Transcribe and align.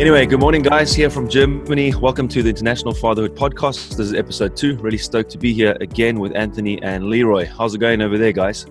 Anyway, 0.00 0.24
good 0.24 0.40
morning, 0.40 0.62
guys, 0.62 0.94
here 0.94 1.10
from 1.10 1.28
Germany. 1.28 1.94
Welcome 1.94 2.26
to 2.28 2.42
the 2.42 2.48
International 2.48 2.94
Fatherhood 2.94 3.36
Podcast. 3.36 3.98
This 3.98 4.06
is 4.06 4.14
episode 4.14 4.56
two. 4.56 4.78
Really 4.78 4.96
stoked 4.96 5.30
to 5.32 5.36
be 5.36 5.52
here 5.52 5.76
again 5.82 6.18
with 6.18 6.34
Anthony 6.34 6.82
and 6.82 7.10
Leroy. 7.10 7.44
How's 7.44 7.74
it 7.74 7.80
going 7.80 8.00
over 8.00 8.16
there, 8.16 8.32
guys? 8.32 8.64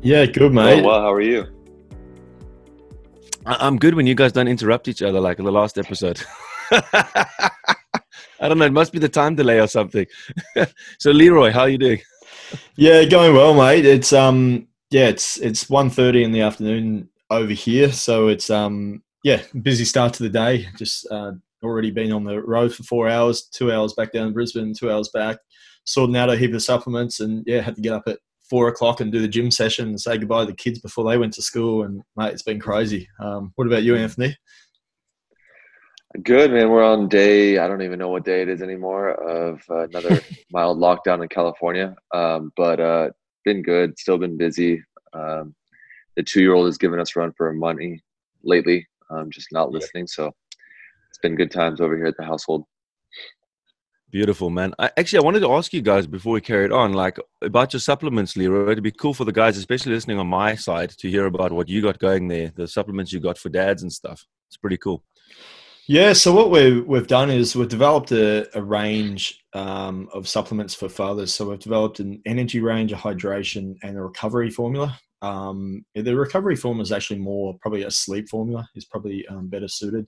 Yeah, 0.00 0.24
good, 0.24 0.54
mate. 0.54 0.80
Oh, 0.80 0.86
well, 0.86 1.00
how 1.02 1.12
are 1.12 1.20
you? 1.20 1.48
I'm 3.44 3.76
good 3.76 3.94
when 3.94 4.06
you 4.06 4.14
guys 4.14 4.32
don't 4.32 4.48
interrupt 4.48 4.88
each 4.88 5.02
other 5.02 5.20
like 5.20 5.38
in 5.38 5.44
the 5.44 5.52
last 5.52 5.76
episode. 5.76 6.18
I 6.70 7.50
don't 8.40 8.56
know. 8.56 8.64
It 8.64 8.72
must 8.72 8.94
be 8.94 8.98
the 8.98 9.06
time 9.06 9.34
delay 9.34 9.60
or 9.60 9.66
something. 9.66 10.06
so, 10.98 11.10
Leroy, 11.10 11.50
how 11.50 11.60
are 11.60 11.68
you 11.68 11.76
doing? 11.76 12.00
Yeah, 12.74 13.04
going 13.04 13.34
well, 13.34 13.52
mate. 13.52 13.84
It's 13.84 14.14
um, 14.14 14.66
yeah, 14.88 15.08
it's 15.08 15.36
it's 15.36 15.66
1.30 15.66 16.24
in 16.24 16.32
the 16.32 16.40
afternoon 16.40 17.10
over 17.28 17.52
here, 17.52 17.92
so 17.92 18.28
it's 18.28 18.48
um, 18.48 19.02
yeah, 19.22 19.42
busy 19.62 19.84
start 19.84 20.14
to 20.14 20.22
the 20.22 20.28
day. 20.28 20.66
Just 20.76 21.06
uh, 21.10 21.32
already 21.62 21.90
been 21.90 22.12
on 22.12 22.24
the 22.24 22.40
road 22.42 22.74
for 22.74 22.82
four 22.84 23.08
hours, 23.08 23.42
two 23.42 23.72
hours 23.72 23.92
back 23.92 24.12
down 24.12 24.28
to 24.28 24.32
Brisbane, 24.32 24.74
two 24.74 24.90
hours 24.90 25.10
back, 25.12 25.38
sorting 25.84 26.16
out 26.16 26.30
a 26.30 26.36
heap 26.36 26.54
of 26.54 26.62
supplements, 26.62 27.20
and 27.20 27.44
yeah, 27.46 27.60
had 27.60 27.76
to 27.76 27.82
get 27.82 27.92
up 27.92 28.04
at 28.06 28.18
four 28.48 28.68
o'clock 28.68 29.00
and 29.00 29.12
do 29.12 29.20
the 29.20 29.28
gym 29.28 29.50
session 29.50 29.88
and 29.88 30.00
say 30.00 30.18
goodbye 30.18 30.44
to 30.44 30.50
the 30.50 30.56
kids 30.56 30.80
before 30.80 31.08
they 31.08 31.18
went 31.18 31.32
to 31.34 31.42
school. 31.42 31.84
And 31.84 32.02
mate, 32.16 32.32
it's 32.32 32.42
been 32.42 32.58
crazy. 32.58 33.08
Um, 33.20 33.52
what 33.54 33.66
about 33.66 33.84
you, 33.84 33.94
Anthony? 33.94 34.36
Good 36.24 36.50
man. 36.50 36.70
We're 36.70 36.82
on 36.82 37.08
day. 37.08 37.58
I 37.58 37.68
don't 37.68 37.82
even 37.82 38.00
know 38.00 38.08
what 38.08 38.24
day 38.24 38.42
it 38.42 38.48
is 38.48 38.62
anymore 38.62 39.10
of 39.10 39.62
uh, 39.70 39.84
another 39.84 40.20
mild 40.50 40.78
lockdown 40.78 41.22
in 41.22 41.28
California. 41.28 41.94
Um, 42.12 42.52
but 42.56 42.80
uh, 42.80 43.10
been 43.44 43.62
good. 43.62 43.96
Still 43.96 44.18
been 44.18 44.36
busy. 44.36 44.82
Um, 45.12 45.54
the 46.16 46.24
two-year-old 46.24 46.66
has 46.66 46.78
given 46.78 46.98
us 46.98 47.14
run 47.14 47.32
for 47.36 47.46
our 47.46 47.52
money 47.52 48.02
lately. 48.42 48.88
Um, 49.10 49.30
just 49.30 49.48
not 49.52 49.70
listening. 49.70 50.06
So 50.06 50.32
it's 51.10 51.18
been 51.18 51.36
good 51.36 51.50
times 51.50 51.80
over 51.80 51.96
here 51.96 52.06
at 52.06 52.16
the 52.16 52.24
household. 52.24 52.64
Beautiful, 54.10 54.50
man. 54.50 54.74
I, 54.78 54.90
actually, 54.96 55.20
I 55.20 55.22
wanted 55.22 55.40
to 55.40 55.52
ask 55.52 55.72
you 55.72 55.82
guys 55.82 56.06
before 56.06 56.32
we 56.32 56.40
carried 56.40 56.72
on, 56.72 56.92
like 56.92 57.16
about 57.42 57.72
your 57.72 57.80
supplements, 57.80 58.36
Leroy. 58.36 58.72
It'd 58.72 58.82
be 58.82 58.90
cool 58.90 59.14
for 59.14 59.24
the 59.24 59.32
guys, 59.32 59.56
especially 59.56 59.92
listening 59.92 60.18
on 60.18 60.26
my 60.26 60.56
side, 60.56 60.90
to 60.98 61.08
hear 61.08 61.26
about 61.26 61.52
what 61.52 61.68
you 61.68 61.80
got 61.80 62.00
going 62.00 62.26
there, 62.26 62.52
the 62.56 62.66
supplements 62.66 63.12
you 63.12 63.20
got 63.20 63.38
for 63.38 63.50
dads 63.50 63.82
and 63.82 63.92
stuff. 63.92 64.26
It's 64.48 64.56
pretty 64.56 64.78
cool. 64.78 65.04
Yeah, 65.86 66.12
so 66.12 66.32
what 66.32 66.50
we've, 66.50 66.84
we've 66.86 67.06
done 67.06 67.30
is 67.30 67.56
we've 67.56 67.68
developed 67.68 68.12
a, 68.12 68.48
a 68.56 68.62
range 68.62 69.44
um, 69.54 70.08
of 70.12 70.28
supplements 70.28 70.74
for 70.74 70.88
fathers. 70.88 71.32
So 71.34 71.50
we've 71.50 71.58
developed 71.58 72.00
an 72.00 72.20
energy 72.26 72.60
range, 72.60 72.92
a 72.92 72.96
hydration, 72.96 73.76
and 73.82 73.96
a 73.96 74.02
recovery 74.02 74.50
formula. 74.50 74.98
Um, 75.22 75.84
the 75.94 76.16
recovery 76.16 76.56
formula 76.56 76.82
is 76.82 76.92
actually 76.92 77.18
more 77.18 77.56
probably 77.60 77.82
a 77.82 77.90
sleep 77.90 78.28
formula 78.28 78.68
is 78.74 78.84
probably 78.84 79.26
um, 79.28 79.48
better 79.48 79.68
suited. 79.68 80.06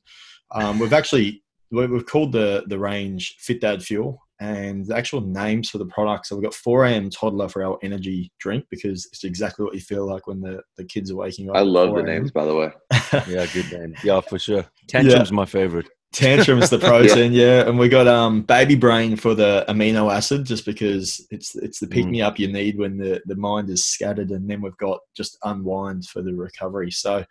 Um, 0.54 0.78
we've 0.78 0.92
actually 0.92 1.42
we've 1.70 2.06
called 2.06 2.32
the 2.32 2.64
the 2.66 2.78
range 2.78 3.36
Fit 3.38 3.60
Dad 3.60 3.82
Fuel, 3.82 4.20
and 4.42 4.86
the 4.86 4.96
actual 4.96 5.20
names 5.20 5.70
for 5.70 5.78
the 5.78 5.86
products. 5.86 6.28
So 6.28 6.36
we've 6.36 6.42
got 6.42 6.54
4 6.54 6.86
a.m. 6.86 7.10
toddler 7.10 7.48
for 7.48 7.62
our 7.64 7.78
energy 7.84 8.32
drink 8.40 8.64
because 8.70 9.06
it's 9.06 9.22
exactly 9.22 9.64
what 9.64 9.74
you 9.74 9.80
feel 9.80 10.04
like 10.04 10.26
when 10.26 10.40
the, 10.40 10.60
the 10.76 10.84
kids 10.84 11.12
are 11.12 11.16
waking 11.16 11.48
up. 11.48 11.56
I 11.56 11.60
love 11.60 11.94
the 11.94 12.02
names, 12.02 12.32
by 12.32 12.44
the 12.44 12.54
way. 12.54 12.70
yeah, 13.28 13.46
good 13.52 13.72
name. 13.72 13.94
Yeah, 14.02 14.20
for 14.20 14.40
sure. 14.40 14.66
Tantrum's 14.88 15.30
yeah. 15.30 15.36
my 15.36 15.44
favorite. 15.44 15.88
Tantrum's 16.12 16.70
the 16.70 16.78
protein, 16.80 17.32
yeah. 17.32 17.44
yeah. 17.44 17.68
And 17.68 17.78
we 17.78 17.88
got 17.88 18.06
um 18.06 18.42
baby 18.42 18.74
brain 18.74 19.16
for 19.16 19.34
the 19.34 19.64
amino 19.68 20.12
acid, 20.12 20.44
just 20.44 20.64
because 20.64 21.26
it's 21.30 21.54
it's 21.56 21.80
the 21.80 21.86
pick 21.86 22.06
me 22.06 22.18
mm. 22.18 22.26
up 22.26 22.38
you 22.38 22.52
need 22.52 22.78
when 22.78 22.98
the 22.98 23.20
the 23.26 23.36
mind 23.36 23.70
is 23.70 23.86
scattered, 23.86 24.30
and 24.30 24.48
then 24.48 24.60
we've 24.60 24.76
got 24.76 25.00
just 25.16 25.38
unwind 25.44 26.06
for 26.06 26.22
the 26.22 26.34
recovery. 26.34 26.90
So 26.90 27.24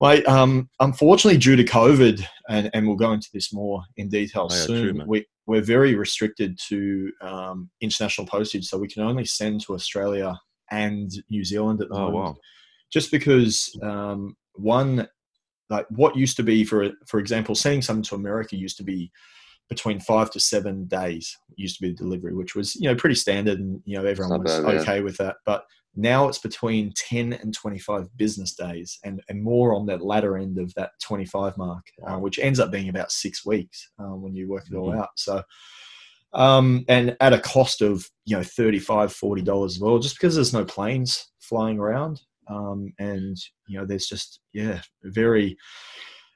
Mate, 0.00 0.26
um, 0.26 0.68
unfortunately, 0.80 1.38
due 1.38 1.56
to 1.56 1.64
COVID, 1.64 2.22
and, 2.48 2.68
and 2.74 2.86
we'll 2.86 2.96
go 2.96 3.12
into 3.12 3.30
this 3.32 3.52
more 3.52 3.82
in 3.96 4.08
detail 4.08 4.48
oh, 4.50 4.54
yeah, 4.54 4.60
soon, 4.62 4.96
true, 4.96 5.04
we, 5.06 5.26
we're 5.46 5.62
very 5.62 5.94
restricted 5.94 6.58
to 6.68 7.12
um, 7.20 7.70
international 7.80 8.26
postage. 8.26 8.66
So 8.66 8.76
we 8.76 8.88
can 8.88 9.02
only 9.02 9.24
send 9.24 9.60
to 9.62 9.74
Australia 9.74 10.38
and 10.70 11.10
New 11.30 11.44
Zealand 11.44 11.80
at 11.80 11.88
the 11.88 11.94
oh, 11.94 12.10
moment. 12.10 12.14
Wow. 12.14 12.36
Just 12.92 13.10
because, 13.12 13.70
um, 13.82 14.36
one, 14.54 15.08
like 15.70 15.86
what 15.90 16.16
used 16.16 16.36
to 16.36 16.42
be, 16.42 16.64
for, 16.64 16.90
for 17.06 17.18
example, 17.20 17.54
sending 17.54 17.82
something 17.82 18.02
to 18.04 18.14
America 18.14 18.56
used 18.56 18.76
to 18.78 18.84
be 18.84 19.10
between 19.68 19.98
five 19.98 20.30
to 20.30 20.38
seven 20.38 20.84
days 20.84 21.36
used 21.56 21.76
to 21.76 21.82
be 21.82 21.88
the 21.88 21.96
delivery, 21.96 22.34
which 22.34 22.54
was 22.54 22.76
you 22.76 22.88
know 22.88 22.94
pretty 22.94 23.14
standard, 23.14 23.58
and 23.58 23.80
you 23.84 23.96
know 23.96 24.04
everyone 24.04 24.42
was 24.42 24.60
bad, 24.60 24.74
okay 24.76 24.96
yeah. 24.96 25.02
with 25.02 25.16
that. 25.16 25.36
But 25.46 25.64
now 25.96 26.28
it's 26.28 26.38
between 26.38 26.92
10 26.96 27.34
and 27.34 27.54
25 27.54 28.16
business 28.16 28.54
days 28.54 28.98
and, 29.04 29.22
and 29.28 29.42
more 29.42 29.74
on 29.74 29.86
that 29.86 30.02
latter 30.02 30.36
end 30.36 30.58
of 30.58 30.74
that 30.74 30.90
25 31.02 31.56
mark, 31.56 31.84
uh, 32.06 32.16
which 32.16 32.38
ends 32.38 32.58
up 32.58 32.70
being 32.70 32.88
about 32.88 33.12
six 33.12 33.46
weeks 33.46 33.90
uh, 34.00 34.14
when 34.14 34.34
you 34.34 34.48
work 34.48 34.64
it 34.70 34.76
all 34.76 34.90
mm-hmm. 34.90 35.00
out. 35.00 35.10
So, 35.16 35.42
um, 36.32 36.84
and 36.88 37.16
at 37.20 37.32
a 37.32 37.38
cost 37.38 37.80
of, 37.80 38.08
you 38.24 38.36
know, 38.36 38.42
35 38.42 39.10
$40 39.10 39.66
as 39.66 39.78
well, 39.78 39.98
just 40.00 40.16
because 40.16 40.34
there's 40.34 40.52
no 40.52 40.64
planes 40.64 41.30
flying 41.38 41.78
around. 41.78 42.20
Um, 42.48 42.92
and, 42.98 43.36
you 43.66 43.78
know, 43.78 43.86
there's 43.86 44.06
just, 44.06 44.40
yeah, 44.52 44.80
very, 45.02 45.56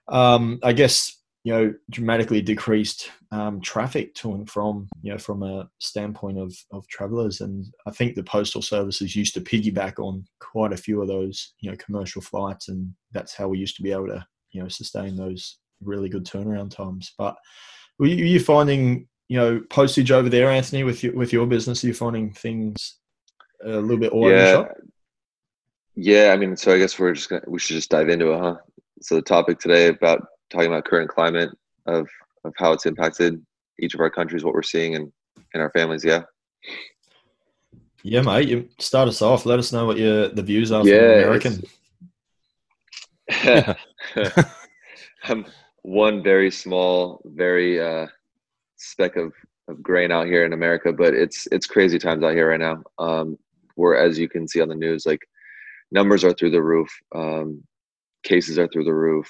um, 0.08 0.58
I 0.62 0.72
guess, 0.72 1.18
you 1.44 1.54
know 1.54 1.74
dramatically 1.88 2.42
decreased 2.42 3.10
um, 3.30 3.60
traffic 3.62 4.14
to 4.16 4.34
and 4.34 4.50
from 4.50 4.86
you 5.02 5.12
know 5.12 5.18
from 5.18 5.42
a 5.42 5.66
standpoint 5.78 6.38
of 6.38 6.54
of 6.72 6.86
travelers. 6.88 7.40
And 7.40 7.64
i 7.86 7.90
think 7.90 8.14
the 8.14 8.22
postal 8.22 8.60
services 8.60 9.16
used 9.16 9.32
to 9.34 9.40
piggyback 9.40 9.98
on 9.98 10.26
quite 10.40 10.74
a 10.74 10.76
few 10.76 11.00
of 11.00 11.08
those 11.08 11.54
you 11.60 11.70
know 11.70 11.76
commercial 11.78 12.20
flights 12.20 12.68
and 12.68 12.92
that's 13.12 13.34
how 13.34 13.48
we 13.48 13.58
used 13.58 13.76
to 13.76 13.82
be 13.82 13.92
able 13.92 14.08
to 14.08 14.26
you 14.50 14.62
know 14.62 14.68
sustain 14.68 15.16
those 15.16 15.58
really 15.82 16.08
good 16.08 16.26
turnaround 16.26 16.70
times. 16.70 17.14
But 17.16 17.36
were 17.98 18.06
you, 18.06 18.24
you 18.24 18.40
finding 18.40 19.06
you 19.28 19.38
know 19.38 19.60
postage 19.70 20.10
over 20.10 20.28
there 20.28 20.50
anthony 20.50 20.84
with 20.84 21.02
your 21.02 21.14
with 21.14 21.32
your 21.32 21.46
business? 21.46 21.82
Are 21.82 21.86
you 21.86 21.94
finding 21.94 22.32
things 22.32 22.98
a 23.64 23.70
little 23.70 23.98
bit 23.98 24.12
all 24.12 24.30
yeah 24.30 24.64
yeah 26.00 26.30
i 26.32 26.36
mean 26.36 26.56
so 26.56 26.72
i 26.72 26.78
guess 26.78 26.98
we're 26.98 27.12
just 27.12 27.28
gonna 27.28 27.42
we 27.46 27.58
should 27.58 27.74
just 27.74 27.90
dive 27.90 28.08
into 28.08 28.32
it 28.32 28.40
huh 28.40 28.56
so 29.00 29.14
the 29.14 29.22
topic 29.22 29.58
today 29.58 29.88
about 29.88 30.26
talking 30.50 30.68
about 30.68 30.84
current 30.84 31.10
climate 31.10 31.50
of 31.86 32.06
of 32.44 32.52
how 32.56 32.72
it's 32.72 32.86
impacted 32.86 33.44
each 33.80 33.94
of 33.94 34.00
our 34.00 34.10
countries, 34.10 34.44
what 34.44 34.54
we're 34.54 34.62
seeing 34.62 34.94
in 34.94 35.12
in 35.54 35.60
our 35.60 35.70
families. 35.70 36.04
Yeah. 36.04 36.22
Yeah, 38.02 38.22
mate. 38.22 38.48
You 38.48 38.68
start 38.78 39.08
us 39.08 39.22
off. 39.22 39.44
Let 39.44 39.58
us 39.58 39.72
know 39.72 39.86
what 39.86 39.98
your 39.98 40.28
the 40.28 40.42
views 40.42 40.72
are 40.72 40.86
yeah, 40.86 40.98
from 40.98 41.52
American. 41.52 41.62
I'm 45.24 45.44
one 45.82 46.22
very 46.22 46.50
small, 46.50 47.20
very 47.24 47.80
uh, 47.80 48.06
speck 48.76 49.16
of, 49.16 49.32
of 49.68 49.82
grain 49.82 50.12
out 50.12 50.26
here 50.26 50.44
in 50.44 50.52
America, 50.52 50.92
but 50.92 51.14
it's 51.14 51.48
it's 51.50 51.66
crazy 51.66 51.98
times 51.98 52.22
out 52.22 52.34
here 52.34 52.50
right 52.50 52.60
now. 52.60 52.82
Um, 52.98 53.38
where 53.74 53.96
as 53.96 54.18
you 54.18 54.28
can 54.28 54.46
see 54.48 54.60
on 54.60 54.68
the 54.68 54.74
news, 54.74 55.06
like 55.06 55.28
numbers 55.90 56.24
are 56.24 56.32
through 56.32 56.50
the 56.50 56.62
roof, 56.62 56.88
um, 57.14 57.62
cases 58.24 58.58
are 58.58 58.68
through 58.68 58.84
the 58.84 58.94
roof, 58.94 59.28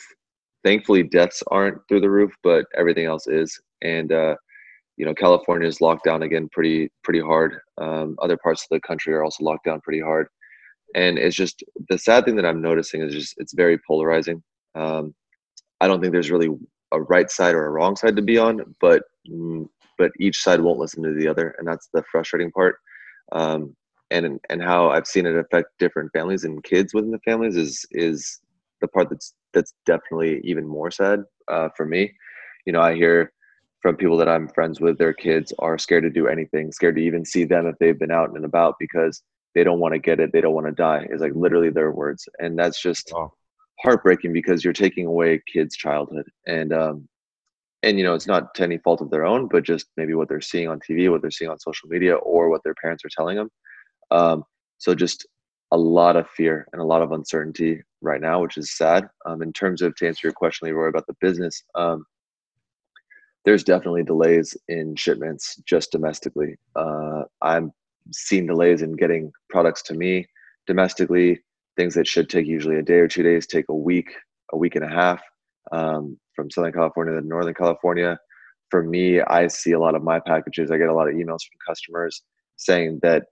thankfully 0.64 1.02
deaths 1.02 1.42
aren't 1.50 1.78
through 1.88 2.00
the 2.00 2.10
roof, 2.10 2.32
but 2.42 2.66
everything 2.76 3.06
else 3.06 3.26
is. 3.26 3.58
And 3.82 4.12
uh, 4.12 4.34
you 4.96 5.04
know, 5.04 5.14
California 5.14 5.68
is 5.68 5.80
locked 5.80 6.04
down 6.04 6.22
again 6.22 6.48
pretty 6.50 6.90
pretty 7.04 7.20
hard. 7.20 7.58
Um, 7.80 8.16
other 8.20 8.36
parts 8.36 8.62
of 8.62 8.68
the 8.70 8.80
country 8.80 9.14
are 9.14 9.24
also 9.24 9.44
locked 9.44 9.64
down 9.64 9.80
pretty 9.80 10.00
hard. 10.00 10.26
And 10.94 11.18
it's 11.18 11.36
just 11.36 11.62
the 11.88 11.98
sad 11.98 12.24
thing 12.24 12.36
that 12.36 12.46
I'm 12.46 12.62
noticing 12.62 13.02
is 13.02 13.14
just 13.14 13.34
it's 13.38 13.54
very 13.54 13.78
polarizing. 13.86 14.42
Um, 14.74 15.14
I 15.80 15.86
don't 15.86 16.00
think 16.00 16.12
there's 16.12 16.30
really 16.30 16.50
a 16.92 17.00
right 17.00 17.30
side 17.30 17.54
or 17.54 17.66
a 17.66 17.70
wrong 17.70 17.94
side 17.94 18.16
to 18.16 18.22
be 18.22 18.38
on, 18.38 18.74
but 18.80 19.02
mm, 19.30 19.66
but 19.98 20.10
each 20.18 20.42
side 20.42 20.60
won't 20.60 20.78
listen 20.78 21.02
to 21.02 21.14
the 21.14 21.28
other, 21.28 21.54
and 21.58 21.68
that's 21.68 21.88
the 21.92 22.02
frustrating 22.10 22.50
part. 22.50 22.76
Um, 23.32 23.76
and 24.10 24.40
and 24.48 24.62
how 24.62 24.90
I've 24.90 25.06
seen 25.06 25.26
it 25.26 25.36
affect 25.36 25.78
different 25.78 26.12
families 26.12 26.44
and 26.44 26.62
kids 26.64 26.94
within 26.94 27.10
the 27.10 27.18
families 27.20 27.56
is 27.56 27.84
is 27.90 28.40
the 28.80 28.88
part 28.88 29.10
that's 29.10 29.34
that's 29.52 29.74
definitely 29.86 30.40
even 30.44 30.66
more 30.66 30.90
sad 30.90 31.24
uh, 31.48 31.68
for 31.76 31.86
me. 31.86 32.12
You 32.66 32.72
know, 32.72 32.80
I 32.80 32.94
hear 32.94 33.32
from 33.80 33.96
people 33.96 34.16
that 34.18 34.28
I'm 34.28 34.48
friends 34.48 34.80
with, 34.80 34.98
their 34.98 35.12
kids 35.12 35.52
are 35.58 35.78
scared 35.78 36.02
to 36.02 36.10
do 36.10 36.26
anything, 36.26 36.72
scared 36.72 36.96
to 36.96 37.02
even 37.02 37.24
see 37.24 37.44
them 37.44 37.66
if 37.66 37.76
they've 37.78 37.98
been 37.98 38.10
out 38.10 38.30
and 38.34 38.44
about 38.44 38.74
because 38.78 39.22
they 39.54 39.64
don't 39.64 39.80
want 39.80 39.94
to 39.94 39.98
get 39.98 40.20
it, 40.20 40.32
they 40.32 40.40
don't 40.40 40.54
want 40.54 40.66
to 40.66 40.72
die. 40.72 41.06
Is 41.10 41.20
like 41.20 41.32
literally 41.34 41.70
their 41.70 41.92
words, 41.92 42.28
and 42.38 42.58
that's 42.58 42.80
just 42.80 43.12
oh. 43.14 43.32
heartbreaking 43.80 44.32
because 44.32 44.64
you're 44.64 44.72
taking 44.72 45.06
away 45.06 45.42
kids' 45.52 45.76
childhood, 45.76 46.26
and 46.46 46.72
um, 46.72 47.08
and 47.82 47.98
you 47.98 48.04
know 48.04 48.14
it's 48.14 48.26
not 48.26 48.54
to 48.56 48.62
any 48.62 48.78
fault 48.78 49.00
of 49.00 49.10
their 49.10 49.24
own, 49.24 49.48
but 49.48 49.64
just 49.64 49.86
maybe 49.96 50.14
what 50.14 50.28
they're 50.28 50.40
seeing 50.40 50.68
on 50.68 50.80
TV, 50.80 51.10
what 51.10 51.22
they're 51.22 51.30
seeing 51.30 51.50
on 51.50 51.58
social 51.58 51.88
media, 51.88 52.16
or 52.16 52.50
what 52.50 52.62
their 52.64 52.74
parents 52.82 53.04
are 53.04 53.10
telling 53.16 53.36
them. 53.36 53.48
Um, 54.10 54.44
so 54.78 54.94
just 54.94 55.26
a 55.72 55.78
lot 55.78 56.16
of 56.16 56.28
fear 56.30 56.68
and 56.72 56.82
a 56.82 56.86
lot 56.86 57.02
of 57.02 57.12
uncertainty 57.12 57.82
right 58.02 58.20
now, 58.20 58.42
which 58.42 58.58
is 58.58 58.76
sad. 58.76 59.08
Um, 59.26 59.42
in 59.42 59.52
terms 59.52 59.82
of 59.82 59.96
to 59.96 60.08
answer 60.08 60.28
your 60.28 60.34
question, 60.34 60.68
Leroy, 60.68 60.88
about 60.88 61.06
the 61.08 61.16
business, 61.20 61.64
um, 61.74 62.06
there's 63.44 63.64
definitely 63.64 64.04
delays 64.04 64.56
in 64.68 64.96
shipments 64.96 65.56
just 65.66 65.92
domestically. 65.92 66.56
Uh, 66.76 67.22
I'm 67.42 67.72
seeing 68.12 68.46
delays 68.46 68.82
in 68.82 68.94
getting 68.94 69.32
products 69.50 69.82
to 69.84 69.94
me 69.94 70.26
domestically. 70.66 71.40
Things 71.76 71.94
that 71.94 72.06
should 72.08 72.30
take 72.30 72.46
usually 72.46 72.76
a 72.78 72.82
day 72.82 72.94
or 73.00 73.08
two 73.08 73.22
days 73.24 73.46
take 73.46 73.66
a 73.70 73.74
week, 73.74 74.12
a 74.52 74.58
week 74.58 74.76
and 74.76 74.84
a 74.84 74.88
half. 74.88 75.22
um, 75.72 76.18
from 76.34 76.50
Southern 76.50 76.72
California 76.72 77.20
to 77.20 77.26
Northern 77.26 77.54
California. 77.54 78.18
For 78.70 78.82
me, 78.82 79.20
I 79.22 79.48
see 79.48 79.72
a 79.72 79.80
lot 79.80 79.94
of 79.94 80.02
my 80.02 80.20
packages. 80.20 80.70
I 80.70 80.78
get 80.78 80.88
a 80.88 80.94
lot 80.94 81.08
of 81.08 81.14
emails 81.14 81.42
from 81.44 81.58
customers 81.66 82.22
saying 82.56 83.00
that 83.02 83.26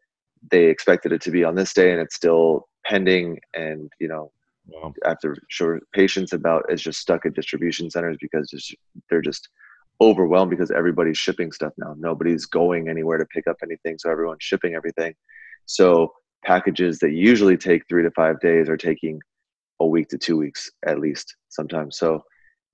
they 0.50 0.66
expected 0.66 1.12
it 1.12 1.20
to 1.22 1.30
be 1.30 1.44
on 1.44 1.54
this 1.54 1.72
day 1.72 1.92
and 1.92 2.00
it's 2.00 2.16
still 2.16 2.68
pending. 2.84 3.38
And 3.54 3.90
you 4.00 4.08
know, 4.08 4.30
wow. 4.68 4.92
after 5.04 5.36
sure 5.48 5.80
patience 5.92 6.32
about 6.32 6.64
it's 6.68 6.82
just 6.82 7.00
stuck 7.00 7.26
at 7.26 7.34
distribution 7.34 7.90
centers 7.90 8.16
because 8.20 8.74
they're 9.10 9.22
just 9.22 9.48
overwhelmed 10.00 10.50
because 10.50 10.70
everybody's 10.70 11.18
shipping 11.18 11.52
stuff 11.52 11.72
now. 11.78 11.94
Nobody's 11.98 12.46
going 12.46 12.88
anywhere 12.88 13.18
to 13.18 13.26
pick 13.26 13.46
up 13.46 13.56
anything, 13.62 13.98
so 13.98 14.10
everyone's 14.10 14.42
shipping 14.42 14.74
everything. 14.74 15.14
So 15.66 16.12
packages 16.44 16.98
that 17.00 17.12
usually 17.12 17.56
take 17.56 17.82
three 17.88 18.02
to 18.02 18.10
five 18.12 18.38
days 18.40 18.68
are 18.68 18.76
taking 18.76 19.20
a 19.80 19.86
week 19.86 20.08
to 20.08 20.18
two 20.18 20.36
weeks 20.36 20.70
at 20.86 21.00
least 21.00 21.36
sometimes. 21.48 21.98
So 21.98 22.22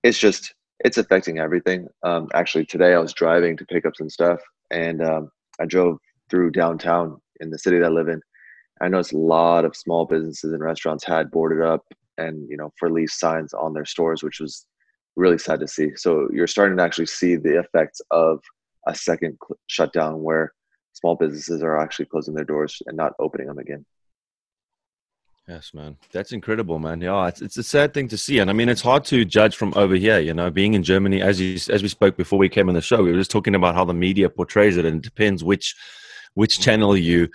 it's 0.03 0.19
just 0.19 0.53
it's 0.83 0.97
affecting 0.97 1.39
everything. 1.39 1.87
Um, 2.03 2.27
actually, 2.33 2.65
today 2.65 2.93
I 2.93 2.99
was 2.99 3.13
driving 3.13 3.55
to 3.57 3.65
pick 3.65 3.85
up 3.85 3.95
some 3.95 4.09
stuff, 4.09 4.39
and 4.71 5.01
um, 5.01 5.31
I 5.59 5.65
drove 5.65 5.97
through 6.29 6.51
downtown 6.51 7.17
in 7.39 7.49
the 7.49 7.59
city 7.59 7.79
that 7.79 7.85
I 7.85 7.89
live 7.89 8.07
in. 8.07 8.21
I 8.81 8.87
noticed 8.87 9.13
a 9.13 9.17
lot 9.17 9.65
of 9.65 9.75
small 9.75 10.05
businesses 10.05 10.51
and 10.51 10.63
restaurants 10.63 11.03
had 11.03 11.31
boarded 11.31 11.61
up 11.61 11.83
and 12.17 12.47
you 12.49 12.57
know 12.57 12.71
for 12.77 12.91
lease 12.91 13.17
signs 13.19 13.53
on 13.53 13.73
their 13.73 13.85
stores, 13.85 14.23
which 14.23 14.39
was 14.39 14.65
really 15.15 15.37
sad 15.37 15.59
to 15.59 15.67
see. 15.67 15.91
So 15.95 16.27
you're 16.31 16.47
starting 16.47 16.77
to 16.77 16.83
actually 16.83 17.05
see 17.05 17.35
the 17.35 17.59
effects 17.59 18.01
of 18.11 18.39
a 18.87 18.95
second 18.95 19.37
cl- 19.45 19.57
shutdown 19.67 20.21
where 20.23 20.53
small 20.93 21.15
businesses 21.15 21.61
are 21.63 21.79
actually 21.79 22.05
closing 22.05 22.33
their 22.33 22.45
doors 22.45 22.81
and 22.87 22.97
not 22.97 23.13
opening 23.19 23.47
them 23.47 23.59
again. 23.59 23.85
Yes, 25.47 25.73
man. 25.73 25.97
That's 26.13 26.31
incredible, 26.31 26.79
man. 26.79 27.01
Yeah, 27.01 27.27
it's, 27.27 27.41
it's 27.41 27.57
a 27.57 27.63
sad 27.63 27.93
thing 27.93 28.07
to 28.09 28.17
see. 28.17 28.39
And 28.39 28.49
I 28.49 28.53
mean, 28.53 28.69
it's 28.69 28.81
hard 28.81 29.03
to 29.05 29.25
judge 29.25 29.57
from 29.57 29.73
over 29.75 29.95
here, 29.95 30.19
you 30.19 30.33
know, 30.33 30.49
being 30.49 30.73
in 30.73 30.83
Germany, 30.83 31.21
as 31.21 31.41
you, 31.41 31.55
as 31.69 31.81
we 31.81 31.89
spoke 31.89 32.15
before 32.15 32.39
we 32.39 32.47
came 32.47 32.69
on 32.69 32.75
the 32.75 32.81
show, 32.81 33.03
we 33.03 33.11
were 33.11 33.17
just 33.17 33.31
talking 33.31 33.53
about 33.53 33.75
how 33.75 33.83
the 33.83 33.93
media 33.93 34.29
portrays 34.29 34.77
it 34.77 34.85
and 34.85 34.97
it 34.97 35.03
depends 35.03 35.43
which, 35.43 35.75
which 36.35 36.59
mm. 36.59 36.63
channel 36.63 36.97
you, 36.97 37.27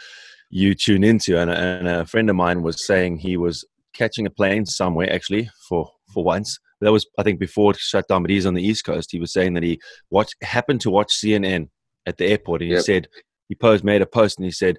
you 0.50 0.74
tune 0.74 1.04
into. 1.04 1.38
And, 1.38 1.50
and 1.50 1.88
a 1.88 2.06
friend 2.06 2.30
of 2.30 2.36
mine 2.36 2.62
was 2.62 2.84
saying 2.84 3.18
he 3.18 3.36
was 3.36 3.64
catching 3.94 4.26
a 4.26 4.30
plane 4.30 4.66
somewhere 4.66 5.12
actually 5.12 5.50
for, 5.68 5.90
for 6.12 6.24
once. 6.24 6.58
That 6.80 6.92
was, 6.92 7.06
I 7.18 7.24
think, 7.24 7.40
before 7.40 7.72
it 7.72 7.78
shut 7.78 8.06
down, 8.06 8.22
but 8.22 8.30
he's 8.30 8.46
on 8.46 8.54
the 8.54 8.62
East 8.62 8.84
Coast. 8.84 9.10
He 9.10 9.18
was 9.18 9.32
saying 9.32 9.54
that 9.54 9.64
he 9.64 9.80
watched, 10.10 10.36
happened 10.42 10.80
to 10.82 10.90
watch 10.90 11.12
CNN 11.12 11.68
at 12.06 12.18
the 12.18 12.26
airport 12.26 12.62
and 12.62 12.70
he 12.70 12.74
yep. 12.76 12.84
said, 12.84 13.08
he 13.48 13.54
posed, 13.54 13.82
made 13.82 14.02
a 14.02 14.06
post 14.06 14.38
and 14.38 14.44
he 14.44 14.52
said, 14.52 14.78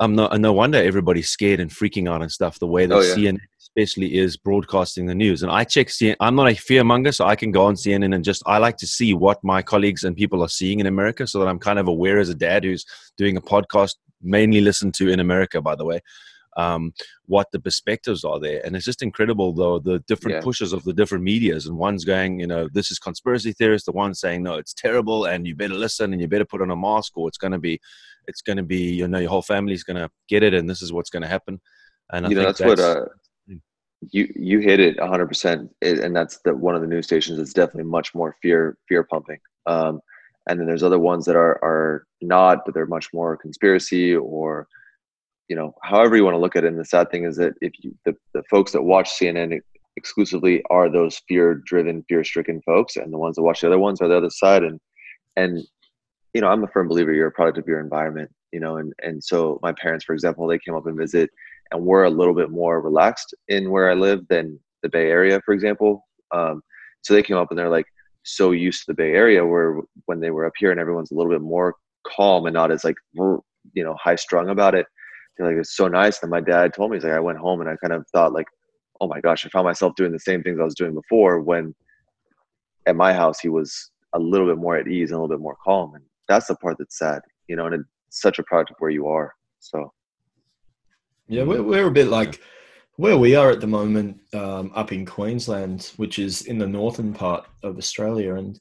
I'm 0.00 0.14
not. 0.14 0.38
No 0.40 0.52
wonder 0.52 0.82
everybody's 0.82 1.28
scared 1.28 1.60
and 1.60 1.70
freaking 1.70 2.08
out 2.08 2.22
and 2.22 2.32
stuff. 2.32 2.58
The 2.58 2.66
way 2.66 2.86
that 2.86 2.94
oh, 2.94 3.00
yeah. 3.00 3.14
CNN 3.14 3.38
especially 3.76 4.16
is 4.16 4.36
broadcasting 4.36 5.06
the 5.06 5.14
news, 5.14 5.42
and 5.42 5.50
I 5.50 5.64
check 5.64 5.88
CNN. 5.88 6.16
I'm 6.20 6.36
not 6.36 6.48
a 6.48 6.54
fearmonger, 6.54 7.14
so 7.14 7.26
I 7.26 7.36
can 7.36 7.50
go 7.50 7.64
on 7.64 7.74
CNN 7.74 8.14
and 8.14 8.24
just 8.24 8.42
I 8.46 8.58
like 8.58 8.76
to 8.78 8.86
see 8.86 9.14
what 9.14 9.42
my 9.42 9.62
colleagues 9.62 10.04
and 10.04 10.16
people 10.16 10.42
are 10.42 10.48
seeing 10.48 10.80
in 10.80 10.86
America, 10.86 11.26
so 11.26 11.40
that 11.40 11.48
I'm 11.48 11.58
kind 11.58 11.78
of 11.78 11.88
aware 11.88 12.18
as 12.18 12.28
a 12.28 12.34
dad 12.34 12.64
who's 12.64 12.84
doing 13.16 13.36
a 13.36 13.40
podcast, 13.40 13.96
mainly 14.22 14.60
listened 14.60 14.94
to 14.94 15.08
in 15.08 15.20
America, 15.20 15.60
by 15.60 15.74
the 15.74 15.84
way. 15.84 16.00
Um, 16.56 16.92
what 17.26 17.48
the 17.50 17.58
perspectives 17.58 18.22
are 18.22 18.38
there. 18.38 18.60
And 18.64 18.76
it's 18.76 18.84
just 18.84 19.02
incredible, 19.02 19.52
though, 19.52 19.80
the 19.80 19.98
different 20.06 20.36
yeah. 20.36 20.40
pushes 20.40 20.72
of 20.72 20.84
the 20.84 20.92
different 20.92 21.24
medias. 21.24 21.66
And 21.66 21.76
one's 21.76 22.04
going, 22.04 22.38
you 22.38 22.46
know, 22.46 22.68
this 22.72 22.92
is 22.92 23.00
conspiracy 23.00 23.52
theorist. 23.52 23.86
The 23.86 23.90
one's 23.90 24.20
saying, 24.20 24.44
no, 24.44 24.54
it's 24.54 24.72
terrible, 24.72 25.24
and 25.24 25.48
you 25.48 25.56
better 25.56 25.74
listen, 25.74 26.12
and 26.12 26.22
you 26.22 26.28
better 26.28 26.44
put 26.44 26.62
on 26.62 26.70
a 26.70 26.76
mask, 26.76 27.16
or 27.16 27.26
it's 27.26 27.38
going 27.38 27.54
to 27.54 27.58
be 27.58 27.80
it's 28.26 28.42
going 28.42 28.56
to 28.56 28.62
be 28.62 28.92
you 28.92 29.08
know 29.08 29.18
your 29.18 29.30
whole 29.30 29.42
family's 29.42 29.84
going 29.84 29.96
to 29.96 30.10
get 30.28 30.42
it 30.42 30.54
and 30.54 30.68
this 30.68 30.82
is 30.82 30.92
what's 30.92 31.10
going 31.10 31.22
to 31.22 31.28
happen 31.28 31.60
and 32.12 32.26
I 32.26 32.28
you 32.28 32.34
know 32.34 32.44
that's, 32.44 32.58
that's, 32.58 32.68
what 32.68 32.80
uh, 32.80 33.06
you 34.10 34.32
you 34.34 34.60
hit 34.60 34.80
it 34.80 34.96
100% 34.98 35.68
and 35.82 36.16
that's 36.16 36.38
the 36.44 36.54
one 36.54 36.74
of 36.74 36.80
the 36.80 36.86
news 36.86 37.06
stations 37.06 37.38
is 37.38 37.52
definitely 37.52 37.90
much 37.90 38.14
more 38.14 38.36
fear 38.42 38.76
fear 38.88 39.04
pumping. 39.04 39.38
Um, 39.66 40.00
and 40.48 40.60
then 40.60 40.66
there's 40.66 40.82
other 40.82 40.98
ones 40.98 41.24
that 41.26 41.36
are 41.36 41.62
are 41.64 42.06
not 42.20 42.64
but 42.64 42.74
they're 42.74 42.86
much 42.86 43.08
more 43.12 43.36
conspiracy 43.36 44.14
or 44.14 44.66
you 45.48 45.56
know 45.56 45.74
however 45.82 46.16
you 46.16 46.24
want 46.24 46.34
to 46.34 46.40
look 46.40 46.56
at 46.56 46.64
it. 46.64 46.68
And 46.68 46.78
the 46.78 46.84
sad 46.84 47.10
thing 47.10 47.24
is 47.24 47.36
that 47.36 47.54
if 47.60 47.72
you 47.82 47.94
the, 48.04 48.14
the 48.32 48.42
folks 48.50 48.72
that 48.72 48.82
watch 48.82 49.10
cnn 49.10 49.60
exclusively 49.96 50.62
are 50.70 50.90
those 50.90 51.20
fear 51.28 51.54
driven 51.64 52.04
fear 52.08 52.24
stricken 52.24 52.60
folks 52.62 52.96
and 52.96 53.12
the 53.12 53.18
ones 53.18 53.36
that 53.36 53.42
watch 53.42 53.60
the 53.60 53.68
other 53.68 53.78
ones 53.78 54.00
are 54.00 54.08
the 54.08 54.16
other 54.16 54.30
side. 54.30 54.62
And 54.64 54.80
and 55.36 55.62
you 56.34 56.40
know, 56.40 56.48
I'm 56.48 56.64
a 56.64 56.68
firm 56.68 56.88
believer 56.88 57.12
you're 57.12 57.28
a 57.28 57.32
product 57.32 57.58
of 57.58 57.66
your 57.66 57.80
environment, 57.80 58.30
you 58.52 58.58
know, 58.58 58.78
and, 58.78 58.92
and 59.02 59.22
so 59.22 59.60
my 59.62 59.72
parents, 59.80 60.04
for 60.04 60.14
example, 60.14 60.46
they 60.46 60.58
came 60.58 60.74
up 60.74 60.86
and 60.86 60.98
visit 60.98 61.30
and 61.70 61.84
we're 61.84 62.04
a 62.04 62.10
little 62.10 62.34
bit 62.34 62.50
more 62.50 62.80
relaxed 62.80 63.34
in 63.48 63.70
where 63.70 63.90
I 63.90 63.94
live 63.94 64.26
than 64.28 64.58
the 64.82 64.88
Bay 64.88 65.08
Area, 65.08 65.40
for 65.44 65.54
example. 65.54 66.06
Um, 66.30 66.62
so 67.02 67.14
they 67.14 67.22
came 67.22 67.36
up 67.36 67.48
and 67.50 67.58
they're 67.58 67.70
like 67.70 67.86
so 68.22 68.52
used 68.52 68.80
to 68.80 68.86
the 68.88 68.94
Bay 68.94 69.12
Area 69.12 69.44
where 69.44 69.80
when 70.06 70.20
they 70.20 70.30
were 70.30 70.46
up 70.46 70.52
here 70.58 70.70
and 70.70 70.80
everyone's 70.80 71.10
a 71.10 71.14
little 71.14 71.32
bit 71.32 71.42
more 71.42 71.74
calm 72.06 72.46
and 72.46 72.54
not 72.54 72.70
as 72.70 72.84
like, 72.84 72.96
you 73.14 73.84
know, 73.84 73.96
high 74.02 74.16
strung 74.16 74.50
about 74.50 74.74
it. 74.74 74.86
They're 75.36 75.48
like, 75.48 75.56
it's 75.58 75.76
so 75.76 75.88
nice. 75.88 76.22
And 76.22 76.30
my 76.30 76.40
dad 76.40 76.74
told 76.74 76.90
me, 76.90 76.96
he's 76.96 77.04
like, 77.04 77.12
I 77.12 77.20
went 77.20 77.38
home 77.38 77.60
and 77.60 77.68
I 77.68 77.76
kind 77.76 77.92
of 77.92 78.06
thought 78.12 78.32
like, 78.32 78.46
oh 79.00 79.08
my 79.08 79.20
gosh, 79.20 79.44
I 79.44 79.48
found 79.48 79.64
myself 79.64 79.94
doing 79.96 80.12
the 80.12 80.20
same 80.20 80.42
things 80.42 80.60
I 80.60 80.64
was 80.64 80.74
doing 80.74 80.94
before 80.94 81.40
when 81.40 81.74
at 82.86 82.96
my 82.96 83.12
house, 83.12 83.40
he 83.40 83.48
was 83.48 83.90
a 84.12 84.18
little 84.18 84.46
bit 84.46 84.58
more 84.58 84.76
at 84.76 84.88
ease 84.88 85.10
and 85.10 85.18
a 85.18 85.22
little 85.22 85.36
bit 85.36 85.42
more 85.42 85.56
calm. 85.64 85.94
And 85.94 86.04
that's 86.28 86.46
the 86.46 86.56
part 86.56 86.76
that's 86.78 86.98
sad, 86.98 87.20
you 87.48 87.56
know, 87.56 87.66
and 87.66 87.74
it's 87.74 88.20
such 88.20 88.38
a 88.38 88.42
product 88.44 88.70
of 88.70 88.76
where 88.78 88.90
you 88.90 89.08
are. 89.08 89.34
So, 89.60 89.92
yeah, 91.28 91.42
we're, 91.42 91.62
we're 91.62 91.86
a 91.86 91.92
bit 91.92 92.08
like 92.08 92.40
where 92.96 93.18
we 93.18 93.34
are 93.34 93.50
at 93.50 93.60
the 93.60 93.66
moment 93.66 94.20
um, 94.34 94.70
up 94.74 94.92
in 94.92 95.04
Queensland, 95.04 95.92
which 95.96 96.18
is 96.18 96.42
in 96.42 96.58
the 96.58 96.66
northern 96.66 97.12
part 97.12 97.46
of 97.62 97.76
Australia, 97.76 98.34
and 98.34 98.60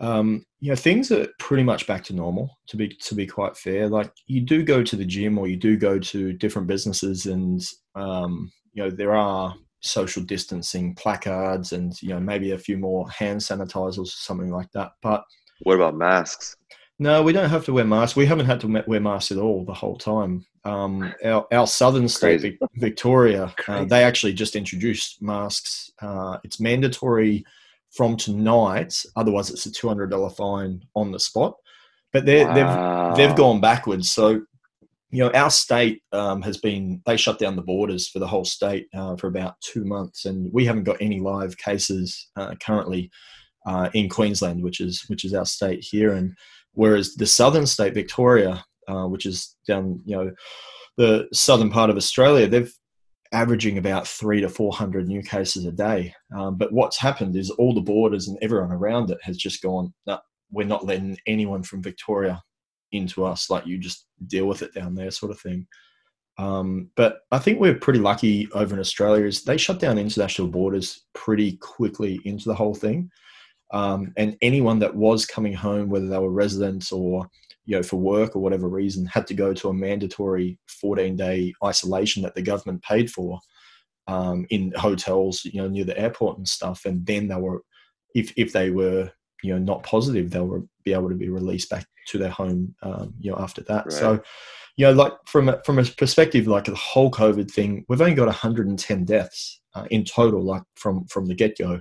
um, 0.00 0.44
you 0.60 0.70
know 0.70 0.76
things 0.76 1.12
are 1.12 1.28
pretty 1.38 1.62
much 1.62 1.86
back 1.86 2.04
to 2.04 2.14
normal. 2.14 2.56
To 2.68 2.76
be 2.76 2.88
to 2.88 3.14
be 3.14 3.26
quite 3.26 3.56
fair, 3.56 3.88
like 3.88 4.12
you 4.26 4.40
do 4.40 4.62
go 4.62 4.82
to 4.82 4.96
the 4.96 5.04
gym 5.04 5.38
or 5.38 5.46
you 5.46 5.56
do 5.56 5.76
go 5.76 5.98
to 5.98 6.32
different 6.32 6.68
businesses, 6.68 7.26
and 7.26 7.62
um, 7.94 8.50
you 8.72 8.82
know 8.82 8.90
there 8.90 9.14
are 9.14 9.54
social 9.80 10.22
distancing 10.22 10.94
placards 10.94 11.72
and 11.72 12.00
you 12.00 12.08
know 12.08 12.20
maybe 12.20 12.52
a 12.52 12.58
few 12.58 12.78
more 12.78 13.08
hand 13.10 13.38
sanitizers 13.38 13.98
or 13.98 14.06
something 14.06 14.50
like 14.50 14.70
that, 14.72 14.92
but 15.02 15.24
what 15.62 15.74
about 15.74 15.96
masks? 15.96 16.56
No, 16.98 17.22
we 17.22 17.32
don't 17.32 17.50
have 17.50 17.64
to 17.64 17.72
wear 17.72 17.84
masks. 17.84 18.14
We 18.14 18.26
haven't 18.26 18.46
had 18.46 18.60
to 18.60 18.84
wear 18.86 19.00
masks 19.00 19.32
at 19.32 19.38
all 19.38 19.64
the 19.64 19.74
whole 19.74 19.96
time. 19.96 20.46
Um, 20.64 21.12
our, 21.24 21.46
our 21.52 21.66
southern 21.66 22.08
state, 22.08 22.40
Crazy. 22.40 22.58
Victoria, 22.76 23.52
uh, 23.66 23.84
they 23.84 24.04
actually 24.04 24.32
just 24.32 24.54
introduced 24.54 25.20
masks. 25.20 25.90
Uh, 26.00 26.38
it's 26.44 26.60
mandatory 26.60 27.44
from 27.90 28.16
tonight. 28.16 29.04
Otherwise, 29.16 29.50
it's 29.50 29.66
a 29.66 29.72
two 29.72 29.88
hundred 29.88 30.10
dollar 30.10 30.30
fine 30.30 30.82
on 30.94 31.10
the 31.10 31.18
spot. 31.18 31.56
But 32.12 32.26
wow. 32.26 33.12
they've 33.14 33.28
they've 33.28 33.36
gone 33.36 33.60
backwards. 33.60 34.12
So, 34.12 34.42
you 35.10 35.24
know, 35.24 35.32
our 35.32 35.50
state 35.50 36.00
um, 36.12 36.42
has 36.42 36.58
been 36.58 37.02
they 37.06 37.16
shut 37.16 37.40
down 37.40 37.56
the 37.56 37.62
borders 37.62 38.08
for 38.08 38.20
the 38.20 38.26
whole 38.28 38.44
state 38.44 38.86
uh, 38.94 39.16
for 39.16 39.26
about 39.26 39.60
two 39.60 39.84
months, 39.84 40.26
and 40.26 40.48
we 40.52 40.64
haven't 40.64 40.84
got 40.84 41.00
any 41.00 41.18
live 41.18 41.58
cases 41.58 42.28
uh, 42.36 42.54
currently 42.60 43.10
uh, 43.66 43.90
in 43.94 44.08
Queensland, 44.08 44.62
which 44.62 44.80
is 44.80 45.02
which 45.08 45.24
is 45.24 45.34
our 45.34 45.46
state 45.46 45.82
here, 45.82 46.12
and 46.12 46.36
whereas 46.74 47.14
the 47.14 47.26
southern 47.26 47.66
state, 47.66 47.94
Victoria, 47.94 48.64
uh, 48.88 49.06
which 49.06 49.26
is 49.26 49.56
down 49.66 50.00
you 50.04 50.16
know 50.16 50.32
the 50.96 51.26
southern 51.32 51.70
part 51.70 51.90
of 51.90 51.96
Australia, 51.96 52.46
they've 52.46 52.72
averaging 53.32 53.78
about 53.78 54.06
three 54.06 54.40
to 54.40 54.48
four 54.48 54.72
hundred 54.72 55.08
new 55.08 55.22
cases 55.22 55.66
a 55.66 55.72
day. 55.72 56.14
Um, 56.36 56.56
but 56.56 56.72
what's 56.72 56.98
happened 56.98 57.36
is 57.36 57.50
all 57.50 57.74
the 57.74 57.80
borders 57.80 58.28
and 58.28 58.38
everyone 58.40 58.72
around 58.72 59.10
it 59.10 59.18
has 59.22 59.36
just 59.36 59.62
gone. 59.62 59.92
No, 60.06 60.18
we're 60.52 60.66
not 60.66 60.86
letting 60.86 61.18
anyone 61.26 61.62
from 61.62 61.82
Victoria 61.82 62.40
into 62.92 63.24
us. 63.24 63.50
Like 63.50 63.66
you 63.66 63.78
just 63.78 64.06
deal 64.26 64.46
with 64.46 64.62
it 64.62 64.72
down 64.72 64.94
there, 64.94 65.10
sort 65.10 65.32
of 65.32 65.40
thing. 65.40 65.66
Um, 66.38 66.90
but 66.96 67.18
I 67.30 67.38
think 67.38 67.60
we're 67.60 67.74
pretty 67.74 68.00
lucky 68.00 68.48
over 68.52 68.74
in 68.74 68.80
Australia 68.80 69.26
is 69.26 69.42
they 69.42 69.56
shut 69.56 69.78
down 69.78 69.98
international 69.98 70.48
borders 70.48 71.04
pretty 71.12 71.56
quickly 71.58 72.20
into 72.24 72.48
the 72.48 72.54
whole 72.54 72.74
thing. 72.74 73.10
Um, 73.74 74.12
and 74.16 74.36
anyone 74.40 74.78
that 74.78 74.94
was 74.94 75.26
coming 75.26 75.52
home, 75.52 75.90
whether 75.90 76.06
they 76.06 76.18
were 76.18 76.30
residents 76.30 76.92
or 76.92 77.28
you 77.66 77.76
know 77.76 77.82
for 77.82 77.96
work 77.96 78.36
or 78.36 78.38
whatever 78.38 78.68
reason, 78.68 79.04
had 79.04 79.26
to 79.26 79.34
go 79.34 79.52
to 79.52 79.68
a 79.68 79.74
mandatory 79.74 80.58
14 80.68 81.16
day 81.16 81.52
isolation 81.62 82.22
that 82.22 82.34
the 82.34 82.42
government 82.42 82.82
paid 82.82 83.10
for 83.10 83.40
um, 84.06 84.46
in 84.50 84.72
hotels, 84.76 85.44
you 85.44 85.60
know, 85.60 85.68
near 85.68 85.84
the 85.84 85.98
airport 85.98 86.38
and 86.38 86.48
stuff. 86.48 86.84
And 86.84 87.04
then 87.04 87.26
they 87.28 87.36
were, 87.36 87.62
if 88.14 88.32
if 88.36 88.52
they 88.52 88.70
were 88.70 89.10
you 89.42 89.52
know 89.52 89.58
not 89.58 89.82
positive, 89.82 90.30
they 90.30 90.40
will 90.40 90.68
be 90.84 90.92
able 90.92 91.08
to 91.08 91.16
be 91.16 91.28
released 91.28 91.68
back 91.68 91.86
to 92.08 92.18
their 92.18 92.30
home, 92.30 92.74
um, 92.82 93.12
you 93.18 93.32
know, 93.32 93.38
after 93.38 93.62
that. 93.62 93.86
Right. 93.86 93.92
So 93.92 94.22
you 94.76 94.86
know, 94.86 94.92
like 94.92 95.12
from 95.26 95.48
a, 95.48 95.62
from 95.64 95.78
a 95.78 95.84
perspective 95.84 96.46
like 96.46 96.64
the 96.64 96.74
whole 96.74 97.10
COVID 97.10 97.50
thing, 97.50 97.84
we've 97.88 98.00
only 98.00 98.14
got 98.14 98.26
110 98.26 99.04
deaths 99.04 99.60
uh, 99.74 99.86
in 99.90 100.04
total, 100.04 100.42
like 100.42 100.62
from 100.74 101.06
from 101.06 101.26
the 101.26 101.34
get 101.34 101.58
go. 101.58 101.80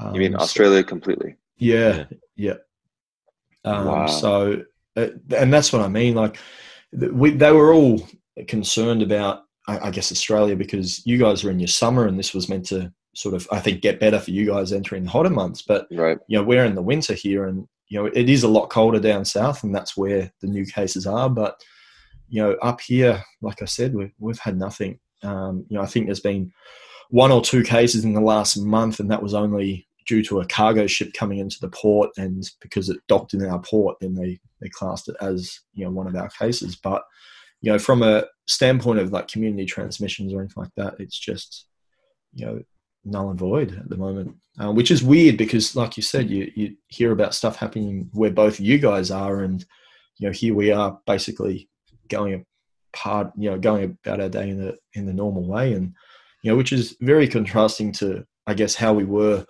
Um, 0.00 0.14
you 0.14 0.20
mean 0.20 0.36
Australia 0.36 0.80
so, 0.80 0.86
completely? 0.86 1.36
Yeah, 1.58 2.04
yeah. 2.36 2.54
Um, 3.64 3.86
wow. 3.86 4.06
So, 4.06 4.64
uh, 4.96 5.08
and 5.36 5.52
that's 5.52 5.72
what 5.72 5.82
I 5.82 5.88
mean. 5.88 6.14
Like, 6.14 6.38
we, 6.92 7.30
they 7.30 7.52
were 7.52 7.74
all 7.74 8.08
concerned 8.48 9.02
about, 9.02 9.44
I, 9.68 9.88
I, 9.88 9.90
guess, 9.90 10.10
Australia 10.10 10.56
because 10.56 11.06
you 11.06 11.18
guys 11.18 11.44
are 11.44 11.50
in 11.50 11.60
your 11.60 11.68
summer, 11.68 12.06
and 12.06 12.18
this 12.18 12.32
was 12.32 12.48
meant 12.48 12.66
to 12.66 12.92
sort 13.14 13.34
of 13.34 13.46
I 13.50 13.60
think 13.60 13.82
get 13.82 14.00
better 14.00 14.20
for 14.20 14.30
you 14.30 14.46
guys 14.46 14.72
entering 14.72 15.04
the 15.04 15.10
hotter 15.10 15.30
months. 15.30 15.62
But 15.62 15.86
right. 15.90 16.18
you 16.28 16.38
know 16.38 16.44
we're 16.44 16.64
in 16.64 16.74
the 16.74 16.82
winter 16.82 17.14
here, 17.14 17.46
and 17.46 17.66
you 17.88 17.98
know 17.98 18.06
it 18.06 18.28
is 18.28 18.42
a 18.42 18.48
lot 18.48 18.70
colder 18.70 19.00
down 19.00 19.24
south, 19.24 19.62
and 19.62 19.74
that's 19.74 19.96
where 19.96 20.32
the 20.40 20.46
new 20.46 20.64
cases 20.64 21.06
are. 21.06 21.28
But 21.28 21.60
you 22.28 22.42
know 22.42 22.52
up 22.62 22.80
here, 22.80 23.22
like 23.42 23.62
I 23.62 23.66
said, 23.66 23.94
we've 23.94 24.12
we've 24.18 24.38
had 24.38 24.58
nothing. 24.58 24.98
Um, 25.22 25.66
you 25.68 25.76
know 25.76 25.82
I 25.82 25.86
think 25.86 26.06
there's 26.06 26.20
been 26.20 26.52
one 27.10 27.32
or 27.32 27.42
two 27.42 27.62
cases 27.62 28.04
in 28.04 28.14
the 28.14 28.20
last 28.20 28.56
month, 28.56 29.00
and 29.00 29.10
that 29.10 29.22
was 29.22 29.34
only 29.34 29.86
due 30.10 30.24
to 30.24 30.40
a 30.40 30.46
cargo 30.46 30.88
ship 30.88 31.12
coming 31.12 31.38
into 31.38 31.60
the 31.60 31.68
port, 31.68 32.10
and 32.18 32.50
because 32.60 32.88
it 32.88 32.98
docked 33.06 33.32
in 33.32 33.46
our 33.46 33.60
port, 33.60 33.96
then 34.00 34.14
they 34.14 34.40
they 34.60 34.68
classed 34.68 35.08
it 35.08 35.14
as 35.20 35.60
you 35.72 35.84
know 35.84 35.90
one 35.92 36.08
of 36.08 36.16
our 36.16 36.28
cases. 36.30 36.74
But 36.74 37.04
you 37.60 37.70
know, 37.70 37.78
from 37.78 38.02
a 38.02 38.24
standpoint 38.48 38.98
of 38.98 39.12
like 39.12 39.28
community 39.28 39.66
transmissions 39.66 40.34
or 40.34 40.40
anything 40.40 40.64
like 40.64 40.74
that, 40.76 40.94
it's 40.98 41.16
just 41.16 41.66
you 42.34 42.44
know 42.44 42.60
null 43.04 43.30
and 43.30 43.38
void 43.38 43.78
at 43.78 43.88
the 43.88 43.96
moment, 43.96 44.34
uh, 44.58 44.72
which 44.72 44.90
is 44.90 45.00
weird 45.02 45.36
because, 45.36 45.76
like 45.76 45.96
you 45.96 46.02
said, 46.02 46.28
you 46.28 46.50
you 46.56 46.76
hear 46.88 47.12
about 47.12 47.32
stuff 47.32 47.54
happening 47.54 48.10
where 48.12 48.32
both 48.32 48.58
you 48.58 48.78
guys 48.78 49.12
are, 49.12 49.44
and 49.44 49.64
you 50.18 50.26
know 50.26 50.32
here 50.32 50.56
we 50.56 50.72
are 50.72 50.98
basically 51.06 51.68
going 52.08 52.44
part, 52.92 53.30
you 53.38 53.48
know, 53.48 53.58
going 53.60 53.96
about 54.04 54.20
our 54.20 54.28
day 54.28 54.50
in 54.50 54.58
the 54.58 54.76
in 54.94 55.06
the 55.06 55.12
normal 55.12 55.46
way, 55.46 55.72
and 55.72 55.94
you 56.42 56.50
know, 56.50 56.56
which 56.56 56.72
is 56.72 56.96
very 57.00 57.28
contrasting 57.28 57.92
to, 57.92 58.24
I 58.48 58.54
guess, 58.54 58.74
how 58.74 58.92
we 58.92 59.04
were. 59.04 59.46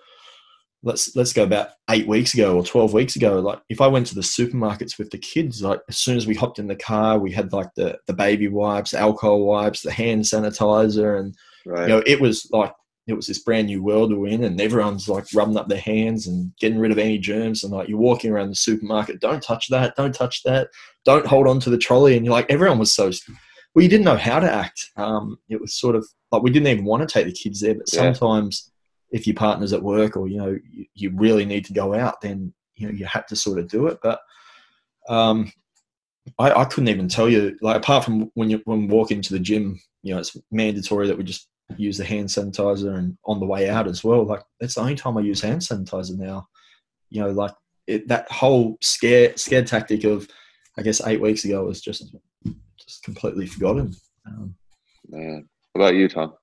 Let's 0.83 1.15
let's 1.15 1.33
go 1.33 1.43
about 1.43 1.69
eight 1.89 2.07
weeks 2.07 2.33
ago 2.33 2.55
or 2.55 2.63
twelve 2.63 2.93
weeks 2.93 3.15
ago. 3.15 3.39
Like, 3.39 3.59
if 3.69 3.81
I 3.81 3.87
went 3.87 4.07
to 4.07 4.15
the 4.15 4.21
supermarkets 4.21 4.97
with 4.97 5.11
the 5.11 5.17
kids, 5.17 5.61
like 5.61 5.79
as 5.89 5.97
soon 5.97 6.17
as 6.17 6.25
we 6.25 6.33
hopped 6.33 6.57
in 6.57 6.67
the 6.67 6.75
car, 6.75 7.19
we 7.19 7.31
had 7.31 7.53
like 7.53 7.73
the 7.75 7.99
the 8.07 8.13
baby 8.13 8.47
wipes, 8.47 8.93
alcohol 8.93 9.45
wipes, 9.45 9.81
the 9.81 9.91
hand 9.91 10.23
sanitizer, 10.23 11.19
and 11.19 11.35
right. 11.65 11.83
you 11.83 11.87
know, 11.87 12.03
it 12.07 12.19
was 12.19 12.49
like 12.51 12.73
it 13.07 13.13
was 13.13 13.27
this 13.27 13.39
brand 13.43 13.67
new 13.67 13.83
world 13.83 14.15
we're 14.15 14.27
in, 14.27 14.43
and 14.43 14.59
everyone's 14.59 15.07
like 15.07 15.25
rubbing 15.33 15.57
up 15.57 15.67
their 15.67 15.79
hands 15.79 16.27
and 16.27 16.51
getting 16.59 16.79
rid 16.79 16.91
of 16.91 16.97
any 16.97 17.17
germs. 17.17 17.63
And 17.63 17.73
like 17.73 17.87
you're 17.87 17.97
walking 17.97 18.31
around 18.31 18.49
the 18.49 18.55
supermarket, 18.55 19.21
don't 19.21 19.43
touch 19.43 19.67
that, 19.69 19.95
don't 19.95 20.15
touch 20.15 20.41
that, 20.43 20.69
don't 21.05 21.25
hold 21.25 21.47
on 21.47 21.59
to 21.61 21.69
the 21.69 21.77
trolley. 21.77 22.15
And 22.15 22.25
you're 22.25 22.33
like, 22.33 22.49
everyone 22.49 22.79
was 22.79 22.93
so 22.93 23.11
well, 23.73 23.83
you 23.83 23.89
didn't 23.89 24.05
know 24.05 24.17
how 24.17 24.39
to 24.39 24.51
act. 24.51 24.89
Um, 24.97 25.37
it 25.49 25.61
was 25.61 25.73
sort 25.73 25.95
of 25.95 26.07
like 26.31 26.43
we 26.43 26.49
didn't 26.49 26.67
even 26.67 26.85
want 26.85 27.07
to 27.07 27.11
take 27.11 27.25
the 27.25 27.31
kids 27.31 27.61
there, 27.61 27.75
but 27.75 27.89
sometimes. 27.89 28.70
If 29.11 29.27
your 29.27 29.35
partner's 29.35 29.73
at 29.73 29.83
work 29.83 30.15
or 30.15 30.27
you 30.27 30.37
know 30.37 30.57
you, 30.71 30.85
you, 30.93 31.11
really 31.13 31.45
need 31.45 31.65
to 31.65 31.73
go 31.73 31.93
out, 31.93 32.21
then 32.21 32.53
you 32.75 32.87
know 32.87 32.93
you 32.93 33.05
had 33.05 33.27
to 33.27 33.35
sort 33.35 33.59
of 33.59 33.67
do 33.67 33.87
it. 33.87 33.99
But 34.01 34.19
um, 35.09 35.51
I, 36.39 36.51
I 36.51 36.65
couldn't 36.65 36.89
even 36.89 37.07
tell 37.07 37.29
you 37.29 37.57
like 37.61 37.77
apart 37.77 38.05
from 38.05 38.31
when 38.33 38.49
you 38.49 38.61
when 38.65 38.87
walk 38.87 39.11
into 39.11 39.33
the 39.33 39.39
gym, 39.39 39.79
you 40.01 40.13
know 40.13 40.19
it's 40.19 40.35
mandatory 40.51 41.07
that 41.07 41.17
we 41.17 41.23
just 41.23 41.47
use 41.77 41.97
the 41.97 42.05
hand 42.05 42.27
sanitizer 42.27 42.97
and 42.97 43.17
on 43.25 43.39
the 43.39 43.45
way 43.45 43.69
out 43.69 43.87
as 43.87 44.03
well. 44.03 44.25
Like 44.25 44.43
that's 44.59 44.75
the 44.75 44.81
only 44.81 44.95
time 44.95 45.17
I 45.17 45.21
use 45.21 45.41
hand 45.41 45.61
sanitizer 45.61 46.17
now. 46.17 46.47
You 47.09 47.21
know, 47.21 47.31
like 47.31 47.53
it, 47.87 48.07
that 48.07 48.31
whole 48.31 48.77
scare 48.81 49.35
scare 49.37 49.63
tactic 49.63 50.03
of 50.03 50.27
I 50.77 50.81
guess 50.81 51.05
eight 51.05 51.21
weeks 51.21 51.43
ago 51.45 51.65
was 51.65 51.81
just 51.81 52.15
just 52.77 53.03
completely 53.03 53.45
forgotten. 53.45 53.93
Um, 54.25 54.55
Man. 55.09 55.47
What 55.73 55.83
about 55.83 55.95
you, 55.95 56.07
Tom? 56.07 56.33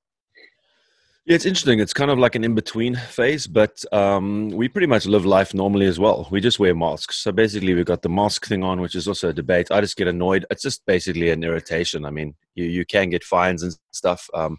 Yeah, 1.28 1.34
it's 1.34 1.44
interesting. 1.44 1.78
It's 1.78 1.92
kind 1.92 2.10
of 2.10 2.18
like 2.18 2.36
an 2.36 2.44
in 2.44 2.54
between 2.54 2.94
phase, 2.96 3.46
but 3.46 3.84
um, 3.92 4.48
we 4.48 4.66
pretty 4.66 4.86
much 4.86 5.04
live 5.04 5.26
life 5.26 5.52
normally 5.52 5.84
as 5.84 6.00
well. 6.00 6.26
We 6.30 6.40
just 6.40 6.58
wear 6.58 6.74
masks. 6.74 7.18
So 7.18 7.32
basically, 7.32 7.74
we've 7.74 7.84
got 7.84 8.00
the 8.00 8.08
mask 8.08 8.46
thing 8.46 8.64
on, 8.64 8.80
which 8.80 8.94
is 8.94 9.06
also 9.06 9.28
a 9.28 9.34
debate. 9.34 9.70
I 9.70 9.82
just 9.82 9.98
get 9.98 10.08
annoyed. 10.08 10.46
It's 10.50 10.62
just 10.62 10.86
basically 10.86 11.28
an 11.28 11.44
irritation. 11.44 12.06
I 12.06 12.10
mean, 12.12 12.34
you, 12.54 12.64
you 12.64 12.86
can 12.86 13.10
get 13.10 13.24
fines 13.24 13.62
and 13.62 13.76
stuff, 13.92 14.26
um, 14.32 14.56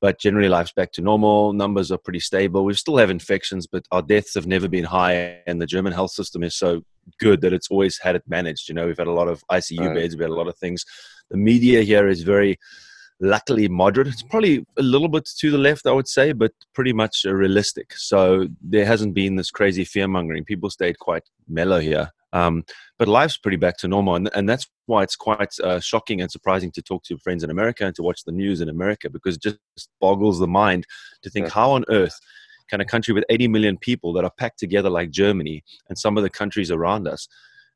but 0.00 0.18
generally, 0.18 0.48
life's 0.48 0.72
back 0.72 0.90
to 0.94 1.00
normal. 1.00 1.52
Numbers 1.52 1.92
are 1.92 1.98
pretty 1.98 2.18
stable. 2.18 2.64
We 2.64 2.74
still 2.74 2.96
have 2.96 3.10
infections, 3.10 3.68
but 3.68 3.84
our 3.92 4.02
deaths 4.02 4.34
have 4.34 4.48
never 4.48 4.66
been 4.66 4.82
high. 4.82 5.38
And 5.46 5.62
the 5.62 5.66
German 5.66 5.92
health 5.92 6.10
system 6.10 6.42
is 6.42 6.56
so 6.56 6.82
good 7.20 7.40
that 7.42 7.52
it's 7.52 7.70
always 7.70 8.00
had 8.00 8.16
it 8.16 8.24
managed. 8.26 8.68
You 8.68 8.74
know, 8.74 8.88
we've 8.88 8.98
had 8.98 9.06
a 9.06 9.12
lot 9.12 9.28
of 9.28 9.44
ICU 9.48 9.78
right. 9.78 9.94
beds, 9.94 10.16
we've 10.16 10.22
had 10.22 10.30
a 10.30 10.34
lot 10.34 10.48
of 10.48 10.58
things. 10.58 10.84
The 11.30 11.36
media 11.36 11.82
here 11.82 12.08
is 12.08 12.24
very 12.24 12.58
luckily 13.20 13.68
moderate. 13.68 14.08
It's 14.08 14.22
probably 14.22 14.64
a 14.78 14.82
little 14.82 15.08
bit 15.08 15.28
to 15.38 15.50
the 15.50 15.58
left, 15.58 15.86
I 15.86 15.92
would 15.92 16.08
say, 16.08 16.32
but 16.32 16.52
pretty 16.74 16.92
much 16.92 17.24
realistic. 17.24 17.92
So 17.94 18.48
there 18.62 18.86
hasn't 18.86 19.14
been 19.14 19.36
this 19.36 19.50
crazy 19.50 19.84
fear 19.84 20.08
mongering. 20.08 20.44
People 20.44 20.70
stayed 20.70 20.98
quite 20.98 21.22
mellow 21.48 21.80
here. 21.80 22.10
Um, 22.32 22.64
but 22.98 23.08
life's 23.08 23.36
pretty 23.36 23.56
back 23.56 23.76
to 23.78 23.88
normal. 23.88 24.14
And, 24.14 24.30
and 24.34 24.48
that's 24.48 24.66
why 24.86 25.02
it's 25.02 25.16
quite 25.16 25.52
uh, 25.62 25.80
shocking 25.80 26.20
and 26.20 26.30
surprising 26.30 26.70
to 26.72 26.82
talk 26.82 27.02
to 27.04 27.14
your 27.14 27.18
friends 27.18 27.42
in 27.44 27.50
America 27.50 27.84
and 27.84 27.94
to 27.96 28.02
watch 28.02 28.24
the 28.24 28.32
news 28.32 28.60
in 28.60 28.68
America 28.68 29.10
because 29.10 29.36
it 29.36 29.42
just 29.42 29.58
boggles 30.00 30.38
the 30.38 30.46
mind 30.46 30.86
to 31.22 31.30
think 31.30 31.46
yeah. 31.46 31.52
how 31.52 31.72
on 31.72 31.84
earth 31.88 32.18
can 32.68 32.80
a 32.80 32.84
country 32.84 33.12
with 33.12 33.24
80 33.28 33.48
million 33.48 33.76
people 33.76 34.12
that 34.12 34.24
are 34.24 34.30
packed 34.38 34.60
together 34.60 34.88
like 34.88 35.10
Germany 35.10 35.64
and 35.88 35.98
some 35.98 36.16
of 36.16 36.22
the 36.22 36.30
countries 36.30 36.70
around 36.70 37.08
us 37.08 37.26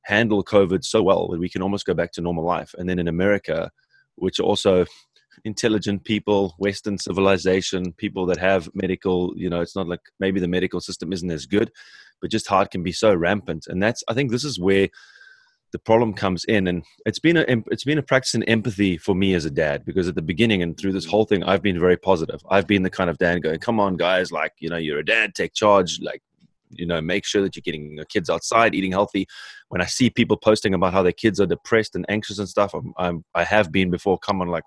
handle 0.05 0.45
COVID 0.45 0.85
so 0.85 1.03
well 1.03 1.29
that 1.29 1.41
we 1.41 1.49
can 1.49 1.63
almost 1.63 1.85
go 1.85 1.95
back 1.95 2.13
to 2.13 2.21
normal 2.21 2.45
life. 2.45 2.75
And 2.79 2.89
then 2.89 3.01
in 3.01 3.09
America, 3.09 3.71
which 4.17 4.39
also 4.39 4.85
intelligent 5.45 6.05
people, 6.05 6.55
Western 6.59 6.99
civilization, 6.99 7.93
people 7.93 8.27
that 8.27 8.39
have 8.39 8.69
medical, 8.75 9.33
you 9.37 9.51
know, 9.51 9.61
it's 9.61 9.77
not 9.77 9.89
like 9.89 10.01
maybe 10.21 10.41
the 10.41 10.49
medical 10.49 10.81
system 10.81 11.13
isn't 11.13 11.31
as 11.31 11.47
good, 11.47 11.71
but 12.21 12.31
just 12.31 12.49
heart 12.49 12.71
can 12.71 12.83
be 12.83 12.93
so 12.93 13.15
rampant. 13.15 13.67
And 13.67 13.83
that's, 13.83 14.03
I 14.09 14.15
think 14.15 14.31
this 14.31 14.45
is 14.45 14.59
where 14.59 14.89
the 15.73 15.79
problem 15.81 16.15
comes 16.15 16.45
in. 16.45 16.69
And 16.69 16.85
it's 17.05 17.19
been 17.19 17.37
a, 17.37 17.45
it's 17.71 17.85
been 17.85 17.99
a 17.99 18.03
practice 18.03 18.35
in 18.35 18.45
empathy 18.45 18.97
for 18.97 19.15
me 19.15 19.35
as 19.35 19.45
a 19.45 19.51
dad, 19.51 19.85
because 19.85 20.07
at 20.09 20.15
the 20.15 20.23
beginning 20.23 20.63
and 20.63 20.79
through 20.79 20.93
this 20.93 21.05
whole 21.05 21.25
thing, 21.25 21.43
I've 21.43 21.63
been 21.63 21.81
very 21.81 21.97
positive. 21.97 22.41
I've 22.49 22.67
been 22.67 22.85
the 22.85 22.91
kind 22.91 23.11
of 23.11 23.19
dad 23.19 23.43
going, 23.43 23.59
come 23.59 23.81
on 23.81 23.97
guys, 23.97 24.31
like, 24.31 24.53
you 24.61 24.69
know, 24.69 24.77
you're 24.77 25.01
a 25.01 25.05
dad, 25.05 25.35
take 25.35 25.53
charge, 25.53 25.99
like, 26.01 26.23
you 26.71 26.87
know, 26.87 27.01
make 27.01 27.25
sure 27.25 27.43
that 27.43 27.55
you're 27.55 27.63
getting 27.63 27.97
your 27.97 28.05
kids 28.05 28.31
outside, 28.31 28.75
eating 28.75 28.93
healthy. 28.93 29.27
When 29.69 29.81
I 29.81 29.87
see 29.87 30.11
people 30.11 30.37
posting 30.37 30.75
about 30.75 30.93
how 30.93 31.03
their 31.03 31.13
kids 31.13 31.41
are 31.41 31.47
depressed 31.47 31.95
and 31.95 32.05
anxious 32.09 32.39
and 32.39 32.49
stuff, 32.49 32.73
I'm, 32.75 32.93
I'm 32.97 33.25
I 33.35 33.45
have 33.45 33.71
been 33.71 33.91
before. 33.91 34.19
Come 34.19 34.41
on, 34.41 34.49
like, 34.49 34.65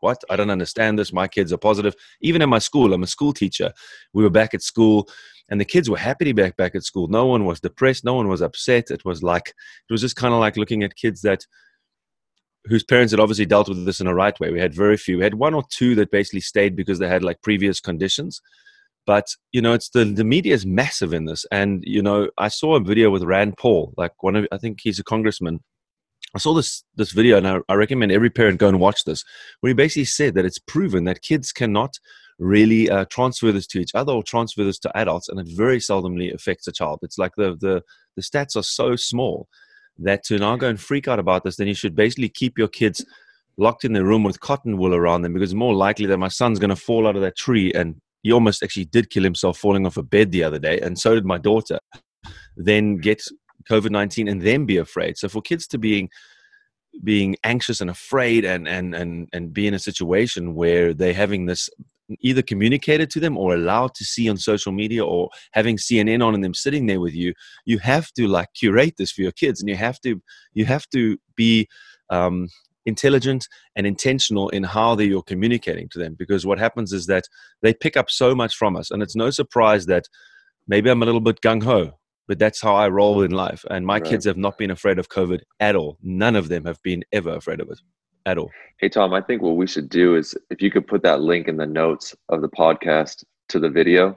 what? 0.00 0.22
I 0.28 0.36
don't 0.36 0.50
understand 0.50 0.98
this. 0.98 1.12
My 1.12 1.28
kids 1.28 1.52
are 1.52 1.58
positive. 1.58 1.94
Even 2.20 2.42
in 2.42 2.48
my 2.48 2.58
school, 2.58 2.92
I'm 2.92 3.02
a 3.02 3.06
school 3.06 3.32
teacher. 3.32 3.72
We 4.12 4.22
were 4.22 4.30
back 4.30 4.54
at 4.54 4.62
school 4.62 5.08
and 5.48 5.60
the 5.60 5.64
kids 5.64 5.90
were 5.90 5.98
happy 5.98 6.24
to 6.24 6.34
be 6.34 6.42
back, 6.42 6.56
back 6.56 6.74
at 6.74 6.84
school. 6.84 7.08
No 7.08 7.26
one 7.26 7.44
was 7.44 7.60
depressed. 7.60 8.04
No 8.04 8.14
one 8.14 8.28
was 8.28 8.40
upset. 8.40 8.90
It 8.90 9.04
was 9.04 9.22
like, 9.22 9.48
it 9.48 9.92
was 9.92 10.00
just 10.00 10.16
kind 10.16 10.32
of 10.32 10.40
like 10.40 10.56
looking 10.56 10.82
at 10.82 10.96
kids 10.96 11.22
that, 11.22 11.44
whose 12.66 12.84
parents 12.84 13.10
had 13.10 13.20
obviously 13.20 13.46
dealt 13.46 13.68
with 13.68 13.84
this 13.84 14.00
in 14.00 14.06
a 14.06 14.14
right 14.14 14.38
way. 14.38 14.50
We 14.50 14.60
had 14.60 14.74
very 14.74 14.96
few. 14.96 15.18
We 15.18 15.24
had 15.24 15.34
one 15.34 15.54
or 15.54 15.64
two 15.70 15.94
that 15.96 16.10
basically 16.10 16.40
stayed 16.40 16.76
because 16.76 16.98
they 16.98 17.08
had 17.08 17.24
like 17.24 17.42
previous 17.42 17.80
conditions. 17.80 18.40
But 19.06 19.26
you 19.50 19.62
know, 19.62 19.72
it's 19.72 19.88
the 19.88 20.04
the 20.04 20.24
media 20.24 20.54
is 20.54 20.66
massive 20.66 21.14
in 21.14 21.24
this. 21.24 21.46
And 21.50 21.82
you 21.86 22.02
know, 22.02 22.28
I 22.38 22.48
saw 22.48 22.76
a 22.76 22.80
video 22.80 23.10
with 23.10 23.22
Rand 23.22 23.56
Paul, 23.56 23.94
like 23.96 24.22
one 24.22 24.36
of 24.36 24.46
I 24.52 24.58
think 24.58 24.80
he's 24.82 24.98
a 24.98 25.04
congressman, 25.04 25.60
I 26.34 26.38
saw 26.38 26.54
this 26.54 26.84
this 26.96 27.12
video, 27.12 27.36
and 27.36 27.46
I, 27.46 27.58
I, 27.68 27.74
recommend 27.74 28.12
every 28.12 28.30
parent 28.30 28.58
go 28.58 28.68
and 28.68 28.78
watch 28.78 29.04
this, 29.04 29.24
where 29.60 29.68
he 29.68 29.74
basically 29.74 30.04
said 30.04 30.34
that 30.34 30.44
it's 30.44 30.58
proven 30.58 31.04
that 31.04 31.22
kids 31.22 31.52
cannot 31.52 31.98
really 32.38 32.88
uh, 32.88 33.04
transfer 33.10 33.52
this 33.52 33.66
to 33.68 33.80
each 33.80 33.94
other 33.94 34.12
or 34.12 34.22
transfer 34.22 34.64
this 34.64 34.78
to 34.80 34.96
adults, 34.96 35.28
and 35.28 35.40
it 35.40 35.48
very 35.56 35.78
seldomly 35.78 36.32
affects 36.32 36.66
a 36.68 36.72
child. 36.72 37.00
It's 37.02 37.18
like 37.18 37.32
the 37.36 37.56
the 37.60 37.82
the 38.16 38.22
stats 38.22 38.56
are 38.56 38.62
so 38.62 38.96
small 38.96 39.48
that 39.98 40.24
to 40.24 40.38
now 40.38 40.56
go 40.56 40.68
and 40.68 40.80
freak 40.80 41.08
out 41.08 41.18
about 41.18 41.44
this, 41.44 41.56
then 41.56 41.66
you 41.66 41.74
should 41.74 41.94
basically 41.94 42.28
keep 42.28 42.58
your 42.58 42.68
kids 42.68 43.04
locked 43.58 43.84
in 43.84 43.92
their 43.92 44.04
room 44.04 44.22
with 44.22 44.40
cotton 44.40 44.78
wool 44.78 44.94
around 44.94 45.22
them 45.22 45.34
because 45.34 45.50
it's 45.50 45.56
more 45.56 45.74
likely 45.74 46.06
that 46.06 46.16
my 46.16 46.28
son's 46.28 46.58
going 46.58 46.70
to 46.70 46.76
fall 46.76 47.06
out 47.06 47.16
of 47.16 47.22
that 47.22 47.36
tree 47.36 47.70
and 47.74 48.00
he 48.22 48.32
almost 48.32 48.62
actually 48.62 48.86
did 48.86 49.10
kill 49.10 49.22
himself 49.22 49.58
falling 49.58 49.86
off 49.86 49.96
a 49.96 50.02
bed 50.02 50.30
the 50.30 50.44
other 50.44 50.58
day, 50.58 50.78
and 50.80 50.98
so 50.98 51.14
did 51.14 51.24
my 51.24 51.38
daughter. 51.38 51.78
Then 52.56 52.96
get 52.96 53.22
COVID 53.68 53.90
nineteen 53.90 54.28
and 54.28 54.42
then 54.42 54.66
be 54.66 54.76
afraid. 54.76 55.18
So 55.18 55.28
for 55.28 55.42
kids 55.42 55.66
to 55.68 55.78
being 55.78 56.08
being 57.04 57.36
anxious 57.44 57.80
and 57.80 57.90
afraid 57.90 58.44
and 58.44 58.68
and 58.68 58.94
and 58.94 59.28
and 59.32 59.52
be 59.52 59.66
in 59.66 59.74
a 59.74 59.78
situation 59.78 60.54
where 60.54 60.92
they're 60.92 61.14
having 61.14 61.46
this 61.46 61.68
either 62.20 62.42
communicated 62.42 63.10
to 63.10 63.20
them 63.20 63.36
or 63.38 63.54
allowed 63.54 63.94
to 63.94 64.04
see 64.04 64.28
on 64.28 64.36
social 64.36 64.72
media 64.72 65.04
or 65.04 65.28
having 65.52 65.76
CNN 65.76 66.24
on 66.24 66.34
and 66.34 66.42
them 66.42 66.54
sitting 66.54 66.86
there 66.86 67.00
with 67.00 67.14
you, 67.14 67.32
you 67.64 67.78
have 67.78 68.12
to 68.12 68.26
like 68.26 68.48
curate 68.54 68.94
this 68.98 69.12
for 69.12 69.22
your 69.22 69.32
kids 69.32 69.60
and 69.60 69.68
you 69.68 69.76
have 69.76 70.00
to 70.00 70.20
you 70.52 70.64
have 70.64 70.86
to 70.88 71.16
be 71.36 71.68
um, 72.10 72.48
intelligent 72.86 73.46
and 73.76 73.86
intentional 73.86 74.48
in 74.48 74.64
how 74.64 74.94
they 74.94 75.04
you're 75.04 75.22
communicating 75.22 75.88
to 75.90 75.98
them 75.98 76.16
because 76.18 76.46
what 76.46 76.58
happens 76.58 76.92
is 76.92 77.06
that 77.06 77.24
they 77.62 77.72
pick 77.72 77.96
up 77.96 78.10
so 78.10 78.34
much 78.34 78.54
from 78.56 78.76
us 78.76 78.90
and 78.90 79.02
it's 79.02 79.14
no 79.14 79.30
surprise 79.30 79.86
that 79.86 80.04
maybe 80.66 80.90
I'm 80.90 81.02
a 81.02 81.06
little 81.06 81.20
bit 81.20 81.40
gung 81.40 81.62
ho 81.62 81.99
but 82.30 82.38
that's 82.38 82.60
how 82.60 82.76
I 82.76 82.88
roll 82.88 83.22
in 83.22 83.32
life. 83.32 83.64
And 83.72 83.84
my 83.84 83.94
right. 83.94 84.04
kids 84.04 84.24
have 84.24 84.36
not 84.36 84.56
been 84.56 84.70
afraid 84.70 85.00
of 85.00 85.08
COVID 85.08 85.40
at 85.58 85.74
all. 85.74 85.98
None 86.00 86.36
of 86.36 86.48
them 86.48 86.64
have 86.64 86.80
been 86.84 87.02
ever 87.12 87.34
afraid 87.34 87.58
of 87.58 87.68
it 87.68 87.80
at 88.24 88.38
all. 88.38 88.48
Hey, 88.78 88.88
Tom, 88.88 89.12
I 89.12 89.20
think 89.20 89.42
what 89.42 89.56
we 89.56 89.66
should 89.66 89.88
do 89.88 90.14
is 90.14 90.36
if 90.48 90.62
you 90.62 90.70
could 90.70 90.86
put 90.86 91.02
that 91.02 91.22
link 91.22 91.48
in 91.48 91.56
the 91.56 91.66
notes 91.66 92.14
of 92.28 92.40
the 92.40 92.48
podcast 92.48 93.24
to 93.48 93.58
the 93.58 93.68
video, 93.68 94.16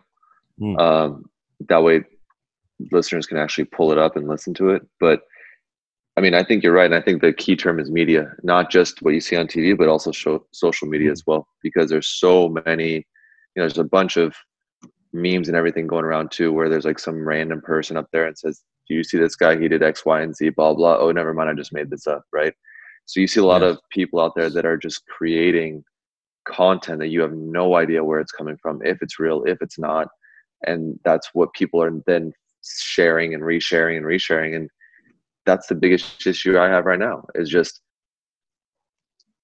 mm. 0.61 0.79
um, 0.79 1.25
that 1.69 1.81
way 1.81 2.03
listeners 2.91 3.25
can 3.25 3.37
actually 3.37 3.65
pull 3.65 3.91
it 3.91 3.97
up 3.97 4.15
and 4.15 4.27
listen 4.27 4.53
to 4.53 4.69
it. 4.69 4.83
But 4.99 5.21
I 6.15 6.21
mean, 6.21 6.35
I 6.35 6.43
think 6.43 6.61
you're 6.61 6.71
right. 6.71 6.85
And 6.85 6.93
I 6.93 7.01
think 7.01 7.19
the 7.19 7.33
key 7.33 7.55
term 7.55 7.79
is 7.79 7.89
media, 7.89 8.31
not 8.43 8.69
just 8.69 9.01
what 9.01 9.15
you 9.15 9.21
see 9.21 9.37
on 9.37 9.47
TV, 9.47 9.75
but 9.75 9.87
also 9.87 10.11
show, 10.11 10.45
social 10.51 10.87
media 10.87 11.09
mm. 11.09 11.13
as 11.13 11.23
well, 11.25 11.47
because 11.63 11.89
there's 11.89 12.09
so 12.09 12.55
many, 12.67 12.93
you 12.93 13.01
know, 13.55 13.63
there's 13.63 13.79
a 13.79 13.83
bunch 13.83 14.17
of 14.17 14.35
memes 15.13 15.47
and 15.47 15.57
everything 15.57 15.87
going 15.87 16.05
around 16.05 16.31
too, 16.31 16.51
where 16.51 16.69
there's 16.69 16.85
like 16.85 16.99
some 16.99 17.27
random 17.27 17.61
person 17.61 17.97
up 17.97 18.07
there 18.11 18.25
and 18.25 18.37
says, 18.37 18.61
"Do 18.87 18.95
you 18.95 19.03
see 19.03 19.17
this 19.17 19.35
guy? 19.35 19.59
He 19.59 19.67
did 19.67 19.83
X, 19.83 20.05
Y, 20.05 20.21
and 20.21 20.35
Z. 20.35 20.49
Blah 20.49 20.73
blah." 20.73 20.97
Oh, 20.97 21.11
never 21.11 21.33
mind. 21.33 21.49
I 21.49 21.53
just 21.53 21.73
made 21.73 21.89
this 21.89 22.07
up, 22.07 22.23
right? 22.33 22.53
So 23.05 23.19
you 23.19 23.27
see 23.27 23.39
a 23.39 23.45
lot 23.45 23.61
yeah. 23.61 23.69
of 23.69 23.79
people 23.91 24.19
out 24.19 24.33
there 24.35 24.49
that 24.49 24.65
are 24.65 24.77
just 24.77 25.05
creating 25.07 25.83
content 26.45 26.99
that 26.99 27.07
you 27.07 27.21
have 27.21 27.33
no 27.33 27.75
idea 27.75 28.03
where 28.03 28.19
it's 28.19 28.31
coming 28.31 28.57
from, 28.61 28.81
if 28.83 29.01
it's 29.01 29.19
real, 29.19 29.43
if 29.45 29.61
it's 29.61 29.79
not, 29.79 30.07
and 30.65 30.99
that's 31.05 31.29
what 31.33 31.53
people 31.53 31.81
are 31.81 31.91
then 32.07 32.33
sharing 32.63 33.33
and 33.33 33.43
resharing 33.43 33.97
and 33.97 34.05
resharing, 34.05 34.55
and 34.55 34.69
that's 35.45 35.67
the 35.67 35.75
biggest 35.75 36.25
issue 36.25 36.57
I 36.57 36.69
have 36.69 36.85
right 36.85 36.99
now. 36.99 37.25
Is 37.35 37.49
just 37.49 37.81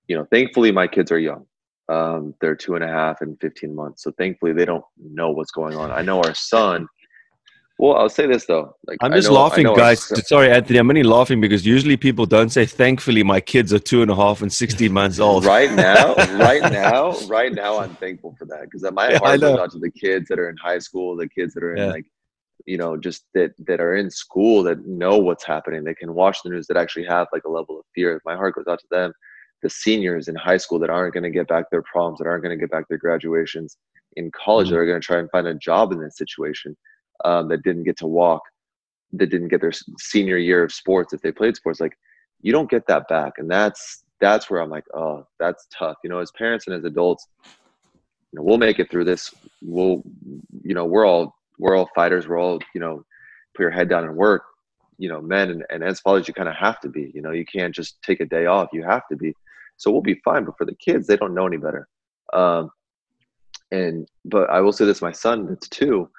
you 0.10 0.18
know, 0.18 0.26
thankfully 0.32 0.72
my 0.72 0.88
kids 0.88 1.12
are 1.12 1.20
young. 1.20 1.46
Um, 1.90 2.36
they're 2.40 2.56
two 2.56 2.76
and 2.76 2.84
a 2.84 2.88
half 2.88 3.22
and 3.22 3.40
15 3.42 3.74
months. 3.74 4.04
So 4.04 4.12
thankfully 4.18 4.54
they 4.54 4.66
don't 4.66 4.86
know 5.02 5.32
what's 5.32 5.52
going 5.52 5.76
on. 5.76 5.92
I 5.92 6.02
know 6.04 6.22
our 6.22 6.36
son, 6.36 6.88
well, 7.80 7.96
I'll 7.96 8.10
say 8.10 8.28
this 8.28 8.46
though. 8.46 8.76
Like 8.86 8.98
I'm 9.02 9.14
just 9.14 9.30
know, 9.30 9.36
laughing, 9.36 9.64
guys. 9.64 10.04
Sorry, 10.28 10.52
Anthony. 10.52 10.80
I'm 10.80 10.90
only 10.90 11.02
laughing 11.02 11.40
because 11.40 11.66
usually 11.66 11.96
people 11.96 12.26
don't 12.26 12.50
say, 12.50 12.66
"Thankfully, 12.66 13.24
my 13.24 13.40
kids 13.40 13.72
are 13.74 13.80
two 13.80 14.02
and 14.02 14.12
a 14.12 14.16
half 14.16 14.42
and 14.42 14.52
16 14.52 14.92
months 14.92 15.18
old." 15.28 15.46
right 15.46 15.72
now, 15.72 16.14
right 16.36 16.62
now, 16.74 17.18
right 17.28 17.54
now, 17.54 17.80
I'm 17.80 17.96
thankful 17.96 18.36
for 18.38 18.44
that 18.48 18.64
because 18.64 18.84
my 18.92 19.12
yeah, 19.12 19.20
heart 19.20 19.40
goes 19.40 19.58
out 19.58 19.72
to 19.72 19.80
the 19.80 19.92
kids 19.92 20.28
that 20.28 20.40
are 20.40 20.50
in 20.50 20.58
high 20.58 20.80
school, 20.80 21.16
the 21.16 21.30
kids 21.30 21.54
that 21.54 21.64
are 21.64 21.74
in 21.74 21.78
yeah. 21.78 21.92
like, 21.92 22.06
you 22.66 22.78
know, 22.78 22.98
just 22.98 23.24
that 23.34 23.52
that 23.66 23.80
are 23.80 23.96
in 23.96 24.12
school 24.12 24.62
that 24.64 24.86
know 24.86 25.18
what's 25.18 25.46
happening. 25.46 25.86
They 25.86 25.96
can 25.96 26.14
watch 26.14 26.40
the 26.44 26.50
news 26.50 26.68
that 26.68 26.76
actually 26.76 27.06
have 27.06 27.28
like 27.32 27.46
a 27.46 27.50
level 27.50 27.80
of 27.80 27.86
fear. 27.96 28.22
My 28.26 28.36
heart 28.36 28.56
goes 28.56 28.68
out 28.68 28.80
to 28.80 28.88
them 28.92 29.14
the 29.62 29.70
seniors 29.70 30.28
in 30.28 30.36
high 30.36 30.58
school 30.58 30.80
that 30.80 30.90
aren't 30.90 31.14
going 31.14 31.24
to 31.24 31.30
get 31.30 31.48
back 31.48 31.70
their 31.70 31.84
proms, 31.84 32.20
that 32.20 32.28
aren't 32.28 32.44
going 32.44 32.58
to 32.58 32.62
get 32.62 32.72
back 32.72 32.88
their 32.88 32.98
graduations 32.98 33.78
in 34.16 34.32
college, 34.32 34.68
mm-hmm. 34.68 34.76
that 34.76 34.82
are 34.82 34.86
going 34.86 35.02
to 35.02 35.06
try 35.06 35.20
and 35.20 35.30
find 35.32 35.48
a 35.48 35.54
job 35.54 35.92
in 35.92 36.00
this 36.00 36.18
situation, 36.18 36.76
um, 37.26 37.48
that 37.50 37.64
didn't 37.64 37.84
get 37.84 37.98
to 37.98 38.08
walk, 38.08 38.42
that 39.14 39.28
didn't 39.28 39.50
get 39.50 39.62
their 39.62 39.74
senior 40.00 40.38
year 40.38 40.64
of 40.64 40.72
sports 40.72 41.14
if 41.14 41.22
they 41.22 41.32
played 41.32 41.56
sports. 41.56 41.80
Like 41.80 41.98
you 42.42 42.52
don't 42.52 42.70
get 42.70 42.88
that 42.88 43.08
back, 43.08 43.34
and 43.38 43.50
that's 43.50 44.04
that's 44.20 44.50
where 44.50 44.62
I'm 44.62 44.70
like, 44.70 44.86
oh, 44.94 45.26
that's 45.40 45.68
tough. 45.78 45.98
You 46.04 46.10
know, 46.10 46.20
as 46.20 46.32
parents 46.32 46.68
and 46.68 46.76
as 46.76 46.84
adults, 46.84 47.28
you 47.44 48.38
know, 48.38 48.44
we'll 48.44 48.58
make 48.58 48.80
it 48.80 48.92
through 48.92 49.06
this. 49.06 49.34
We'll, 49.62 50.04
you 50.64 50.74
know, 50.74 50.86
we're 50.86 51.06
all 51.06 51.36
we're 51.58 51.76
all 51.76 51.90
fighters. 51.96 52.28
We're 52.28 52.40
all, 52.40 52.60
you 52.74 52.82
know, 52.82 53.04
put 53.56 53.64
your 53.64 53.72
head 53.72 53.90
down 53.90 54.06
and 54.06 54.16
work. 54.16 54.44
You 54.98 55.10
know, 55.10 55.22
men 55.22 55.50
and, 55.50 55.66
and 55.70 55.84
as 55.84 56.02
fathers, 56.02 56.28
you 56.28 56.34
kind 56.34 56.50
of 56.50 56.56
have 56.56 56.80
to 56.82 56.90
be. 56.90 57.12
You 57.14 57.22
know, 57.22 57.32
you 57.32 57.46
can't 57.46 57.74
just 57.74 58.02
take 58.04 58.20
a 58.20 58.26
day 58.26 58.46
off. 58.46 58.70
You 58.74 58.84
have 58.84 59.08
to 59.10 59.16
be 59.16 59.34
so 59.80 59.90
we'll 59.90 60.02
be 60.02 60.22
fine. 60.26 60.46
But 60.46 60.58
for 60.58 60.66
the 60.66 60.76
kids, 60.76 61.08
they 61.08 61.18
don't 61.18 61.34
know 61.34 61.48
any 61.48 61.58
better. 61.58 61.88
Um, 62.34 62.70
and 63.72 64.08
but 64.26 64.50
I 64.50 64.62
will 64.62 64.74
say 64.74 64.86
this: 64.86 65.02
my 65.02 65.12
son, 65.12 65.48
that's 65.48 65.70
two, 65.70 66.10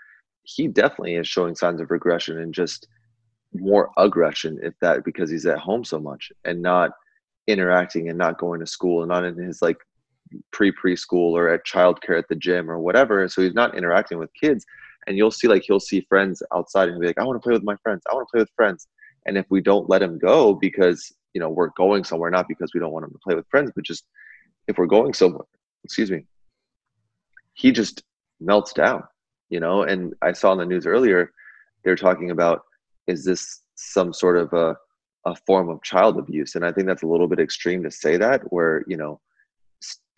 he 0.42 0.66
definitely 0.66 1.14
is 1.14 1.28
showing 1.28 1.54
signs 1.54 1.80
of 1.80 1.90
regression 1.90 2.38
and 2.38 2.52
just 2.52 2.88
more 3.54 3.90
aggression, 3.98 4.58
if 4.62 4.74
that 4.80 5.04
because 5.04 5.30
he's 5.30 5.46
at 5.46 5.58
home 5.58 5.84
so 5.84 6.00
much 6.00 6.32
and 6.44 6.62
not 6.62 6.92
interacting 7.46 8.08
and 8.08 8.18
not 8.18 8.38
going 8.38 8.60
to 8.60 8.66
school 8.66 9.02
and 9.02 9.10
not 9.10 9.24
in 9.24 9.36
his 9.36 9.60
like 9.60 9.78
pre 10.52 10.72
preschool 10.72 11.32
or 11.32 11.48
at 11.48 11.66
childcare 11.66 12.18
at 12.18 12.28
the 12.28 12.36
gym 12.36 12.70
or 12.70 12.78
whatever. 12.78 13.28
So 13.28 13.42
he's 13.42 13.54
not 13.54 13.76
interacting 13.76 14.18
with 14.18 14.30
kids. 14.40 14.64
And 15.06 15.16
you'll 15.16 15.30
see 15.30 15.48
like 15.48 15.64
he'll 15.66 15.80
see 15.80 16.06
friends 16.08 16.42
outside 16.54 16.88
and 16.88 17.00
be 17.00 17.06
like, 17.06 17.18
I 17.18 17.24
want 17.24 17.40
to 17.40 17.46
play 17.46 17.54
with 17.54 17.64
my 17.64 17.76
friends. 17.82 18.02
I 18.10 18.14
want 18.14 18.28
to 18.28 18.32
play 18.32 18.40
with 18.40 18.50
friends. 18.56 18.86
And 19.26 19.36
if 19.36 19.46
we 19.50 19.60
don't 19.60 19.88
let 19.88 20.02
him 20.02 20.18
go 20.18 20.54
because 20.54 21.12
you 21.34 21.40
know 21.40 21.48
we're 21.48 21.70
going 21.76 22.04
somewhere 22.04 22.30
not 22.30 22.48
because 22.48 22.72
we 22.74 22.80
don't 22.80 22.92
want 22.92 23.04
him 23.04 23.10
to 23.12 23.18
play 23.18 23.34
with 23.34 23.46
friends 23.48 23.70
but 23.74 23.84
just 23.84 24.04
if 24.68 24.78
we're 24.78 24.86
going 24.86 25.12
somewhere 25.12 25.44
excuse 25.84 26.10
me 26.10 26.24
he 27.54 27.72
just 27.72 28.02
melts 28.40 28.72
down 28.72 29.02
you 29.50 29.60
know? 29.60 29.82
And 29.82 30.14
i 30.22 30.32
saw 30.32 30.52
in 30.52 30.58
the 30.58 30.64
news 30.64 30.86
earlier 30.86 31.32
they're 31.84 31.96
talking 31.96 32.30
about 32.30 32.62
is 33.06 33.24
this 33.24 33.62
some 33.74 34.12
sort 34.12 34.36
of 34.36 34.52
a, 34.52 34.76
a 35.26 35.34
form 35.46 35.68
of 35.68 35.82
child 35.82 36.18
abuse? 36.18 36.54
And 36.54 36.64
i 36.64 36.72
think 36.72 36.86
that's 36.86 37.02
a 37.02 37.06
little 37.06 37.28
bit 37.28 37.40
extreme 37.40 37.82
to 37.82 37.90
say 37.90 38.16
that 38.16 38.40
where 38.52 38.84
you 38.86 38.96
know 38.96 39.20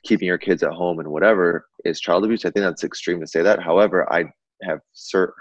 keeping 0.05 0.27
your 0.27 0.39
kids 0.39 0.63
at 0.63 0.73
home 0.73 0.99
and 0.99 1.09
whatever 1.09 1.69
is 1.85 2.01
child 2.01 2.25
abuse. 2.25 2.45
I 2.45 2.51
think 2.51 2.65
that's 2.65 2.83
extreme 2.83 3.21
to 3.21 3.27
say 3.27 3.43
that. 3.43 3.61
However 3.61 4.11
i 4.13 4.25
have 4.63 4.81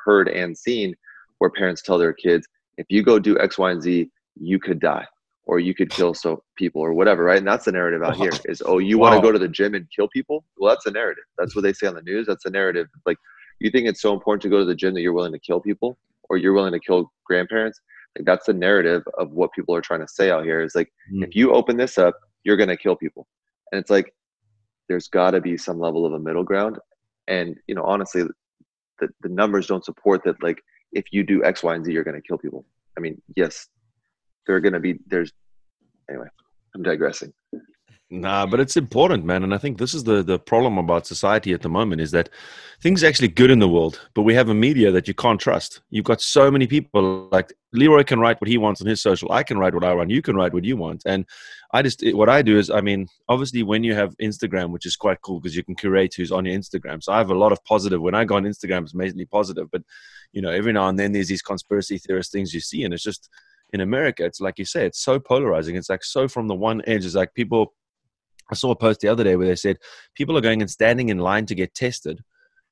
heard 0.04 0.30
and 0.30 0.58
seen 0.58 0.96
where 1.38 1.52
parents 1.52 1.84
tell 1.84 2.00
their 2.00 2.14
kids 2.14 2.48
if 2.78 2.88
you 2.90 3.04
go 3.04 3.20
do 3.20 3.38
x 3.40 3.60
y 3.60 3.72
and 3.72 3.82
z 3.82 4.10
you 4.40 4.58
could 4.60 4.80
die 4.80 5.06
or 5.52 5.60
you 5.60 5.76
could 5.76 5.90
kill 5.90 6.14
so 6.14 6.42
people 6.56 6.82
or 6.82 6.94
whatever, 6.94 7.26
right? 7.26 7.38
And 7.38 7.46
that's 7.46 7.66
the 7.66 7.74
narrative 7.74 8.02
out 8.02 8.16
here 8.16 8.32
is 8.46 8.64
oh, 8.66 8.78
you 8.78 8.98
wow. 8.98 9.10
want 9.10 9.22
to 9.22 9.28
go 9.28 9.34
to 9.34 9.38
the 9.38 9.50
gym 9.50 9.76
and 9.76 9.86
kill 9.94 10.08
people? 10.08 10.46
Well, 10.58 10.72
that's 10.72 10.86
the 10.86 10.92
narrative. 10.92 11.26
That's 11.38 11.54
what 11.54 11.64
they 11.64 11.74
say 11.74 11.88
on 11.88 11.94
the 11.94 12.02
news. 12.02 12.26
That's 12.26 12.46
the 12.46 12.50
narrative. 12.50 12.88
Like 13.06 13.18
you 13.60 13.70
think 13.70 13.86
it's 13.86 14.02
so 14.02 14.14
important 14.14 14.44
to 14.44 14.50
go 14.50 14.60
to 14.60 14.66
the 14.66 14.74
gym 14.74 14.94
that 14.94 15.02
you're 15.02 15.12
willing 15.12 15.34
to 15.34 15.40
kill 15.40 15.60
people 15.60 15.98
or 16.30 16.38
you're 16.38 16.54
willing 16.54 16.72
to 16.72 16.80
kill 16.80 17.12
grandparents. 17.26 17.82
Like 18.18 18.26
that's 18.26 18.46
the 18.46 18.54
narrative 18.54 19.04
of 19.18 19.32
what 19.32 19.52
people 19.52 19.76
are 19.76 19.82
trying 19.82 20.00
to 20.00 20.08
say 20.08 20.32
out 20.32 20.46
here 20.46 20.62
is 20.62 20.74
like 20.74 20.90
mm. 21.14 21.22
if 21.22 21.36
you 21.36 21.52
open 21.52 21.76
this 21.76 21.98
up, 21.98 22.18
you're 22.46 22.56
gonna 22.56 22.78
kill 22.78 22.96
people. 22.96 23.28
And 23.74 23.82
it's 23.82 23.90
like 23.90 24.14
there's 24.88 25.10
gotta 25.10 25.42
be 25.42 25.58
some 25.58 25.82
level 25.82 26.06
of 26.06 26.14
a 26.14 26.20
middle 26.20 26.46
ground. 26.46 26.80
And 27.28 27.58
you 27.68 27.76
know, 27.76 27.84
honestly, 27.84 28.24
the, 29.02 29.10
the 29.22 29.30
numbers 29.30 29.68
don't 29.68 29.84
support 29.84 30.24
that 30.24 30.42
like 30.42 30.64
if 30.94 31.08
you 31.12 31.26
do 31.26 31.44
X, 31.44 31.62
Y, 31.62 31.76
and 31.76 31.84
Z, 31.84 31.92
you're 31.92 32.06
gonna 32.06 32.22
kill 32.22 32.38
people. 32.38 32.64
I 32.98 33.02
mean, 33.02 33.22
yes, 33.36 33.68
there 34.46 34.56
are 34.56 34.60
going 34.60 34.74
to 34.74 34.80
be 34.80 35.00
there's 35.08 35.32
anyway 36.10 36.28
i'm 36.76 36.84
digressing 36.84 37.34
Nah, 38.14 38.46
but 38.46 38.60
it's 38.60 38.76
important, 38.76 39.24
man. 39.24 39.44
And 39.44 39.54
I 39.54 39.58
think 39.58 39.78
this 39.78 39.94
is 39.94 40.04
the, 40.04 40.22
the 40.22 40.38
problem 40.38 40.78
about 40.78 41.08
society 41.08 41.54
at 41.54 41.62
the 41.62 41.70
moment 41.70 42.02
is 42.02 42.12
that 42.12 42.28
things 42.82 43.04
are 43.04 43.08
actually 43.08 43.30
good 43.30 43.50
in 43.50 43.60
the 43.60 43.70
world, 43.70 44.02
but 44.14 44.24
we 44.24 44.34
have 44.34 44.50
a 44.50 44.54
media 44.54 44.92
that 44.92 45.08
you 45.08 45.14
can't 45.14 45.40
trust. 45.40 45.82
You've 45.92 46.04
got 46.04 46.20
so 46.20 46.52
many 46.52 46.68
people 46.68 47.30
like 47.32 47.54
Leroy 47.72 48.04
can 48.04 48.20
write 48.20 48.42
what 48.42 48.50
he 48.50 48.58
wants 48.58 48.82
on 48.82 48.88
his 48.88 49.02
social. 49.02 49.32
I 49.32 49.44
can 49.44 49.58
write 49.58 49.74
what 49.74 49.86
I 49.86 49.94
want. 49.94 50.10
You 50.10 50.22
can 50.22 50.36
write 50.36 50.54
what 50.54 50.66
you 50.66 50.76
want. 50.76 51.04
And 51.06 51.26
I 51.74 51.82
just, 51.84 52.04
what 52.14 52.28
I 52.28 52.42
do 52.42 52.60
is, 52.60 52.70
I 52.70 52.82
mean, 52.82 53.08
obviously 53.30 53.64
when 53.64 53.82
you 53.82 53.96
have 53.96 54.14
Instagram, 54.18 54.72
which 54.72 54.86
is 54.86 54.98
quite 54.98 55.22
cool 55.22 55.40
because 55.40 55.56
you 55.56 55.64
can 55.64 55.76
curate 55.76 56.14
who's 56.14 56.34
on 56.34 56.44
your 56.44 56.60
Instagram. 56.60 57.02
So 57.02 57.14
I 57.14 57.18
have 57.18 57.32
a 57.32 57.38
lot 57.38 57.54
of 57.54 57.64
positive. 57.64 58.02
When 58.02 58.16
I 58.16 58.26
go 58.26 58.36
on 58.36 58.44
Instagram, 58.44 58.84
it's 58.84 58.94
mainly 58.94 59.24
positive, 59.24 59.72
but 59.72 59.84
you 60.34 60.42
know, 60.42 60.52
every 60.52 60.74
now 60.74 60.90
and 60.90 61.00
then 61.00 61.14
there's 61.14 61.30
these 61.30 61.42
conspiracy 61.42 61.98
theorist 61.98 62.34
things 62.34 62.54
you 62.54 62.60
see 62.60 62.84
and 62.84 62.94
it's 62.94 63.04
just, 63.04 63.30
in 63.74 63.82
America, 63.82 64.26
it's 64.26 64.42
like 64.42 64.60
you 64.60 64.66
say, 64.66 64.86
it's 64.86 65.02
so 65.02 65.20
polarizing. 65.20 65.76
It's 65.76 65.90
like 65.90 66.04
so 66.04 66.28
from 66.28 66.48
the 66.48 66.56
one 66.56 66.82
edge. 66.88 67.06
It's 67.06 67.16
like 67.16 67.34
people. 67.34 67.74
I 68.52 68.56
saw 68.56 68.72
a 68.72 68.76
post 68.76 69.00
the 69.00 69.08
other 69.08 69.24
day 69.24 69.38
where 69.38 69.48
they 69.48 69.56
said 69.56 69.78
people 70.14 70.38
are 70.38 70.42
going 70.42 70.62
and 70.62 70.70
standing 70.70 71.08
in 71.08 71.20
line 71.20 71.46
to 71.46 71.56
get 71.56 71.74
tested, 71.74 72.22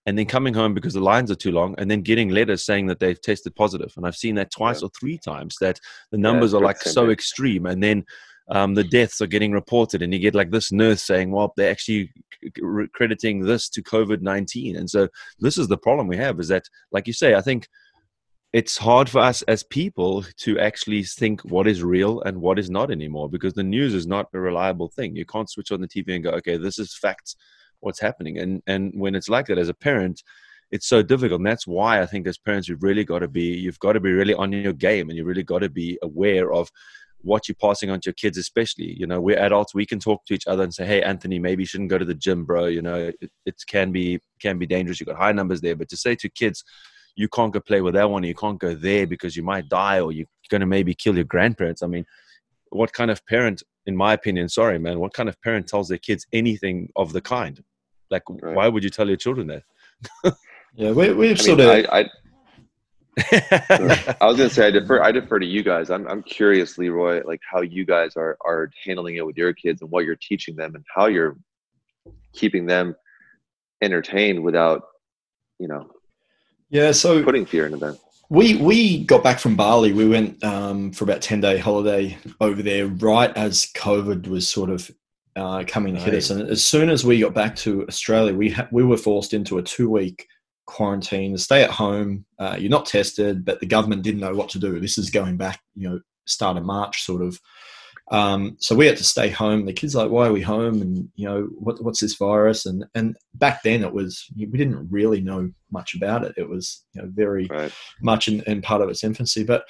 and 0.06 0.18
then 0.18 0.26
coming 0.26 0.54
home 0.54 0.74
because 0.74 0.94
the 0.94 1.00
lines 1.00 1.32
are 1.32 1.36
too 1.36 1.52
long, 1.52 1.74
and 1.78 1.90
then 1.90 2.02
getting 2.02 2.30
letters 2.30 2.66
saying 2.66 2.88
that 2.88 3.00
they've 3.00 3.22
tested 3.22 3.56
positive. 3.56 3.94
And 3.96 4.06
I've 4.06 4.16
seen 4.16 4.36
that 4.36 4.52
twice 4.52 4.82
yeah. 4.82 4.88
or 4.88 4.92
three 5.00 5.18
times. 5.18 5.56
That 5.62 5.80
the 6.12 6.18
numbers 6.18 6.52
yeah, 6.52 6.60
are 6.60 6.64
like 6.64 6.82
so 6.82 7.10
extreme, 7.10 7.66
and 7.66 7.82
then 7.82 8.04
um, 8.50 8.74
the 8.74 8.84
deaths 8.84 9.22
are 9.22 9.28
getting 9.28 9.52
reported, 9.52 10.02
and 10.02 10.12
you 10.14 10.20
get 10.20 10.36
like 10.36 10.52
this 10.52 10.72
nurse 10.72 11.04
saying, 11.04 11.32
"Well, 11.32 11.54
they're 11.56 11.72
actually 11.72 12.12
crediting 12.94 13.42
this 13.42 13.70
to 13.70 13.84
COVID 13.84 14.22
nineteen," 14.22 14.76
and 14.76 14.90
so 14.90 15.08
this 15.40 15.58
is 15.58 15.68
the 15.68 15.78
problem 15.78 16.08
we 16.08 16.18
have. 16.18 16.40
Is 16.40 16.48
that, 16.48 16.64
like 16.92 17.08
you 17.08 17.14
say, 17.14 17.36
I 17.36 17.42
think 17.42 17.68
it's 18.52 18.78
hard 18.78 19.08
for 19.08 19.20
us 19.20 19.44
as 19.44 19.64
people 19.64 20.24
to 20.38 20.60
actually 20.60 21.04
think 21.04 21.42
what 21.42 21.68
is 21.68 21.84
real 21.84 22.22
and 22.22 22.42
what 22.42 22.58
is 22.58 22.70
not 22.70 22.90
anymore 22.90 23.30
because 23.30 23.54
the 23.54 23.64
news 23.64 23.94
is 23.94 24.08
not 24.08 24.28
a 24.34 24.40
reliable 24.40 24.88
thing. 24.88 25.16
You 25.16 25.26
can't 25.26 25.50
switch 25.50 25.72
on 25.72 25.82
the 25.82 25.88
TV 25.88 26.16
and 26.16 26.24
go, 26.24 26.32
okay, 26.32 26.58
this 26.58 26.80
is 26.80 26.96
facts, 26.96 27.36
what's 27.80 28.00
happening. 28.00 28.40
And 28.40 28.64
and 28.66 28.92
when 28.96 29.14
it's 29.14 29.30
like 29.30 29.46
that 29.48 29.60
as 29.60 29.70
a 29.70 29.74
parent, 29.74 30.24
it's 30.72 30.88
so 30.88 31.04
difficult. 31.04 31.40
And 31.40 31.48
that's 31.48 31.68
why 31.68 32.02
I 32.02 32.08
think 32.08 32.26
as 32.26 32.40
parents 32.40 32.68
you've 32.68 32.84
really 32.84 33.04
got 33.04 33.20
to 33.20 33.28
be 33.28 33.44
you've 33.44 33.80
got 33.80 33.94
to 33.94 34.00
be 34.00 34.12
really 34.12 34.34
on 34.34 34.52
your 34.52 34.74
game 34.74 35.10
and 35.10 35.18
you 35.18 35.26
really 35.26 35.44
got 35.44 35.60
to 35.60 35.70
be 35.70 36.00
aware 36.02 36.52
of 36.52 36.72
what 37.22 37.48
you're 37.48 37.56
passing 37.56 37.90
on 37.90 38.00
to 38.00 38.08
your 38.08 38.14
kids, 38.14 38.38
especially. 38.38 38.96
You 38.98 39.06
know, 39.06 39.22
we're 39.22 39.38
adults, 39.38 39.76
we 39.76 39.86
can 39.86 40.00
talk 40.00 40.26
to 40.26 40.34
each 40.34 40.48
other 40.48 40.64
and 40.64 40.74
say, 40.74 40.88
Hey, 40.88 41.04
Anthony, 41.04 41.38
maybe 41.38 41.64
you 41.64 41.68
shouldn't 41.68 41.90
go 41.92 42.00
to 42.00 42.06
the 42.06 42.16
gym, 42.16 42.46
bro. 42.46 42.66
You 42.66 42.82
know, 42.82 43.12
it, 43.22 43.32
it 43.46 43.64
can 43.68 43.92
be 43.92 44.22
can 44.42 44.58
be 44.58 44.66
dangerous. 44.66 45.00
You've 45.00 45.10
got 45.10 45.18
high 45.18 45.34
numbers 45.34 45.62
there. 45.62 45.76
But 45.76 45.90
to 45.90 45.98
say 45.98 46.16
to 46.16 46.30
kids, 46.30 46.64
you 47.20 47.28
can't 47.28 47.52
go 47.52 47.60
play 47.60 47.82
with 47.82 47.96
that 47.96 48.10
one, 48.10 48.24
you 48.24 48.34
can't 48.34 48.58
go 48.58 48.74
there 48.74 49.06
because 49.06 49.36
you 49.36 49.44
might 49.44 49.68
die 49.68 50.00
or 50.00 50.14
you're 50.14 50.26
going 50.50 50.62
to 50.62 50.66
maybe 50.66 50.96
kill 50.96 51.16
your 51.16 51.26
grandparents. 51.26 51.84
I 51.84 51.88
mean, 51.88 52.06
what 52.70 52.94
kind 52.94 53.12
of 53.12 53.26
parent, 53.26 53.62
in 53.86 53.94
my 53.94 54.14
opinion, 54.14 54.48
sorry, 54.48 54.80
man, 54.80 55.00
what 55.00 55.14
kind 55.14 55.28
of 55.28 55.40
parent 55.42 55.68
tells 55.68 55.90
their 55.90 55.98
kids 55.98 56.26
anything 56.32 56.90
of 56.96 57.12
the 57.12 57.20
kind? 57.20 57.62
Like, 58.10 58.24
right. 58.30 58.56
why 58.56 58.70
would 58.70 58.86
you 58.86 58.90
tell 58.90 59.10
your 59.10 59.18
children 59.18 59.48
that? 59.48 59.64
yeah, 60.76 60.92
we, 60.92 61.12
we've 61.12 61.38
I 61.38 61.44
sort 61.44 61.58
mean, 61.60 61.70
of. 61.70 61.86
I, 61.92 62.00
I, 62.00 62.06
I 64.22 64.26
was 64.26 64.38
gonna 64.38 64.50
say 64.50 64.68
I 64.68 64.72
defer. 64.72 65.04
I 65.04 65.12
defer 65.12 65.40
to 65.40 65.46
you 65.46 65.62
guys. 65.62 65.90
I'm 65.90 66.08
I'm 66.08 66.24
curious, 66.24 66.78
Leroy, 66.78 67.22
like 67.26 67.42
how 67.52 67.60
you 67.60 67.86
guys 67.86 68.16
are 68.16 68.38
are 68.46 68.72
handling 68.86 69.18
it 69.18 69.26
with 69.26 69.36
your 69.36 69.52
kids 69.52 69.82
and 69.82 69.92
what 69.92 70.06
you're 70.06 70.16
teaching 70.16 70.56
them 70.56 70.74
and 70.76 70.86
how 70.96 71.08
you're 71.08 71.36
keeping 72.32 72.66
them 72.66 72.96
entertained 73.82 74.42
without, 74.42 74.84
you 75.60 75.68
know, 75.68 75.90
yeah, 76.70 76.92
so 76.92 77.24
putting 77.24 77.46
fear 77.46 77.66
into 77.66 77.78
them. 77.78 77.98
We 78.30 78.58
we 78.58 79.04
got 79.06 79.24
back 79.24 79.40
from 79.40 79.56
Bali. 79.56 79.92
We 79.92 80.08
went 80.08 80.44
um, 80.44 80.92
for 80.92 81.04
about 81.04 81.22
ten 81.22 81.42
day 81.42 81.58
holiday 81.58 82.18
over 82.40 82.62
there, 82.62 82.88
right 82.88 83.36
as 83.36 83.66
COVID 83.76 84.28
was 84.28 84.48
sort 84.48 84.70
of 84.70 84.92
uh, 85.36 85.64
coming 85.68 85.96
to 85.96 86.02
hit 86.02 86.14
us. 86.14 86.30
And 86.30 86.48
as 86.50 86.64
soon 86.64 86.90
as 86.90 87.04
we 87.04 87.20
got 87.20 87.34
back 87.34 87.56
to 87.58 87.88
Australia, 87.88 88.34
we 88.34 88.52
ha- 88.52 88.68
we 88.72 88.84
were 88.84 88.98
forced 88.98 89.34
into 89.34 89.58
a 89.58 89.64
two 89.64 89.90
week 89.90 90.28
quarantine, 90.68 91.36
stay 91.38 91.64
at 91.64 91.72
home. 91.72 92.26
Uh, 92.38 92.56
you're 92.60 92.70
not 92.70 92.86
tested, 92.86 93.44
but 93.44 93.60
the 93.60 93.66
government 93.66 94.04
didn't 94.04 94.20
know 94.20 94.36
what 94.36 94.50
to 94.50 94.60
do. 94.60 94.80
This 94.80 95.00
is 95.00 95.10
going 95.10 95.36
back, 95.36 95.60
you 95.74 95.90
know, 95.90 96.00
start 96.26 96.58
of 96.58 96.64
March, 96.64 97.04
sort 97.04 97.24
of. 97.24 97.40
Um, 98.12 98.58
so 98.60 98.76
we 98.76 98.88
had 98.88 98.98
to 98.98 99.04
stay 99.04 99.30
home. 99.30 99.66
The 99.66 99.74
kids 99.74 99.94
like, 99.94 100.10
why 100.10 100.28
are 100.28 100.34
we 100.34 100.42
home? 100.42 100.82
And 100.82 101.10
you 101.16 101.28
know, 101.28 101.44
what, 101.60 101.82
what's 101.84 102.00
this 102.00 102.16
virus? 102.16 102.66
And 102.66 102.86
and 102.96 103.16
back 103.36 103.62
then 103.64 103.84
it 103.84 103.94
was 103.94 104.26
we 104.36 104.46
didn't 104.46 104.90
really 104.90 105.22
know 105.22 105.52
much 105.72 105.94
about 105.96 106.24
it. 106.24 106.34
It 106.38 106.50
was 106.50 106.84
you 106.94 107.02
know 107.02 107.10
very 107.14 107.48
right. 107.50 107.72
much 108.02 108.28
in, 108.28 108.42
in 108.44 108.62
part 108.62 108.82
of 108.82 108.90
its 108.90 109.04
infancy. 109.04 109.44
But 109.44 109.66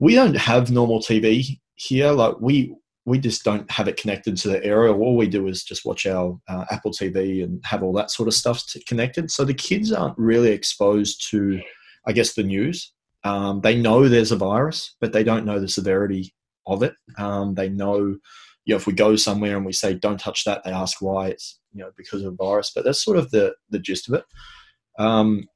we 0.00 0.14
don't 0.14 0.36
have 0.36 0.70
normal 0.70 1.00
TV 1.00 1.60
here. 1.76 2.10
Like 2.10 2.36
we 2.40 2.74
we 3.04 3.18
just 3.18 3.44
don't 3.44 3.70
have 3.70 3.86
it 3.86 3.96
connected 3.96 4.36
to 4.38 4.48
the 4.48 4.64
area. 4.64 4.92
All 4.92 5.16
we 5.16 5.28
do 5.28 5.46
is 5.46 5.62
just 5.62 5.84
watch 5.84 6.06
our 6.06 6.38
uh, 6.48 6.64
Apple 6.70 6.90
TV 6.90 7.44
and 7.44 7.64
have 7.64 7.82
all 7.82 7.92
that 7.92 8.10
sort 8.10 8.28
of 8.28 8.34
stuff 8.34 8.64
connected. 8.86 9.30
So 9.30 9.44
the 9.44 9.54
kids 9.54 9.92
aren't 9.92 10.16
really 10.16 10.50
exposed 10.50 11.30
to, 11.30 11.60
I 12.06 12.12
guess, 12.12 12.32
the 12.32 12.42
news. 12.42 12.92
Um, 13.22 13.60
they 13.60 13.76
know 13.76 14.08
there's 14.08 14.32
a 14.32 14.36
virus, 14.36 14.96
but 15.00 15.12
they 15.12 15.22
don't 15.22 15.44
know 15.44 15.60
the 15.60 15.68
severity 15.68 16.34
of 16.66 16.82
it. 16.82 16.94
Um, 17.18 17.54
they 17.54 17.68
know, 17.68 17.98
you 18.64 18.72
know, 18.72 18.76
if 18.76 18.86
we 18.86 18.92
go 18.92 19.16
somewhere 19.16 19.56
and 19.56 19.66
we 19.66 19.72
say 19.72 19.94
don't 19.94 20.20
touch 20.20 20.44
that, 20.44 20.64
they 20.64 20.70
ask 20.70 21.00
why. 21.00 21.28
It's 21.28 21.60
you 21.72 21.82
know 21.82 21.90
because 21.96 22.22
of 22.22 22.32
a 22.32 22.36
virus. 22.36 22.72
But 22.74 22.84
that's 22.84 23.04
sort 23.04 23.16
of 23.16 23.30
the 23.30 23.54
the 23.70 23.78
gist 23.78 24.08
of 24.08 24.14
it. 24.14 24.24
Um, 24.98 25.46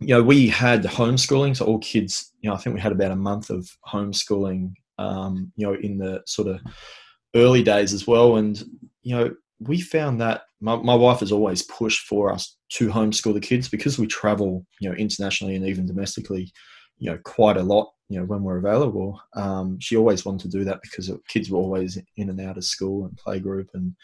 you 0.00 0.14
know, 0.14 0.22
we 0.22 0.48
had 0.48 0.84
homeschooling, 0.84 1.56
so 1.56 1.66
all 1.66 1.78
kids. 1.78 2.32
You 2.40 2.50
know, 2.50 2.54
I 2.56 2.58
think 2.58 2.74
we 2.74 2.80
had 2.80 2.92
about 2.92 3.12
a 3.12 3.16
month 3.16 3.50
of 3.50 3.68
homeschooling. 3.86 4.74
Um, 4.98 5.52
you 5.56 5.66
know, 5.66 5.74
in 5.74 5.98
the 5.98 6.22
sort 6.26 6.48
of 6.48 6.60
early 7.36 7.62
days 7.62 7.92
as 7.92 8.06
well, 8.06 8.36
and 8.36 8.60
you 9.02 9.14
know, 9.14 9.34
we 9.60 9.80
found 9.80 10.20
that 10.20 10.42
my, 10.60 10.74
my 10.76 10.94
wife 10.94 11.20
has 11.20 11.30
always 11.30 11.62
pushed 11.62 12.06
for 12.06 12.32
us 12.32 12.56
to 12.70 12.88
homeschool 12.88 13.32
the 13.32 13.40
kids 13.40 13.68
because 13.68 13.98
we 13.98 14.08
travel, 14.08 14.66
you 14.80 14.88
know, 14.88 14.96
internationally 14.96 15.54
and 15.54 15.66
even 15.66 15.86
domestically 15.86 16.52
you 16.98 17.10
know 17.10 17.18
quite 17.24 17.56
a 17.56 17.62
lot 17.62 17.92
you 18.08 18.18
know 18.18 18.24
when 18.24 18.42
we're 18.42 18.58
available 18.58 19.20
um, 19.34 19.78
she 19.80 19.96
always 19.96 20.24
wanted 20.24 20.50
to 20.50 20.58
do 20.58 20.64
that 20.64 20.80
because 20.82 21.10
kids 21.28 21.50
were 21.50 21.58
always 21.58 21.98
in 22.16 22.30
and 22.30 22.40
out 22.40 22.56
of 22.56 22.64
school 22.64 23.04
and 23.04 23.18
playgroup 23.18 23.68
and 23.74 23.94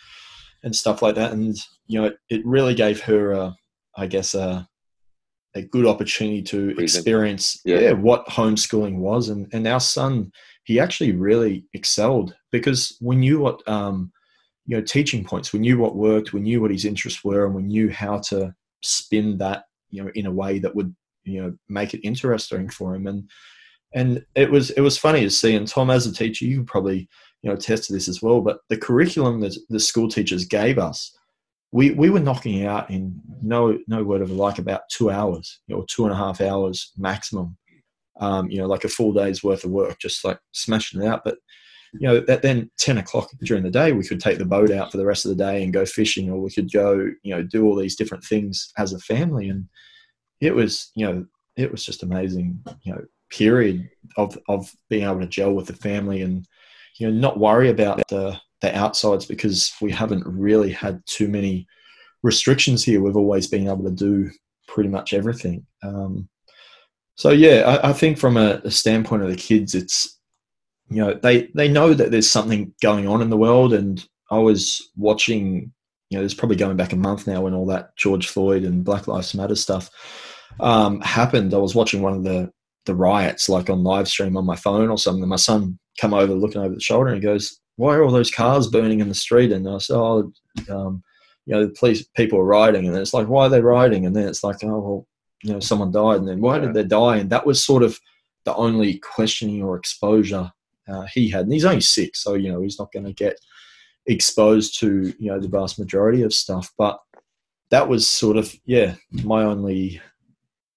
and 0.62 0.74
stuff 0.74 1.02
like 1.02 1.14
that 1.14 1.32
and 1.32 1.56
you 1.86 2.00
know 2.00 2.06
it, 2.06 2.16
it 2.30 2.46
really 2.46 2.74
gave 2.74 3.00
her 3.00 3.32
a, 3.32 3.56
I 3.96 4.06
guess 4.06 4.34
a 4.34 4.68
a 5.56 5.62
good 5.62 5.86
opportunity 5.86 6.42
to 6.42 6.70
experience 6.78 7.60
yeah. 7.64 7.78
yeah. 7.78 7.92
what 7.92 8.26
homeschooling 8.26 8.96
was 8.98 9.28
and 9.28 9.46
and 9.52 9.66
our 9.66 9.80
son 9.80 10.30
he 10.64 10.80
actually 10.80 11.12
really 11.12 11.64
excelled 11.74 12.34
because 12.50 12.96
we 13.00 13.14
knew 13.16 13.38
what 13.38 13.66
um, 13.68 14.10
you 14.66 14.76
know 14.76 14.82
teaching 14.82 15.24
points 15.24 15.52
we 15.52 15.60
knew 15.60 15.78
what 15.78 15.96
worked 15.96 16.32
we 16.32 16.40
knew 16.40 16.60
what 16.60 16.70
his 16.70 16.84
interests 16.84 17.22
were 17.22 17.46
and 17.46 17.54
we 17.54 17.62
knew 17.62 17.90
how 17.90 18.18
to 18.18 18.52
spin 18.82 19.38
that 19.38 19.64
you 19.90 20.02
know 20.02 20.10
in 20.14 20.26
a 20.26 20.32
way 20.32 20.58
that 20.58 20.74
would 20.74 20.94
you 21.24 21.42
know 21.42 21.54
make 21.68 21.94
it 21.94 22.06
interesting 22.06 22.68
for 22.68 22.94
him 22.94 23.06
and 23.06 23.28
and 23.94 24.24
it 24.34 24.50
was 24.50 24.70
it 24.70 24.80
was 24.80 24.98
funny 24.98 25.20
to 25.20 25.30
see 25.30 25.54
and 25.54 25.68
tom 25.68 25.90
as 25.90 26.06
a 26.06 26.12
teacher 26.12 26.44
you 26.44 26.64
probably 26.64 27.08
you 27.42 27.48
know 27.48 27.54
attest 27.54 27.84
to 27.84 27.92
this 27.92 28.08
as 28.08 28.20
well 28.20 28.40
but 28.40 28.58
the 28.68 28.76
curriculum 28.76 29.40
that 29.40 29.56
the 29.68 29.80
school 29.80 30.08
teachers 30.08 30.44
gave 30.44 30.78
us 30.78 31.16
we 31.74 31.90
we 31.90 32.08
were 32.08 32.20
knocking 32.20 32.64
out 32.64 32.88
in 32.88 33.20
no 33.42 33.76
no 33.88 34.04
word 34.04 34.22
of 34.22 34.30
a 34.30 34.32
like 34.32 34.58
about 34.58 34.82
two 34.88 35.10
hours 35.10 35.60
you 35.66 35.74
know 35.74 35.84
two 35.88 36.04
and 36.04 36.12
a 36.12 36.16
half 36.16 36.40
hours 36.40 36.92
maximum. 36.96 37.56
Um, 38.20 38.48
you 38.48 38.58
know 38.58 38.68
like 38.68 38.84
a 38.84 38.88
full 38.88 39.12
day's 39.12 39.42
worth 39.42 39.64
of 39.64 39.72
work 39.72 39.98
just 39.98 40.24
like 40.24 40.38
smashing 40.52 41.02
it 41.02 41.08
out. 41.08 41.22
But 41.24 41.38
you 41.92 42.06
know 42.06 42.20
that 42.20 42.42
then 42.42 42.70
10 42.78 42.98
o'clock 42.98 43.28
during 43.42 43.64
the 43.64 43.72
day 43.72 43.90
we 43.90 44.06
could 44.06 44.20
take 44.20 44.38
the 44.38 44.44
boat 44.44 44.70
out 44.70 44.92
for 44.92 44.98
the 44.98 45.04
rest 45.04 45.24
of 45.24 45.30
the 45.30 45.44
day 45.44 45.64
and 45.64 45.72
go 45.72 45.84
fishing 45.84 46.30
or 46.30 46.40
we 46.40 46.52
could 46.52 46.72
go 46.72 47.08
you 47.24 47.34
know 47.34 47.42
do 47.42 47.64
all 47.64 47.74
these 47.74 47.96
different 47.96 48.22
things 48.22 48.72
as 48.78 48.92
a 48.92 49.00
family. 49.00 49.48
And 49.48 49.66
it 50.40 50.54
was 50.54 50.92
you 50.94 51.04
know 51.04 51.26
it 51.56 51.72
was 51.72 51.84
just 51.84 52.04
amazing 52.04 52.64
you 52.82 52.92
know 52.92 53.04
period 53.36 53.90
of 54.16 54.38
of 54.48 54.70
being 54.88 55.04
able 55.04 55.20
to 55.20 55.26
gel 55.26 55.52
with 55.52 55.66
the 55.66 55.74
family 55.74 56.22
and 56.22 56.46
you 56.98 57.10
know 57.10 57.18
not 57.18 57.38
worry 57.38 57.68
about 57.68 58.00
the 58.08 58.38
the 58.60 58.76
outsides 58.76 59.26
because 59.26 59.72
we 59.80 59.90
haven't 59.90 60.24
really 60.26 60.70
had 60.70 61.02
too 61.06 61.28
many 61.28 61.66
restrictions 62.22 62.82
here. 62.82 63.02
We've 63.02 63.16
always 63.16 63.46
been 63.46 63.68
able 63.68 63.84
to 63.84 63.90
do 63.90 64.30
pretty 64.66 64.88
much 64.88 65.12
everything. 65.12 65.66
Um, 65.82 66.28
so 67.16 67.30
yeah, 67.30 67.60
I, 67.66 67.90
I 67.90 67.92
think 67.92 68.18
from 68.18 68.36
a, 68.36 68.60
a, 68.64 68.70
standpoint 68.70 69.22
of 69.22 69.28
the 69.28 69.36
kids, 69.36 69.74
it's 69.74 70.18
you 70.88 70.96
know 70.96 71.14
they 71.14 71.48
they 71.54 71.68
know 71.68 71.92
that 71.92 72.10
there's 72.10 72.30
something 72.30 72.72
going 72.82 73.06
on 73.06 73.20
in 73.20 73.30
the 73.30 73.36
world, 73.36 73.72
and 73.72 74.04
I 74.30 74.38
was 74.38 74.90
watching. 74.96 75.72
You 76.10 76.18
know, 76.18 76.24
it's 76.24 76.34
probably 76.34 76.56
going 76.56 76.76
back 76.76 76.92
a 76.92 76.96
month 76.96 77.26
now 77.26 77.40
when 77.42 77.54
all 77.54 77.66
that 77.66 77.96
George 77.96 78.28
Floyd 78.28 78.62
and 78.62 78.84
Black 78.84 79.08
Lives 79.08 79.34
Matter 79.34 79.56
stuff 79.56 79.90
um, 80.60 81.00
happened, 81.00 81.54
I 81.54 81.58
was 81.58 81.74
watching 81.74 82.02
one 82.02 82.12
of 82.12 82.22
the 82.22 82.52
the 82.86 82.94
riots 82.94 83.48
like 83.48 83.70
on 83.70 83.82
live 83.82 84.08
stream 84.08 84.36
on 84.36 84.44
my 84.44 84.56
phone 84.56 84.90
or 84.90 84.98
something. 84.98 85.28
My 85.28 85.36
son 85.36 85.78
come 86.00 86.14
over 86.14 86.34
looking 86.34 86.60
over 86.60 86.74
the 86.74 86.80
shoulder 86.80 87.08
and 87.08 87.16
he 87.16 87.22
goes, 87.22 87.60
"Why 87.76 87.94
are 87.94 88.02
all 88.02 88.10
those 88.10 88.30
cars 88.30 88.68
burning 88.68 89.00
in 89.00 89.08
the 89.08 89.14
street?" 89.14 89.52
And 89.52 89.68
I 89.68 89.78
said, 89.78 89.96
"Oh, 89.96 90.32
um, 90.70 91.02
you 91.46 91.54
know, 91.54 91.66
the 91.66 91.72
police 91.72 92.04
people 92.16 92.38
are 92.38 92.44
riding." 92.44 92.86
And 92.86 92.96
it's 92.96 93.14
like, 93.14 93.28
"Why 93.28 93.46
are 93.46 93.48
they 93.48 93.60
riding?" 93.60 94.06
And 94.06 94.14
then 94.14 94.28
it's 94.28 94.44
like, 94.44 94.62
"Oh, 94.62 94.78
well, 94.78 95.06
you 95.42 95.52
know, 95.52 95.60
someone 95.60 95.92
died." 95.92 96.18
And 96.18 96.28
then 96.28 96.40
why 96.40 96.58
did 96.58 96.74
they 96.74 96.84
die? 96.84 97.16
And 97.16 97.30
that 97.30 97.46
was 97.46 97.64
sort 97.64 97.82
of 97.82 97.98
the 98.44 98.54
only 98.56 98.98
questioning 98.98 99.62
or 99.62 99.76
exposure 99.76 100.50
uh, 100.88 101.06
he 101.12 101.30
had. 101.30 101.44
And 101.44 101.52
he's 101.52 101.64
only 101.64 101.80
six, 101.80 102.22
so 102.22 102.34
you 102.34 102.52
know, 102.52 102.60
he's 102.62 102.78
not 102.78 102.92
going 102.92 103.06
to 103.06 103.12
get 103.12 103.38
exposed 104.06 104.78
to 104.80 105.14
you 105.18 105.30
know 105.30 105.40
the 105.40 105.48
vast 105.48 105.78
majority 105.78 106.22
of 106.22 106.34
stuff. 106.34 106.72
But 106.76 106.98
that 107.70 107.88
was 107.88 108.06
sort 108.06 108.36
of 108.36 108.54
yeah 108.66 108.94
my 109.10 109.44
only 109.44 110.00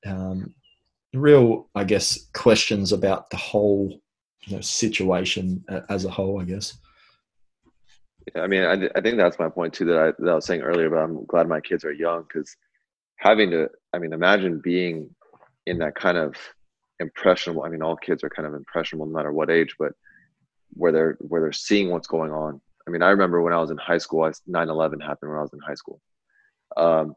um, 0.05 0.53
real, 1.13 1.69
I 1.75 1.83
guess, 1.83 2.27
questions 2.33 2.91
about 2.91 3.29
the 3.29 3.37
whole 3.37 3.99
you 4.45 4.55
know, 4.55 4.61
situation 4.61 5.63
as 5.89 6.05
a 6.05 6.09
whole. 6.09 6.41
I 6.41 6.45
guess. 6.45 6.77
I 8.35 8.47
mean, 8.47 8.63
I, 8.63 8.89
I 8.95 9.01
think 9.01 9.17
that's 9.17 9.39
my 9.39 9.49
point 9.49 9.73
too 9.73 9.85
that 9.85 9.97
I, 9.97 10.05
that 10.19 10.31
I 10.31 10.35
was 10.35 10.45
saying 10.45 10.61
earlier. 10.61 10.89
But 10.89 10.97
I'm 10.97 11.25
glad 11.25 11.47
my 11.47 11.61
kids 11.61 11.85
are 11.85 11.93
young 11.93 12.23
because 12.23 12.55
having 13.17 13.51
to, 13.51 13.69
I 13.93 13.99
mean, 13.99 14.13
imagine 14.13 14.59
being 14.63 15.09
in 15.65 15.77
that 15.79 15.95
kind 15.95 16.17
of 16.17 16.35
impressionable. 16.99 17.63
I 17.63 17.69
mean, 17.69 17.81
all 17.81 17.95
kids 17.95 18.23
are 18.23 18.29
kind 18.29 18.47
of 18.47 18.53
impressionable 18.53 19.05
no 19.05 19.13
matter 19.13 19.31
what 19.31 19.49
age, 19.49 19.75
but 19.79 19.93
where 20.71 20.91
they're 20.91 21.17
where 21.19 21.41
they're 21.41 21.51
seeing 21.51 21.89
what's 21.89 22.07
going 22.07 22.31
on. 22.31 22.61
I 22.87 22.91
mean, 22.91 23.01
I 23.01 23.09
remember 23.09 23.41
when 23.41 23.53
I 23.53 23.59
was 23.59 23.71
in 23.71 23.77
high 23.77 23.97
school, 23.97 24.19
9/11 24.21 25.01
happened 25.01 25.31
when 25.31 25.39
I 25.39 25.41
was 25.41 25.53
in 25.53 25.59
high 25.59 25.75
school. 25.75 25.99
Um, 26.75 27.15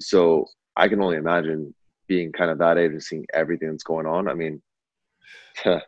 so 0.00 0.46
I 0.76 0.88
can 0.88 1.02
only 1.02 1.16
imagine 1.16 1.74
being 2.10 2.32
kind 2.32 2.50
of 2.50 2.58
that 2.58 2.76
age 2.76 2.90
and 2.90 3.00
seeing 3.00 3.24
everything 3.32 3.70
that's 3.70 3.84
going 3.84 4.04
on. 4.04 4.26
I 4.26 4.34
mean, 4.34 4.60
it's 5.64 5.86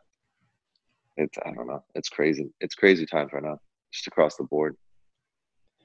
I 1.45 1.53
don't 1.53 1.67
know. 1.67 1.83
It's 1.97 2.09
crazy. 2.09 2.53
It's 2.61 2.77
crazy 2.77 3.05
times 3.07 3.33
right 3.33 3.43
now, 3.43 3.59
just 3.93 4.07
across 4.07 4.37
the 4.37 4.45
board. 4.45 4.77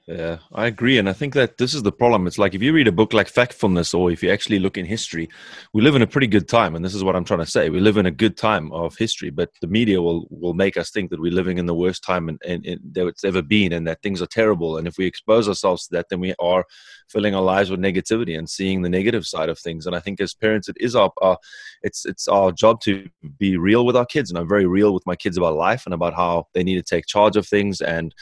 Yeah, 0.08 0.38
I 0.54 0.64
agree. 0.64 0.96
And 0.96 1.06
I 1.06 1.12
think 1.12 1.34
that 1.34 1.58
this 1.58 1.74
is 1.74 1.82
the 1.82 1.92
problem. 1.92 2.26
It's 2.26 2.38
like 2.38 2.54
if 2.54 2.62
you 2.62 2.72
read 2.72 2.88
a 2.88 2.92
book 2.92 3.12
like 3.12 3.30
Factfulness 3.30 3.92
or 3.92 4.10
if 4.10 4.22
you 4.22 4.30
actually 4.30 4.58
look 4.58 4.78
in 4.78 4.86
history, 4.86 5.28
we 5.74 5.82
live 5.82 5.94
in 5.94 6.00
a 6.00 6.06
pretty 6.06 6.26
good 6.26 6.48
time. 6.48 6.74
And 6.74 6.82
this 6.82 6.94
is 6.94 7.04
what 7.04 7.14
I'm 7.14 7.26
trying 7.26 7.40
to 7.40 7.46
say. 7.46 7.68
We 7.68 7.78
live 7.80 7.98
in 7.98 8.06
a 8.06 8.10
good 8.10 8.34
time 8.34 8.72
of 8.72 8.96
history, 8.96 9.28
but 9.28 9.50
the 9.60 9.66
media 9.66 10.00
will, 10.00 10.26
will 10.30 10.54
make 10.54 10.78
us 10.78 10.90
think 10.90 11.10
that 11.10 11.20
we're 11.20 11.30
living 11.30 11.58
in 11.58 11.66
the 11.66 11.74
worst 11.74 12.02
time 12.02 12.30
and, 12.30 12.40
and, 12.42 12.64
and 12.64 12.80
that 12.92 13.06
it's 13.06 13.22
ever 13.22 13.42
been 13.42 13.74
and 13.74 13.86
that 13.86 14.00
things 14.00 14.22
are 14.22 14.26
terrible. 14.26 14.78
And 14.78 14.88
if 14.88 14.96
we 14.96 15.04
expose 15.04 15.46
ourselves 15.46 15.86
to 15.88 15.96
that, 15.96 16.06
then 16.08 16.20
we 16.20 16.34
are 16.38 16.64
filling 17.10 17.34
our 17.34 17.42
lives 17.42 17.70
with 17.70 17.78
negativity 17.80 18.38
and 18.38 18.48
seeing 18.48 18.80
the 18.80 18.88
negative 18.88 19.26
side 19.26 19.50
of 19.50 19.58
things. 19.58 19.84
And 19.86 19.94
I 19.94 20.00
think 20.00 20.22
as 20.22 20.32
parents, 20.32 20.70
it 20.70 20.76
is 20.80 20.96
our, 20.96 21.12
our 21.20 21.36
it's, 21.82 22.06
it's 22.06 22.26
our 22.28 22.50
job 22.50 22.80
to 22.84 23.10
be 23.38 23.58
real 23.58 23.84
with 23.84 23.94
our 23.96 24.06
kids. 24.06 24.30
And 24.30 24.38
I'm 24.38 24.48
very 24.48 24.64
real 24.64 24.94
with 24.94 25.04
my 25.04 25.16
kids 25.16 25.36
about 25.36 25.56
life 25.56 25.82
and 25.84 25.92
about 25.92 26.14
how 26.14 26.46
they 26.54 26.64
need 26.64 26.76
to 26.76 26.82
take 26.82 27.04
charge 27.04 27.36
of 27.36 27.46
things 27.46 27.82
and 27.82 28.14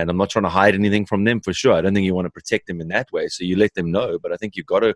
and 0.00 0.10
I'm 0.10 0.16
not 0.16 0.30
trying 0.30 0.44
to 0.44 0.48
hide 0.50 0.74
anything 0.74 1.06
from 1.06 1.24
them 1.24 1.40
for 1.40 1.52
sure. 1.52 1.74
I 1.74 1.80
don't 1.80 1.94
think 1.94 2.04
you 2.04 2.14
want 2.14 2.26
to 2.26 2.30
protect 2.30 2.66
them 2.66 2.80
in 2.80 2.88
that 2.88 3.10
way. 3.12 3.28
So 3.28 3.44
you 3.44 3.56
let 3.56 3.74
them 3.74 3.90
know, 3.90 4.18
but 4.18 4.32
I 4.32 4.36
think 4.36 4.56
you've 4.56 4.66
got 4.66 4.80
to 4.80 4.94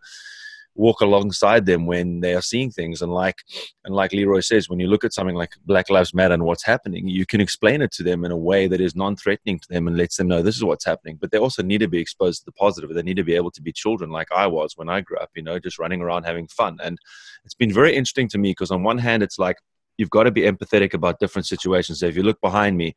walk 0.77 1.01
alongside 1.01 1.67
them 1.67 1.85
when 1.85 2.21
they 2.21 2.35
are 2.35 2.41
seeing 2.41 2.71
things. 2.71 3.03
And 3.03 3.13
like 3.13 3.39
and 3.85 3.95
like 3.95 4.13
Leroy 4.13 4.41
says, 4.41 4.69
when 4.69 4.79
you 4.79 4.87
look 4.87 5.05
at 5.05 5.13
something 5.13 5.35
like 5.35 5.53
Black 5.65 5.91
Lives 5.91 6.15
Matter 6.15 6.35
and 6.35 6.45
what's 6.45 6.65
happening, 6.65 7.09
you 7.09 7.27
can 7.27 7.41
explain 7.41 7.83
it 7.83 7.93
to 7.93 8.03
them 8.03 8.25
in 8.25 8.31
a 8.31 8.37
way 8.37 8.67
that 8.69 8.81
is 8.81 8.95
non-threatening 8.95 9.59
to 9.59 9.69
them 9.69 9.89
and 9.89 9.97
lets 9.97 10.17
them 10.17 10.29
know 10.29 10.43
this 10.43 10.57
is 10.57 10.65
what's 10.65 10.85
happening. 10.85 11.19
But 11.21 11.31
they 11.31 11.39
also 11.39 11.63
need 11.63 11.79
to 11.79 11.89
be 11.89 11.99
exposed 11.99 12.41
to 12.41 12.45
the 12.47 12.53
positive. 12.53 12.93
They 12.95 13.03
need 13.03 13.17
to 13.17 13.25
be 13.25 13.37
able 13.37 13.51
to 13.53 13.63
be 13.63 13.73
children 13.73 14.11
like 14.11 14.29
I 14.33 14.47
was 14.47 14.77
when 14.77 14.89
I 14.89 15.01
grew 15.01 15.19
up, 15.19 15.31
you 15.35 15.43
know, 15.43 15.59
just 15.59 15.79
running 15.79 16.01
around 16.01 16.25
having 16.25 16.47
fun. 16.49 16.79
And 16.83 16.99
it's 17.45 17.55
been 17.55 17.73
very 17.73 17.95
interesting 17.95 18.29
to 18.29 18.39
me 18.39 18.53
because 18.53 18.71
on 18.71 18.83
one 18.83 18.99
hand, 18.99 19.23
it's 19.23 19.39
like 19.39 19.57
you've 19.99 20.11
got 20.11 20.23
to 20.25 20.31
be 20.31 20.43
empathetic 20.43 20.95
about 20.95 21.21
different 21.21 21.47
situations. 21.47 22.01
So 22.01 22.07
if 22.07 22.17
you 22.17 22.23
look 22.23 22.41
behind 22.41 22.77
me, 22.77 22.95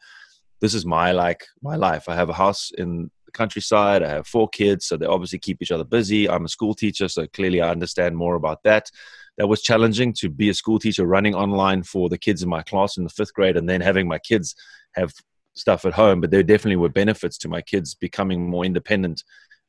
this 0.63 0.73
is 0.73 0.85
my 0.85 1.11
like 1.11 1.45
my 1.61 1.75
life. 1.75 2.07
I 2.07 2.15
have 2.15 2.29
a 2.29 2.39
house 2.45 2.71
in 2.77 3.11
the 3.25 3.31
countryside. 3.33 4.01
I 4.01 4.07
have 4.07 4.25
four 4.25 4.47
kids, 4.47 4.85
so 4.85 4.95
they 4.95 5.05
obviously 5.05 5.39
keep 5.39 5.61
each 5.61 5.73
other 5.73 5.83
busy. 5.83 6.29
I'm 6.29 6.45
a 6.45 6.47
school 6.47 6.73
teacher, 6.73 7.09
so 7.09 7.27
clearly 7.27 7.59
I 7.59 7.69
understand 7.69 8.15
more 8.15 8.35
about 8.35 8.63
that. 8.63 8.89
That 9.37 9.47
was 9.47 9.61
challenging 9.61 10.13
to 10.19 10.29
be 10.29 10.47
a 10.47 10.53
school 10.53 10.79
teacher 10.79 11.05
running 11.05 11.35
online 11.35 11.83
for 11.83 12.07
the 12.07 12.17
kids 12.17 12.43
in 12.43 12.47
my 12.47 12.61
class 12.61 12.95
in 12.95 13.03
the 13.03 13.09
fifth 13.09 13.33
grade, 13.33 13.57
and 13.57 13.67
then 13.67 13.81
having 13.81 14.07
my 14.07 14.19
kids 14.19 14.55
have 14.93 15.11
stuff 15.53 15.83
at 15.83 15.91
home. 15.91 16.21
But 16.21 16.31
there 16.31 16.43
definitely 16.43 16.77
were 16.77 16.87
benefits 16.87 17.37
to 17.39 17.49
my 17.49 17.61
kids 17.61 17.93
becoming 17.93 18.49
more 18.49 18.63
independent 18.63 19.21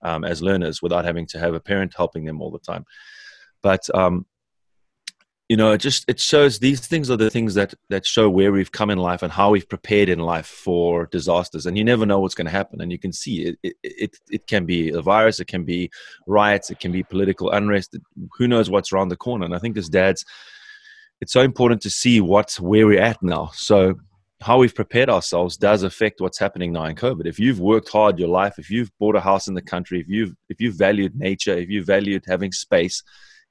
um, 0.02 0.22
as 0.22 0.42
learners 0.42 0.80
without 0.80 1.04
having 1.04 1.26
to 1.32 1.40
have 1.40 1.54
a 1.54 1.60
parent 1.60 1.92
helping 1.96 2.24
them 2.24 2.40
all 2.40 2.52
the 2.52 2.60
time. 2.60 2.84
But 3.62 3.82
um, 3.96 4.26
you 5.48 5.58
know, 5.58 5.72
it 5.72 5.78
just 5.78 6.08
it 6.08 6.18
shows 6.18 6.58
these 6.58 6.86
things 6.86 7.10
are 7.10 7.18
the 7.18 7.28
things 7.28 7.54
that 7.54 7.74
that 7.90 8.06
show 8.06 8.30
where 8.30 8.50
we've 8.50 8.72
come 8.72 8.88
in 8.88 8.98
life 8.98 9.22
and 9.22 9.30
how 9.30 9.50
we've 9.50 9.68
prepared 9.68 10.08
in 10.08 10.18
life 10.18 10.46
for 10.46 11.06
disasters. 11.06 11.66
And 11.66 11.76
you 11.76 11.84
never 11.84 12.06
know 12.06 12.18
what's 12.18 12.34
going 12.34 12.46
to 12.46 12.50
happen. 12.50 12.80
And 12.80 12.90
you 12.90 12.98
can 12.98 13.12
see 13.12 13.42
it. 13.42 13.58
It 13.62 13.76
it, 13.82 14.16
it 14.30 14.46
can 14.46 14.64
be 14.64 14.90
a 14.90 15.02
virus, 15.02 15.40
it 15.40 15.46
can 15.48 15.64
be 15.64 15.90
riots, 16.26 16.70
it 16.70 16.80
can 16.80 16.92
be 16.92 17.02
political 17.02 17.50
unrest. 17.50 17.96
Who 18.38 18.48
knows 18.48 18.70
what's 18.70 18.92
around 18.92 19.08
the 19.08 19.16
corner? 19.16 19.44
And 19.44 19.54
I 19.54 19.58
think 19.58 19.76
as 19.76 19.90
dads, 19.90 20.24
it's 21.20 21.32
so 21.32 21.42
important 21.42 21.82
to 21.82 21.90
see 21.90 22.22
what's 22.22 22.58
where 22.58 22.86
we're 22.86 23.00
at 23.00 23.22
now. 23.22 23.50
So 23.52 23.96
how 24.40 24.58
we've 24.58 24.74
prepared 24.74 25.10
ourselves 25.10 25.58
does 25.58 25.82
affect 25.82 26.22
what's 26.22 26.38
happening 26.38 26.72
now 26.72 26.84
in 26.84 26.96
COVID. 26.96 27.26
If 27.26 27.38
you've 27.38 27.60
worked 27.60 27.90
hard 27.90 28.18
your 28.18 28.28
life, 28.28 28.58
if 28.58 28.70
you've 28.70 28.90
bought 28.98 29.16
a 29.16 29.20
house 29.20 29.46
in 29.46 29.54
the 29.54 29.62
country, 29.62 30.00
if 30.00 30.08
you've 30.08 30.34
if 30.48 30.58
you've 30.58 30.76
valued 30.76 31.14
nature, 31.14 31.56
if 31.56 31.68
you've 31.68 31.86
valued 31.86 32.24
having 32.26 32.52
space, 32.52 33.02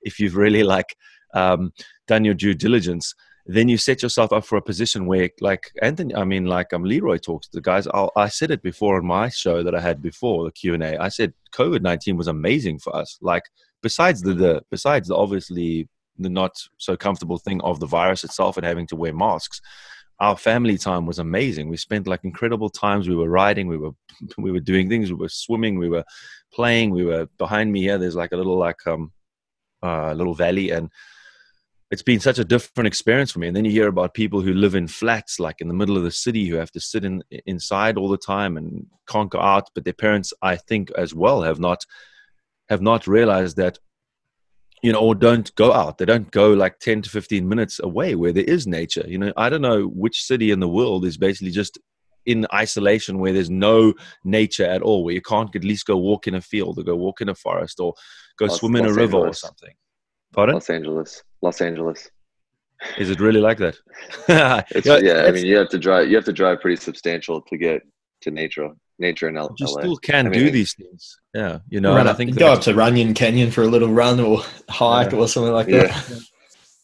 if 0.02 0.20
you've 0.20 0.36
really 0.36 0.64
like 0.64 0.96
um, 1.34 1.74
done 2.08 2.26
your 2.26 2.34
due 2.34 2.54
diligence, 2.54 3.14
then 3.46 3.68
you 3.68 3.78
set 3.78 4.02
yourself 4.02 4.32
up 4.32 4.46
for 4.46 4.58
a 4.58 4.62
position 4.62 5.06
where, 5.06 5.30
like 5.42 5.72
Anthony, 5.82 6.16
I 6.16 6.24
mean, 6.24 6.46
like 6.46 6.72
um, 6.74 6.84
Leroy 6.84 7.18
talks 7.18 7.48
to 7.48 7.58
the 7.58 7.62
guys. 7.62 7.88
I'll, 7.88 8.12
i 8.16 8.30
said 8.30 8.52
it 8.52 8.62
before 8.62 8.98
on 8.98 9.06
my 9.06 9.30
show 9.30 9.64
that 9.64 9.76
I 9.76 9.82
had 9.82 10.02
before 10.02 10.46
the 10.46 10.52
Q 10.52 10.74
and 10.74 10.84
A. 10.84 11.02
I 11.02 11.10
said 11.10 11.34
COVID 11.54 11.82
nineteen 11.82 12.16
was 12.16 12.28
amazing 12.28 12.80
for 12.80 12.96
us. 12.96 13.18
Like 13.22 13.44
besides 13.82 14.22
the, 14.22 14.34
the 14.34 14.64
besides 14.70 15.10
the 15.10 15.16
obviously 15.16 15.90
the 16.18 16.30
not 16.30 16.56
so 16.78 16.96
comfortable 16.96 17.38
thing 17.38 17.60
of 17.62 17.80
the 17.80 17.88
virus 17.88 18.24
itself 18.24 18.56
and 18.56 18.66
having 18.66 18.88
to 18.88 18.96
wear 18.96 19.14
masks 19.14 19.60
our 20.20 20.38
family 20.38 20.78
time 20.78 21.06
was 21.06 21.20
amazing. 21.20 21.70
We 21.70 21.78
spent 21.78 22.08
like 22.08 22.24
incredible 22.24 22.70
times. 22.70 23.10
We 23.10 23.16
were 23.16 23.30
riding, 23.30 23.68
we 23.68 23.78
were 23.78 23.92
we 24.38 24.52
were 24.52 24.60
doing 24.60 24.90
things, 24.90 25.12
we 25.12 25.18
were 25.18 25.30
swimming, 25.30 25.78
we 25.78 25.90
were 25.90 26.06
playing. 26.54 26.92
We 26.92 27.06
were 27.06 27.28
behind 27.38 27.72
me 27.72 27.82
here. 27.82 27.98
There's 27.98 28.16
like 28.16 28.32
a 28.32 28.38
little 28.38 28.58
like 28.58 28.86
um 28.88 29.12
uh, 29.82 30.14
little 30.14 30.34
valley, 30.34 30.72
and 30.72 30.90
it's 31.94 32.02
been 32.02 32.20
such 32.20 32.40
a 32.40 32.44
different 32.44 32.88
experience 32.88 33.32
for 33.32 33.38
me. 33.38 33.48
And 33.48 33.56
then 33.56 33.66
you 33.66 33.72
hear 33.72 33.88
about 33.88 34.16
people 34.16 34.42
who 34.42 34.52
live 34.56 34.74
in 34.74 34.88
flats, 34.88 35.40
like 35.40 35.62
in 35.62 35.68
the 35.68 35.76
middle 35.76 35.96
of 35.96 36.02
the 36.02 36.10
city, 36.10 36.48
who 36.48 36.56
have 36.56 36.72
to 36.72 36.80
sit 36.80 37.06
in 37.06 37.24
inside 37.46 37.98
all 37.98 38.10
the 38.10 38.18
time 38.18 38.58
and 38.58 38.88
can't 39.08 39.30
go 39.30 39.40
out. 39.40 39.70
But 39.76 39.84
their 39.84 39.94
parents, 39.94 40.34
I 40.42 40.56
think, 40.56 40.90
as 40.98 41.14
well, 41.14 41.44
have 41.44 41.60
not 41.60 41.86
have 42.68 42.82
not 42.82 43.06
realized 43.06 43.58
that 43.58 43.78
you 44.82 44.92
know, 44.92 45.00
or 45.00 45.14
don't 45.14 45.54
go 45.54 45.72
out. 45.72 46.00
They 46.00 46.06
don't 46.06 46.32
go 46.32 46.52
like 46.52 46.80
10 46.80 47.04
to 47.04 47.10
15 47.12 47.48
minutes 47.48 47.80
away 47.82 48.16
where 48.16 48.34
there 48.34 48.44
is 48.44 48.66
nature. 48.66 49.06
You 49.08 49.20
know, 49.20 49.34
I 49.38 49.50
don't 49.50 49.62
know 49.62 49.84
which 49.84 50.24
city 50.24 50.50
in 50.50 50.60
the 50.60 50.68
world 50.68 51.06
is 51.06 51.16
basically 51.16 51.52
just 51.52 51.78
in 52.26 52.48
isolation 52.54 53.20
where 53.20 53.34
there's 53.34 53.52
no 53.52 53.94
nature 54.24 54.66
at 54.66 54.82
all, 54.82 55.04
where 55.04 55.14
you 55.14 55.22
can't 55.22 55.56
at 55.56 55.64
least 55.64 55.86
go 55.86 55.96
walk 55.96 56.28
in 56.28 56.34
a 56.34 56.42
field 56.42 56.80
or 56.80 56.84
go 56.84 56.96
walk 56.96 57.22
in 57.22 57.30
a 57.30 57.36
forest 57.36 57.80
or 57.80 57.94
go 58.40 58.46
Los, 58.46 58.60
swim 58.60 58.78
in 58.78 58.86
Los 58.86 58.98
a 58.98 59.00
river 59.00 59.18
Angeles. 59.18 59.44
or 59.44 59.48
something. 59.48 59.76
Pardon? 60.34 60.56
Los 60.56 60.70
Angeles. 60.70 61.24
Los 61.44 61.62
Angeles. 61.62 62.10
Is 62.98 63.10
it 63.10 63.20
really 63.20 63.40
like 63.40 63.58
that? 63.60 63.76
yeah, 64.28 64.98
yeah 64.98 65.26
I 65.28 65.32
mean, 65.32 65.46
you 65.46 65.58
have 65.58 65.70
to 65.70 65.78
drive. 65.78 66.10
You 66.10 66.16
have 66.16 66.26
to 66.26 66.34
drive 66.34 66.62
pretty 66.62 66.82
substantial 66.82 67.42
to 67.42 67.58
get 67.58 67.82
to 68.22 68.32
nature 68.32 68.70
nature 69.00 69.28
in 69.28 69.38
L- 69.38 69.54
you 69.58 69.66
LA. 69.66 69.82
still 69.82 69.98
can 69.98 70.28
I 70.28 70.30
mean, 70.30 70.40
do 70.40 70.52
these 70.52 70.74
things. 70.74 71.20
Yeah, 71.34 71.60
you 71.70 71.82
know, 71.82 71.98
and 71.98 72.10
I 72.10 72.14
think 72.14 72.38
go 72.38 72.54
up 72.54 72.62
to 72.62 72.74
Runyon 72.74 73.14
Canyon 73.14 73.52
for 73.52 73.64
a 73.64 73.68
little 73.68 73.90
run 73.90 74.20
or 74.20 74.40
hike 74.70 75.12
yeah. 75.12 75.20
or 75.20 75.28
something 75.28 75.54
like 75.54 75.68
that. 75.68 75.90
Yeah. 75.90 76.20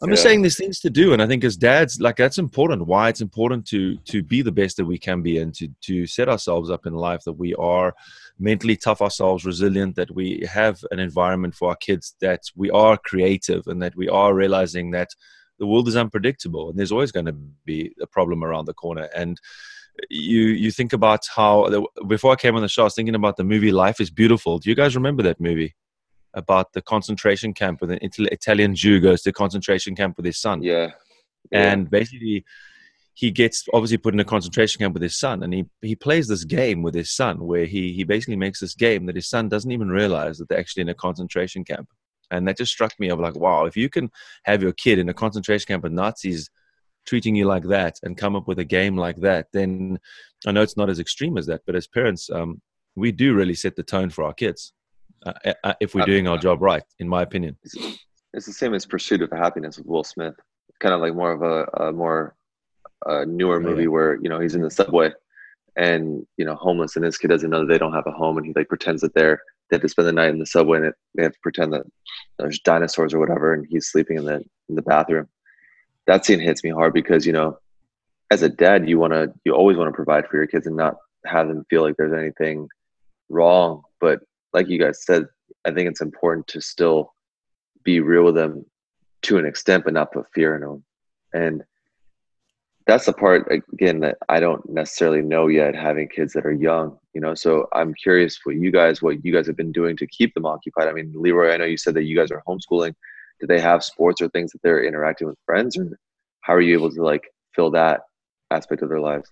I'm 0.01 0.09
just 0.09 0.23
saying 0.23 0.41
there's 0.41 0.57
things 0.57 0.79
to 0.79 0.89
do, 0.89 1.11
and 1.11 1.21
I 1.21 1.27
think 1.27 1.43
as 1.43 1.57
dads, 1.57 1.99
like 1.99 2.15
that's 2.15 2.37
important. 2.37 2.87
Why 2.87 3.09
it's 3.09 3.21
important 3.21 3.65
to 3.67 3.97
to 3.97 4.23
be 4.23 4.41
the 4.41 4.51
best 4.51 4.77
that 4.77 4.85
we 4.85 4.97
can 4.97 5.21
be, 5.21 5.39
and 5.39 5.53
to 5.55 5.67
to 5.81 6.07
set 6.07 6.29
ourselves 6.29 6.69
up 6.69 6.85
in 6.85 6.93
life 6.93 7.23
that 7.25 7.33
we 7.33 7.53
are 7.55 7.93
mentally 8.39 8.77
tough 8.77 9.01
ourselves, 9.01 9.45
resilient, 9.45 9.95
that 9.95 10.15
we 10.15 10.47
have 10.51 10.83
an 10.91 10.99
environment 10.99 11.55
for 11.55 11.69
our 11.69 11.75
kids, 11.75 12.15
that 12.21 12.43
we 12.55 12.69
are 12.71 12.97
creative, 12.97 13.67
and 13.67 13.81
that 13.81 13.95
we 13.95 14.07
are 14.07 14.33
realizing 14.33 14.91
that 14.91 15.09
the 15.59 15.67
world 15.67 15.87
is 15.87 15.95
unpredictable, 15.95 16.69
and 16.69 16.79
there's 16.79 16.91
always 16.91 17.11
going 17.11 17.25
to 17.25 17.35
be 17.65 17.93
a 18.01 18.07
problem 18.07 18.43
around 18.43 18.65
the 18.65 18.73
corner, 18.73 19.09
and 19.15 19.39
you 20.09 20.41
you 20.41 20.71
think 20.71 20.93
about 20.93 21.25
how 21.35 21.85
before 22.07 22.31
I 22.31 22.35
came 22.35 22.55
on 22.55 22.61
the 22.61 22.69
show, 22.69 22.83
I 22.83 22.85
was 22.85 22.95
thinking 22.95 23.15
about 23.15 23.37
the 23.37 23.43
movie 23.43 23.71
Life 23.71 23.99
is 23.99 24.09
Beautiful. 24.09 24.59
Do 24.59 24.69
you 24.69 24.75
guys 24.75 24.95
remember 24.95 25.23
that 25.23 25.39
movie 25.39 25.75
about 26.33 26.73
the 26.73 26.81
concentration 26.81 27.53
camp 27.53 27.81
with 27.81 27.91
an 27.91 27.99
Italian 28.01 28.75
Jew 28.75 28.99
goes 28.99 29.21
to 29.23 29.31
concentration 29.31 29.95
camp 29.95 30.17
with 30.17 30.25
his 30.25 30.37
son? 30.37 30.61
Yeah. 30.61 30.91
yeah. 31.51 31.71
And 31.71 31.89
basically, 31.89 32.45
he 33.19 33.31
gets 33.31 33.65
obviously 33.73 33.97
put 33.97 34.13
in 34.13 34.19
a 34.21 34.23
concentration 34.23 34.79
camp 34.79 34.93
with 34.93 35.03
his 35.03 35.19
son, 35.19 35.43
and 35.43 35.53
he 35.53 35.65
he 35.81 35.93
plays 35.93 36.29
this 36.29 36.45
game 36.45 36.81
with 36.81 36.95
his 36.95 37.13
son 37.13 37.45
where 37.45 37.65
he 37.65 37.91
he 37.91 38.05
basically 38.05 38.37
makes 38.37 38.61
this 38.61 38.73
game 38.73 39.07
that 39.07 39.15
his 39.17 39.27
son 39.27 39.49
doesn't 39.49 39.71
even 39.71 39.89
realize 39.89 40.37
that 40.37 40.47
they're 40.47 40.57
actually 40.57 40.83
in 40.83 40.89
a 40.89 40.93
concentration 40.93 41.65
camp. 41.65 41.89
And 42.31 42.47
that 42.47 42.57
just 42.57 42.71
struck 42.71 42.97
me 42.97 43.09
of 43.09 43.19
like, 43.19 43.35
wow, 43.35 43.65
if 43.65 43.75
you 43.75 43.89
can 43.89 44.09
have 44.45 44.61
your 44.61 44.71
kid 44.71 44.99
in 44.99 45.09
a 45.09 45.13
concentration 45.13 45.67
camp 45.67 45.83
with 45.83 45.91
Nazis 45.91 46.49
treating 47.05 47.35
you 47.35 47.43
like 47.43 47.63
that 47.63 47.97
and 48.03 48.15
come 48.15 48.37
up 48.37 48.47
with 48.47 48.59
a 48.59 48.63
game 48.63 48.95
like 48.95 49.17
that, 49.17 49.47
then 49.51 49.99
I 50.47 50.53
know 50.53 50.61
it's 50.61 50.77
not 50.77 50.89
as 50.89 50.99
extreme 50.99 51.37
as 51.37 51.47
that, 51.47 51.61
but 51.65 51.75
as 51.75 51.87
parents, 51.87 52.29
um, 52.29 52.61
we 52.95 53.11
do 53.11 53.33
really 53.33 53.55
set 53.55 53.75
the 53.75 53.83
tone 53.83 54.11
for 54.11 54.23
our 54.23 54.33
kids 54.33 54.71
uh, 55.25 55.33
uh, 55.43 55.53
uh 55.65 55.73
if 55.81 55.93
we're 55.93 56.05
doing 56.05 56.27
our 56.27 56.37
job 56.37 56.61
right, 56.61 56.83
in 56.99 57.09
my 57.09 57.23
opinion. 57.23 57.57
It's 58.33 58.45
the 58.45 58.53
same 58.53 58.73
as 58.73 58.85
Pursuit 58.85 59.21
of 59.21 59.31
Happiness 59.31 59.77
with 59.77 59.87
Will 59.87 60.05
Smith. 60.05 60.35
Kind 60.79 60.93
of 60.93 61.01
like 61.01 61.15
more 61.15 61.33
of 61.33 61.41
a, 61.41 61.87
a 61.87 61.91
more 61.91 62.35
a 63.05 63.25
newer 63.25 63.57
oh, 63.57 63.59
movie 63.59 63.83
yeah. 63.83 63.89
where 63.89 64.15
you 64.21 64.29
know 64.29 64.39
he's 64.39 64.55
in 64.55 64.61
the 64.61 64.71
subway 64.71 65.11
and 65.75 66.25
you 66.37 66.45
know 66.45 66.55
homeless, 66.55 66.95
and 66.95 67.05
this 67.05 67.17
kid 67.17 67.29
doesn't 67.29 67.49
know 67.49 67.61
that 67.61 67.71
they 67.71 67.77
don't 67.77 67.93
have 67.93 68.07
a 68.07 68.11
home, 68.11 68.37
and 68.37 68.45
he 68.45 68.53
like 68.55 68.69
pretends 68.69 69.01
that 69.01 69.13
they're 69.13 69.41
they 69.69 69.75
have 69.75 69.81
to 69.81 69.89
spend 69.89 70.07
the 70.07 70.13
night 70.13 70.29
in 70.29 70.39
the 70.39 70.45
subway, 70.45 70.77
and 70.77 70.87
it, 70.87 70.95
they 71.15 71.23
have 71.23 71.33
to 71.33 71.39
pretend 71.41 71.73
that 71.73 71.83
there's 72.37 72.59
dinosaurs 72.59 73.13
or 73.13 73.19
whatever, 73.19 73.53
and 73.53 73.67
he's 73.69 73.87
sleeping 73.87 74.17
in 74.17 74.25
the 74.25 74.43
in 74.69 74.75
the 74.75 74.81
bathroom. 74.81 75.27
That 76.07 76.25
scene 76.25 76.39
hits 76.39 76.63
me 76.63 76.71
hard 76.71 76.93
because 76.93 77.25
you 77.25 77.33
know 77.33 77.57
as 78.31 78.43
a 78.43 78.49
dad 78.49 78.89
you 78.89 78.99
want 78.99 79.13
to 79.13 79.33
you 79.45 79.53
always 79.53 79.77
want 79.77 79.89
to 79.89 79.95
provide 79.95 80.27
for 80.27 80.37
your 80.37 80.47
kids 80.47 80.67
and 80.67 80.75
not 80.75 80.95
have 81.25 81.47
them 81.47 81.65
feel 81.69 81.83
like 81.83 81.95
there's 81.97 82.13
anything 82.13 82.67
wrong. 83.29 83.83
But 83.99 84.21
like 84.53 84.67
you 84.67 84.79
guys 84.79 85.03
said 85.03 85.25
i 85.65 85.71
think 85.71 85.89
it's 85.89 86.01
important 86.01 86.47
to 86.47 86.61
still 86.61 87.13
be 87.83 87.99
real 87.99 88.23
with 88.23 88.35
them 88.35 88.65
to 89.21 89.37
an 89.37 89.45
extent 89.45 89.83
but 89.83 89.93
not 89.93 90.11
put 90.11 90.25
fear 90.33 90.55
in 90.55 90.61
them 90.61 90.83
and 91.33 91.63
that's 92.89 93.05
the 93.05 93.13
part 93.13 93.47
again 93.73 93.99
that 93.99 94.17
i 94.29 94.39
don't 94.39 94.67
necessarily 94.67 95.21
know 95.21 95.47
yet 95.47 95.75
having 95.75 96.07
kids 96.07 96.33
that 96.33 96.45
are 96.45 96.51
young 96.51 96.97
you 97.13 97.21
know 97.21 97.35
so 97.35 97.67
i'm 97.73 97.93
curious 97.93 98.39
what 98.43 98.55
you 98.55 98.71
guys 98.71 99.01
what 99.01 99.23
you 99.23 99.31
guys 99.31 99.45
have 99.45 99.55
been 99.55 99.71
doing 99.71 99.95
to 99.95 100.07
keep 100.07 100.33
them 100.33 100.45
occupied. 100.45 100.87
I 100.87 100.93
mean 100.93 101.13
leroy 101.15 101.53
i 101.53 101.57
know 101.57 101.65
you 101.65 101.77
said 101.77 101.93
that 101.95 102.03
you 102.03 102.17
guys 102.17 102.31
are 102.31 102.43
homeschooling. 102.47 102.93
Do 103.39 103.47
they 103.47 103.59
have 103.59 103.83
sports 103.83 104.21
or 104.21 104.29
things 104.29 104.51
that 104.51 104.61
they're 104.63 104.83
interacting 104.83 105.27
with 105.27 105.37
friends 105.45 105.77
or 105.77 105.97
how 106.41 106.53
are 106.53 106.61
you 106.61 106.73
able 106.73 106.91
to 106.91 107.03
like 107.03 107.23
fill 107.55 107.71
that 107.71 108.01
aspect 108.51 108.81
of 108.81 108.89
their 108.89 108.99
lives? 108.99 109.31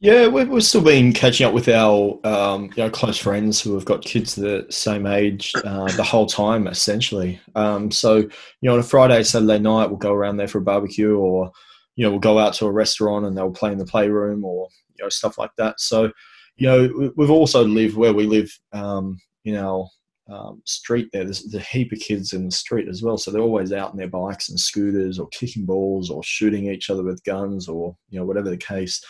Yeah 0.00 0.26
we've, 0.26 0.48
we've 0.48 0.64
still 0.64 0.82
been 0.82 1.12
catching 1.12 1.46
up 1.46 1.54
with 1.54 1.68
our 1.68 2.18
um, 2.26 2.64
you 2.76 2.82
know 2.82 2.90
close 2.90 3.18
friends 3.18 3.60
who 3.60 3.74
have 3.74 3.84
got 3.84 4.04
kids 4.04 4.34
the 4.34 4.66
same 4.68 5.06
age 5.06 5.52
uh, 5.64 5.86
the 5.96 6.02
whole 6.02 6.26
time 6.26 6.66
essentially. 6.66 7.40
Um, 7.54 7.90
so 7.90 8.16
you 8.16 8.30
know 8.62 8.74
on 8.74 8.80
a 8.80 8.82
friday 8.82 9.22
saturday 9.22 9.60
night 9.60 9.86
we'll 9.86 9.96
go 9.96 10.12
around 10.12 10.38
there 10.38 10.48
for 10.48 10.58
a 10.58 10.62
barbecue 10.62 11.16
or 11.16 11.52
you 11.98 12.04
know 12.04 12.10
we'll 12.10 12.20
go 12.20 12.38
out 12.38 12.54
to 12.54 12.64
a 12.64 12.72
restaurant 12.72 13.26
and 13.26 13.36
they'll 13.36 13.50
play 13.50 13.72
in 13.72 13.78
the 13.78 13.84
playroom 13.84 14.44
or 14.44 14.68
you 14.96 15.04
know 15.04 15.08
stuff 15.08 15.36
like 15.36 15.50
that 15.58 15.80
so 15.80 16.10
you 16.56 16.66
know 16.66 17.12
we've 17.16 17.30
also 17.30 17.64
lived 17.64 17.96
where 17.96 18.14
we 18.14 18.24
live 18.24 18.50
um, 18.72 19.20
you 19.42 19.52
know 19.52 19.88
um, 20.30 20.60
street 20.64 21.08
there. 21.12 21.24
There's, 21.24 21.42
there's, 21.44 21.62
a 21.62 21.66
heap 21.66 21.90
of 21.92 22.00
kids 22.00 22.34
in 22.34 22.44
the 22.44 22.50
street 22.50 22.86
as 22.86 23.02
well, 23.02 23.16
so 23.16 23.30
they're 23.30 23.40
always 23.40 23.72
out 23.72 23.92
on 23.92 23.96
their 23.96 24.08
bikes 24.08 24.50
and 24.50 24.60
scooters, 24.60 25.18
or 25.18 25.26
kicking 25.28 25.64
balls, 25.64 26.10
or 26.10 26.22
shooting 26.22 26.66
each 26.70 26.90
other 26.90 27.02
with 27.02 27.24
guns, 27.24 27.66
or 27.66 27.96
you 28.10 28.18
know 28.18 28.26
whatever 28.26 28.50
the 28.50 28.56
case, 28.58 29.02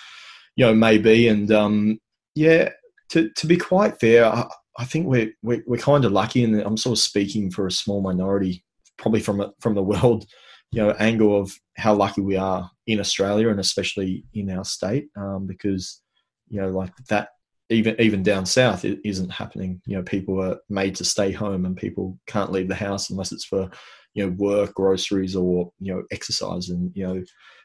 you 0.54 0.64
know 0.64 0.72
may 0.72 0.96
be. 0.96 1.26
And 1.26 1.50
um, 1.50 1.98
yeah, 2.36 2.68
to 3.08 3.30
to 3.30 3.46
be 3.48 3.56
quite 3.56 3.98
fair, 3.98 4.26
I, 4.26 4.46
I 4.78 4.84
think 4.84 5.08
we're 5.08 5.32
we're, 5.42 5.64
we're 5.66 5.78
kind 5.78 6.04
of 6.04 6.12
lucky, 6.12 6.44
and 6.44 6.60
I'm 6.60 6.76
sort 6.76 6.96
of 6.96 7.02
speaking 7.02 7.50
for 7.50 7.66
a 7.66 7.72
small 7.72 8.00
minority, 8.00 8.62
probably 8.96 9.20
from 9.20 9.40
a, 9.40 9.52
from 9.58 9.74
the 9.74 9.82
world, 9.82 10.24
you 10.70 10.82
know, 10.82 10.90
angle 10.98 11.40
of 11.40 11.52
how 11.76 11.94
lucky 11.94 12.20
we 12.20 12.36
are 12.36 12.70
in 12.86 13.00
Australia, 13.00 13.48
and 13.48 13.60
especially 13.60 14.24
in 14.34 14.50
our 14.50 14.64
state, 14.64 15.08
um, 15.16 15.46
because 15.46 16.02
you 16.48 16.60
know 16.60 16.68
like 16.70 16.94
that 17.08 17.28
even 17.70 17.94
even 18.00 18.22
down 18.22 18.46
south 18.46 18.84
it 18.84 18.98
isn't 19.04 19.30
happening. 19.30 19.80
You 19.86 19.96
know 19.96 20.02
people 20.02 20.40
are 20.42 20.58
made 20.68 20.94
to 20.96 21.04
stay 21.04 21.32
home 21.32 21.64
and 21.66 21.76
people 21.76 22.18
can't 22.26 22.52
leave 22.52 22.68
the 22.68 22.74
house 22.74 23.10
unless 23.10 23.32
it's 23.32 23.44
for 23.44 23.70
you 24.14 24.26
know 24.26 24.32
work 24.38 24.74
groceries 24.74 25.36
or 25.36 25.70
you 25.78 25.94
know 25.94 26.02
exercise. 26.10 26.68
And 26.70 26.90
you 26.94 27.06
know 27.06 27.22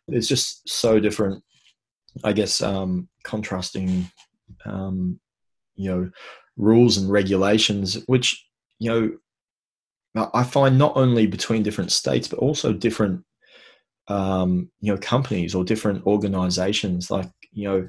it's 0.10 0.28
just 0.28 0.68
so 0.68 1.00
different 1.00 1.44
i 2.24 2.34
guess 2.34 2.62
um 2.62 3.08
contrasting 3.24 4.10
um 4.66 5.20
you 5.76 5.90
know 5.90 6.10
rules 6.58 6.98
and 6.98 7.10
regulations 7.10 8.04
which 8.08 8.46
you 8.80 8.90
know 8.90 9.12
i 10.34 10.44
find 10.44 10.78
not 10.78 10.96
only 10.96 11.26
between 11.28 11.64
different 11.64 11.92
states 11.92 12.28
but 12.28 12.40
also 12.40 12.74
different 12.74 13.24
um 14.08 14.70
you 14.82 14.92
know 14.92 15.00
companies 15.00 15.56
or 15.56 15.64
different 15.64 16.06
organizations 16.06 17.10
like 17.10 17.30
you 17.52 17.68
know 17.68 17.88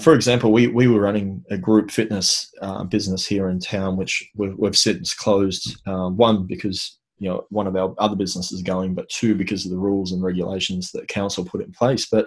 for 0.00 0.14
example, 0.14 0.52
we, 0.52 0.66
we 0.66 0.88
were 0.88 1.00
running 1.00 1.44
a 1.50 1.58
group 1.58 1.90
fitness 1.90 2.50
uh, 2.60 2.84
business 2.84 3.26
here 3.26 3.48
in 3.48 3.60
town, 3.60 3.96
which 3.96 4.28
we've, 4.34 4.54
we've 4.56 4.76
since 4.76 5.14
closed. 5.14 5.80
Um, 5.86 6.16
one 6.16 6.46
because 6.46 6.98
you 7.18 7.28
know 7.28 7.46
one 7.50 7.66
of 7.66 7.76
our 7.76 7.94
other 7.98 8.16
businesses 8.16 8.62
going, 8.62 8.94
but 8.94 9.08
two 9.08 9.34
because 9.34 9.64
of 9.64 9.70
the 9.70 9.78
rules 9.78 10.12
and 10.12 10.22
regulations 10.22 10.90
that 10.92 11.08
council 11.08 11.44
put 11.44 11.62
in 11.62 11.72
place. 11.72 12.06
But 12.10 12.26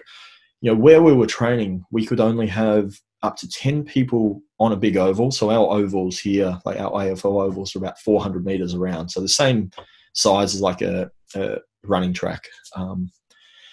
you 0.62 0.72
know 0.72 0.78
where 0.78 1.02
we 1.02 1.14
were 1.14 1.26
training, 1.26 1.84
we 1.92 2.06
could 2.06 2.20
only 2.20 2.48
have 2.48 2.94
up 3.22 3.36
to 3.38 3.50
ten 3.50 3.84
people 3.84 4.42
on 4.60 4.72
a 4.72 4.78
big 4.78 4.98
oval. 4.98 5.32
So 5.32 5.50
our 5.50 5.78
ovals 5.78 6.20
here, 6.20 6.60
like 6.66 6.80
our 6.80 6.92
AFL 6.92 7.44
ovals, 7.44 7.76
are 7.76 7.80
about 7.80 8.00
400 8.00 8.46
meters 8.46 8.76
around. 8.76 9.10
So 9.10 9.22
the 9.22 9.30
same 9.30 9.72
size 10.14 10.54
as 10.54 10.62
like 10.62 10.82
a, 10.82 11.10
a 11.36 11.58
running 11.84 12.14
track. 12.14 12.44
Um, 12.76 13.10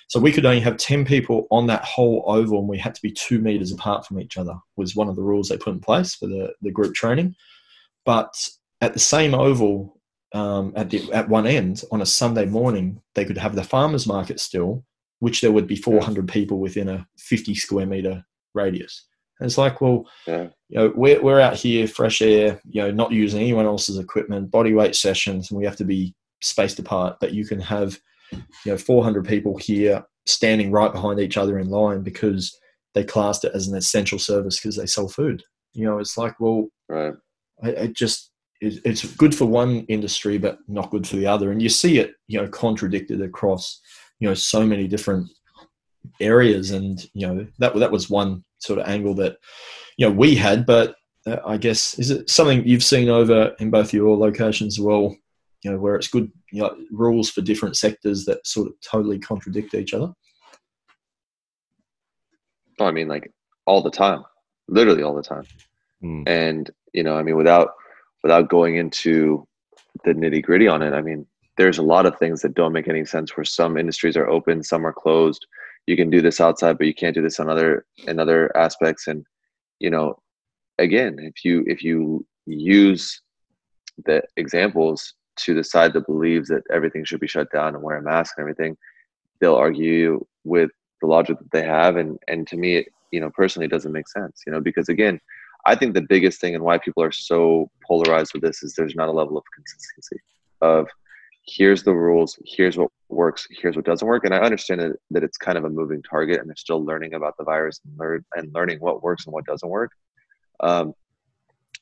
so 0.08 0.20
we 0.20 0.30
could 0.30 0.46
only 0.46 0.60
have 0.60 0.76
10 0.76 1.04
people 1.04 1.48
on 1.50 1.66
that 1.66 1.84
whole 1.84 2.22
oval 2.26 2.60
and 2.60 2.68
we 2.68 2.78
had 2.78 2.94
to 2.94 3.02
be 3.02 3.10
two 3.10 3.40
meters 3.40 3.72
apart 3.72 4.06
from 4.06 4.20
each 4.20 4.36
other 4.36 4.54
was 4.76 4.94
one 4.94 5.08
of 5.08 5.16
the 5.16 5.22
rules 5.22 5.48
they 5.48 5.56
put 5.56 5.74
in 5.74 5.80
place 5.80 6.14
for 6.14 6.28
the, 6.28 6.52
the 6.62 6.70
group 6.70 6.94
training. 6.94 7.34
But 8.04 8.32
at 8.80 8.92
the 8.92 9.00
same 9.00 9.34
oval, 9.34 10.00
um, 10.32 10.72
at, 10.76 10.90
the, 10.90 11.12
at 11.12 11.28
one 11.28 11.46
end, 11.46 11.82
on 11.90 12.02
a 12.02 12.06
Sunday 12.06 12.46
morning, 12.46 13.00
they 13.16 13.24
could 13.24 13.38
have 13.38 13.56
the 13.56 13.64
farmer's 13.64 14.06
market 14.06 14.38
still, 14.38 14.84
which 15.18 15.40
there 15.40 15.50
would 15.50 15.66
be 15.66 15.76
400 15.76 16.28
people 16.28 16.60
within 16.60 16.88
a 16.88 17.06
50 17.18 17.56
square 17.56 17.86
meter 17.86 18.24
radius. 18.54 19.06
And 19.38 19.46
it's 19.46 19.58
like, 19.58 19.80
well, 19.80 20.06
yeah. 20.26 20.48
you 20.68 20.78
know, 20.78 20.92
we're, 20.94 21.20
we're 21.22 21.40
out 21.40 21.56
here, 21.56 21.86
fresh 21.86 22.22
air, 22.22 22.60
you 22.64 22.82
know, 22.82 22.90
not 22.90 23.12
using 23.12 23.40
anyone 23.40 23.66
else's 23.66 23.98
equipment, 23.98 24.50
body 24.50 24.72
weight 24.72 24.96
sessions, 24.96 25.50
and 25.50 25.58
we 25.58 25.64
have 25.64 25.76
to 25.76 25.84
be 25.84 26.14
spaced 26.40 26.78
apart. 26.78 27.18
But 27.20 27.32
you 27.32 27.46
can 27.46 27.60
have– 27.60 27.98
you 28.32 28.72
know 28.72 28.78
400 28.78 29.26
people 29.26 29.56
here 29.56 30.04
standing 30.26 30.70
right 30.70 30.92
behind 30.92 31.20
each 31.20 31.36
other 31.36 31.58
in 31.58 31.68
line 31.68 32.02
because 32.02 32.56
they 32.94 33.04
classed 33.04 33.44
it 33.44 33.52
as 33.54 33.68
an 33.68 33.76
essential 33.76 34.18
service 34.18 34.58
because 34.58 34.76
they 34.76 34.86
sell 34.86 35.08
food 35.08 35.42
you 35.72 35.84
know 35.84 35.98
it's 35.98 36.16
like 36.18 36.38
well 36.40 36.66
right 36.88 37.14
it, 37.62 37.94
just 37.94 38.32
it's 38.60 39.04
good 39.16 39.34
for 39.34 39.44
one 39.44 39.80
industry 39.88 40.38
but 40.38 40.58
not 40.66 40.90
good 40.90 41.06
for 41.06 41.16
the 41.16 41.26
other 41.26 41.52
and 41.52 41.62
you 41.62 41.68
see 41.68 41.98
it 41.98 42.14
you 42.26 42.40
know 42.40 42.48
contradicted 42.48 43.20
across 43.20 43.80
you 44.18 44.26
know 44.26 44.34
so 44.34 44.64
many 44.64 44.88
different 44.88 45.28
areas 46.20 46.70
and 46.70 47.06
you 47.12 47.26
know 47.26 47.46
that 47.58 47.74
that 47.76 47.92
was 47.92 48.08
one 48.08 48.42
sort 48.66 48.78
of 48.78 48.88
angle 48.88 49.14
that 49.14 49.36
you 49.96 50.06
know 50.06 50.12
we 50.12 50.34
had 50.34 50.66
but 50.66 50.96
uh, 51.26 51.38
i 51.46 51.56
guess 51.56 51.98
is 51.98 52.10
it 52.10 52.28
something 52.28 52.66
you've 52.66 52.84
seen 52.84 53.08
over 53.08 53.54
in 53.60 53.70
both 53.70 53.92
your 53.92 54.16
locations 54.16 54.78
as 54.78 54.80
well 54.80 55.16
you 55.66 55.72
know, 55.72 55.78
where 55.78 55.96
it's 55.96 56.06
good 56.06 56.30
you 56.52 56.62
know, 56.62 56.76
rules 56.92 57.28
for 57.28 57.40
different 57.40 57.76
sectors 57.76 58.24
that 58.24 58.46
sort 58.46 58.68
of 58.68 58.74
totally 58.80 59.18
contradict 59.18 59.74
each 59.74 59.94
other? 59.94 60.12
Oh, 62.78 62.86
I 62.86 62.92
mean, 62.92 63.08
like 63.08 63.32
all 63.64 63.82
the 63.82 63.90
time, 63.90 64.22
literally 64.68 65.02
all 65.02 65.14
the 65.14 65.22
time. 65.22 65.44
Mm. 66.04 66.22
And 66.28 66.70
you 66.92 67.02
know, 67.02 67.16
I 67.16 67.22
mean, 67.22 67.36
without 67.36 67.70
without 68.22 68.48
going 68.48 68.76
into 68.76 69.46
the 70.04 70.12
nitty 70.12 70.44
gritty 70.44 70.68
on 70.68 70.82
it, 70.82 70.92
I 70.92 71.00
mean, 71.00 71.26
there's 71.56 71.78
a 71.78 71.82
lot 71.82 72.06
of 72.06 72.16
things 72.16 72.42
that 72.42 72.54
don't 72.54 72.72
make 72.72 72.86
any 72.86 73.04
sense. 73.04 73.36
Where 73.36 73.44
some 73.44 73.76
industries 73.76 74.16
are 74.16 74.28
open, 74.28 74.62
some 74.62 74.86
are 74.86 74.92
closed. 74.92 75.46
You 75.86 75.96
can 75.96 76.10
do 76.10 76.20
this 76.20 76.40
outside, 76.40 76.78
but 76.78 76.86
you 76.86 76.94
can't 76.94 77.14
do 77.14 77.22
this 77.22 77.38
on 77.40 77.48
other 77.48 77.86
in 78.06 78.18
other 78.18 78.54
aspects. 78.56 79.06
And 79.06 79.24
you 79.78 79.90
know, 79.90 80.18
again, 80.78 81.16
if 81.20 81.44
you 81.44 81.64
if 81.66 81.82
you 81.82 82.26
use 82.46 83.20
the 84.04 84.22
examples 84.36 85.14
to 85.36 85.54
the 85.54 85.64
side 85.64 85.92
that 85.92 86.06
believes 86.06 86.48
that 86.48 86.62
everything 86.72 87.04
should 87.04 87.20
be 87.20 87.26
shut 87.26 87.50
down 87.52 87.74
and 87.74 87.82
wear 87.82 87.98
a 87.98 88.02
mask 88.02 88.34
and 88.36 88.42
everything, 88.42 88.76
they'll 89.40 89.54
argue 89.54 90.24
with 90.44 90.70
the 91.00 91.06
logic 91.06 91.38
that 91.38 91.50
they 91.52 91.62
have. 91.62 91.96
And 91.96 92.18
and 92.28 92.46
to 92.48 92.56
me, 92.56 92.76
it, 92.76 92.88
you 93.12 93.20
know, 93.20 93.30
personally, 93.30 93.68
doesn't 93.68 93.92
make 93.92 94.08
sense. 94.08 94.42
You 94.46 94.52
know, 94.52 94.60
because 94.60 94.88
again, 94.88 95.20
I 95.66 95.74
think 95.74 95.94
the 95.94 96.02
biggest 96.02 96.40
thing 96.40 96.54
and 96.54 96.64
why 96.64 96.78
people 96.78 97.02
are 97.02 97.12
so 97.12 97.70
polarized 97.86 98.32
with 98.32 98.42
this 98.42 98.62
is 98.62 98.74
there's 98.74 98.94
not 98.94 99.08
a 99.08 99.12
level 99.12 99.36
of 99.36 99.44
consistency 99.54 100.18
of 100.62 100.88
here's 101.46 101.82
the 101.82 101.94
rules, 101.94 102.38
here's 102.44 102.76
what 102.76 102.90
works, 103.08 103.46
here's 103.50 103.76
what 103.76 103.84
doesn't 103.84 104.06
work. 104.06 104.24
And 104.24 104.34
I 104.34 104.38
understand 104.38 104.80
that, 104.80 104.96
that 105.10 105.24
it's 105.24 105.38
kind 105.38 105.56
of 105.56 105.64
a 105.64 105.70
moving 105.70 106.02
target 106.02 106.40
and 106.40 106.48
they're 106.48 106.56
still 106.56 106.84
learning 106.84 107.14
about 107.14 107.36
the 107.38 107.44
virus 107.44 107.80
and, 107.84 107.98
learn, 107.98 108.24
and 108.34 108.52
learning 108.54 108.78
what 108.80 109.02
works 109.02 109.26
and 109.26 109.32
what 109.32 109.46
doesn't 109.46 109.68
work. 109.68 109.92
Um, 110.60 110.94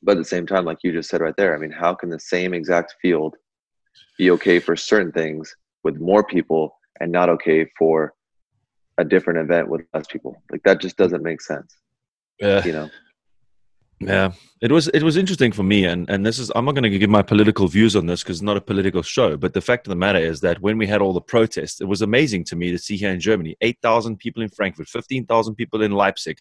but 0.03 0.13
at 0.13 0.19
the 0.19 0.25
same 0.25 0.47
time, 0.47 0.65
like 0.65 0.79
you 0.83 0.93
just 0.93 1.09
said 1.09 1.21
right 1.21 1.37
there, 1.37 1.55
I 1.55 1.59
mean, 1.59 1.71
how 1.71 1.95
can 1.95 2.11
the 2.11 2.21
same 2.21 2.53
exact 2.53 2.97
field 3.01 3.37
be 4.19 4.31
okay 4.33 4.61
for 4.61 4.77
certain 4.77 5.13
things 5.13 5.55
with 5.83 6.01
more 6.01 6.25
people 6.25 6.77
and 7.01 7.11
not 7.11 7.29
okay 7.29 7.67
for 7.79 8.15
a 8.99 9.05
different 9.05 9.39
event 9.39 9.69
with 9.69 9.83
less 9.93 10.07
people. 10.07 10.43
Like 10.51 10.63
that 10.65 10.81
just 10.81 10.97
doesn't 10.97 11.23
make 11.23 11.41
sense. 11.41 11.77
Yeah. 12.39 12.65
You 12.65 12.73
know. 12.73 12.91
Yeah, 14.01 14.33
it 14.61 14.73
was 14.73 14.89
it 14.89 15.03
was 15.03 15.17
interesting 15.17 15.53
for 15.53 15.63
me, 15.63 15.85
and 15.85 16.09
and 16.11 16.27
this 16.27 16.39
is 16.39 16.51
I'm 16.55 16.65
not 16.65 16.75
going 16.75 16.91
to 16.91 16.99
give 16.99 17.11
my 17.11 17.23
political 17.23 17.69
views 17.69 17.97
on 17.97 18.07
this 18.07 18.23
because 18.23 18.39
it's 18.39 18.43
not 18.43 18.57
a 18.57 18.61
political 18.61 19.03
show. 19.03 19.37
But 19.37 19.55
the 19.55 19.61
fact 19.61 19.87
of 19.87 19.91
the 19.91 19.97
matter 19.97 20.19
is 20.19 20.41
that 20.41 20.61
when 20.61 20.79
we 20.79 20.87
had 20.87 21.01
all 21.01 21.13
the 21.13 21.21
protests, 21.21 21.81
it 21.81 21.87
was 21.87 22.03
amazing 22.03 22.45
to 22.45 22.57
me 22.57 22.71
to 22.71 22.79
see 22.79 22.97
here 22.97 23.11
in 23.11 23.21
Germany, 23.21 23.57
eight 23.61 23.79
thousand 23.83 24.19
people 24.19 24.43
in 24.43 24.49
Frankfurt, 24.49 24.89
fifteen 24.89 25.27
thousand 25.27 25.55
people 25.55 25.81
in 25.81 25.93
Leipzig, 25.93 26.39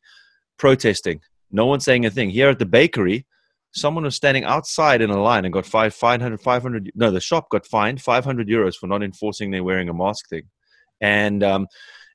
protesting. 0.58 1.22
No 1.52 1.68
one 1.68 1.80
saying 1.80 2.06
a 2.06 2.10
thing. 2.10 2.32
Here 2.32 2.50
at 2.50 2.60
the 2.60 2.66
bakery, 2.66 3.28
someone 3.74 4.04
was 4.04 4.16
standing 4.16 4.44
outside 4.44 5.02
in 5.02 5.10
a 5.10 5.22
line 5.22 5.46
and 5.46 5.54
got 5.54 5.66
five, 5.66 5.94
500, 5.94 6.40
500 6.40 6.92
no, 6.96 7.12
the 7.12 7.20
shop 7.20 7.50
got 7.50 7.66
fined 7.66 8.02
500 8.02 8.48
euros 8.48 8.76
for 8.76 8.88
not 8.88 9.04
enforcing 9.04 9.52
their 9.52 9.64
wearing 9.64 9.90
a 9.90 9.94
mask 9.94 10.30
thing. 10.30 10.44
And, 11.02 11.44
um, 11.44 11.68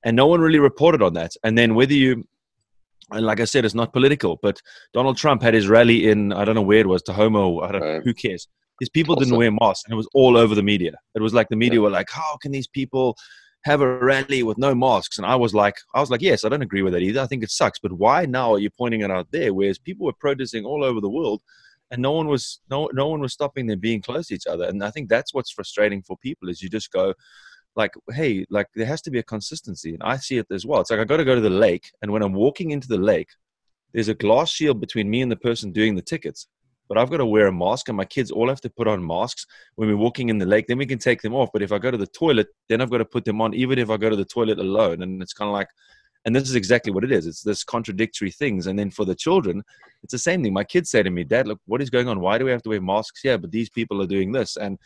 and 0.04 0.16
no 0.16 0.26
one 0.26 0.40
really 0.40 0.60
reported 0.60 1.02
on 1.02 1.14
that. 1.14 1.32
And 1.42 1.58
then 1.58 1.74
whether 1.74 1.92
you, 1.92 2.26
and 3.10 3.24
like 3.24 3.40
I 3.40 3.44
said, 3.44 3.64
it's 3.64 3.74
not 3.74 3.92
political, 3.92 4.38
but 4.42 4.60
Donald 4.92 5.16
Trump 5.16 5.42
had 5.42 5.54
his 5.54 5.68
rally 5.68 6.08
in, 6.08 6.32
I 6.32 6.44
don't 6.44 6.54
know 6.54 6.62
where 6.62 6.80
it 6.80 6.88
was, 6.88 7.02
to 7.04 7.12
Homo, 7.12 7.60
I 7.60 7.72
don't 7.72 7.80
know, 7.80 8.00
who 8.04 8.14
cares? 8.14 8.48
His 8.80 8.88
people 8.88 9.16
didn't 9.16 9.36
wear 9.36 9.50
masks 9.50 9.84
and 9.84 9.92
it 9.92 9.96
was 9.96 10.08
all 10.14 10.36
over 10.36 10.54
the 10.54 10.62
media. 10.62 10.92
It 11.14 11.22
was 11.22 11.34
like 11.34 11.48
the 11.48 11.56
media 11.56 11.78
yeah. 11.78 11.84
were 11.84 11.90
like, 11.90 12.10
how 12.10 12.36
can 12.40 12.52
these 12.52 12.68
people 12.68 13.16
have 13.64 13.80
a 13.80 13.98
rally 13.98 14.42
with 14.42 14.58
no 14.58 14.74
masks. 14.74 15.18
And 15.18 15.26
I 15.26 15.36
was 15.36 15.54
like, 15.54 15.76
I 15.94 16.00
was 16.00 16.10
like, 16.10 16.22
yes, 16.22 16.44
I 16.44 16.48
don't 16.48 16.62
agree 16.62 16.82
with 16.82 16.92
that 16.92 17.02
either. 17.02 17.20
I 17.20 17.26
think 17.26 17.42
it 17.42 17.50
sucks. 17.50 17.78
But 17.78 17.92
why 17.92 18.24
now 18.24 18.54
are 18.54 18.58
you 18.58 18.70
pointing 18.70 19.00
it 19.00 19.10
out 19.10 19.28
there? 19.30 19.52
Whereas 19.52 19.78
people 19.78 20.06
were 20.06 20.12
protesting 20.12 20.64
all 20.64 20.84
over 20.84 21.00
the 21.00 21.10
world 21.10 21.42
and 21.90 22.02
no 22.02 22.12
one 22.12 22.28
was 22.28 22.60
no 22.70 22.88
no 22.92 23.08
one 23.08 23.20
was 23.20 23.32
stopping 23.32 23.66
them 23.66 23.80
being 23.80 24.02
close 24.02 24.28
to 24.28 24.34
each 24.34 24.46
other. 24.46 24.64
And 24.64 24.84
I 24.84 24.90
think 24.90 25.08
that's 25.08 25.32
what's 25.32 25.50
frustrating 25.50 26.02
for 26.02 26.16
people 26.18 26.48
is 26.48 26.62
you 26.62 26.68
just 26.68 26.92
go 26.92 27.14
like, 27.78 27.94
hey, 28.10 28.44
like 28.50 28.66
there 28.74 28.84
has 28.86 29.00
to 29.02 29.10
be 29.10 29.20
a 29.20 29.22
consistency. 29.22 29.94
And 29.94 30.02
I 30.02 30.16
see 30.18 30.36
it 30.36 30.46
as 30.50 30.66
well. 30.66 30.80
It's 30.80 30.90
like 30.90 31.00
I 31.00 31.04
gotta 31.04 31.24
go 31.24 31.34
to 31.34 31.40
the 31.40 31.48
lake 31.48 31.90
and 32.02 32.12
when 32.12 32.22
I'm 32.22 32.34
walking 32.34 32.72
into 32.72 32.88
the 32.88 32.98
lake, 32.98 33.30
there's 33.94 34.08
a 34.08 34.14
glass 34.14 34.50
shield 34.50 34.80
between 34.80 35.08
me 35.08 35.22
and 35.22 35.32
the 35.32 35.36
person 35.36 35.72
doing 35.72 35.94
the 35.94 36.02
tickets 36.02 36.48
but 36.88 36.96
I've 36.96 37.10
got 37.10 37.18
to 37.18 37.26
wear 37.26 37.46
a 37.46 37.52
mask, 37.52 37.88
and 37.88 37.96
my 37.96 38.04
kids 38.04 38.30
all 38.30 38.48
have 38.48 38.62
to 38.62 38.70
put 38.70 38.88
on 38.88 39.06
masks 39.06 39.46
when 39.76 39.88
we're 39.88 39.96
walking 39.96 40.30
in 40.30 40.38
the 40.38 40.46
lake. 40.46 40.66
Then 40.66 40.78
we 40.78 40.86
can 40.86 40.98
take 40.98 41.20
them 41.20 41.34
off. 41.34 41.50
But 41.52 41.62
if 41.62 41.70
I 41.70 41.78
go 41.78 41.90
to 41.90 41.98
the 41.98 42.06
toilet, 42.06 42.48
then 42.68 42.80
I've 42.80 42.90
got 42.90 42.98
to 42.98 43.04
put 43.04 43.24
them 43.24 43.40
on, 43.42 43.54
even 43.54 43.78
if 43.78 43.90
I 43.90 43.98
go 43.98 44.08
to 44.08 44.16
the 44.16 44.24
toilet 44.24 44.58
alone. 44.58 45.02
And 45.02 45.22
it's 45.22 45.34
kind 45.34 45.48
of 45.48 45.52
like, 45.52 45.68
and 46.24 46.34
this 46.34 46.48
is 46.48 46.54
exactly 46.54 46.90
what 46.90 47.04
it 47.04 47.12
is. 47.12 47.26
It's 47.26 47.42
this 47.42 47.62
contradictory 47.62 48.30
things. 48.30 48.66
And 48.66 48.78
then 48.78 48.90
for 48.90 49.04
the 49.04 49.14
children, 49.14 49.62
it's 50.02 50.12
the 50.12 50.18
same 50.18 50.42
thing. 50.42 50.52
My 50.52 50.64
kids 50.64 50.90
say 50.90 51.02
to 51.02 51.10
me, 51.10 51.24
Dad, 51.24 51.46
look, 51.46 51.60
what 51.66 51.82
is 51.82 51.90
going 51.90 52.08
on? 52.08 52.20
Why 52.20 52.38
do 52.38 52.46
we 52.46 52.50
have 52.50 52.62
to 52.62 52.70
wear 52.70 52.80
masks 52.80 53.20
here? 53.20 53.36
But 53.36 53.50
these 53.50 53.68
people 53.68 54.00
are 54.02 54.06
doing 54.06 54.32
this. 54.32 54.56
And 54.56 54.78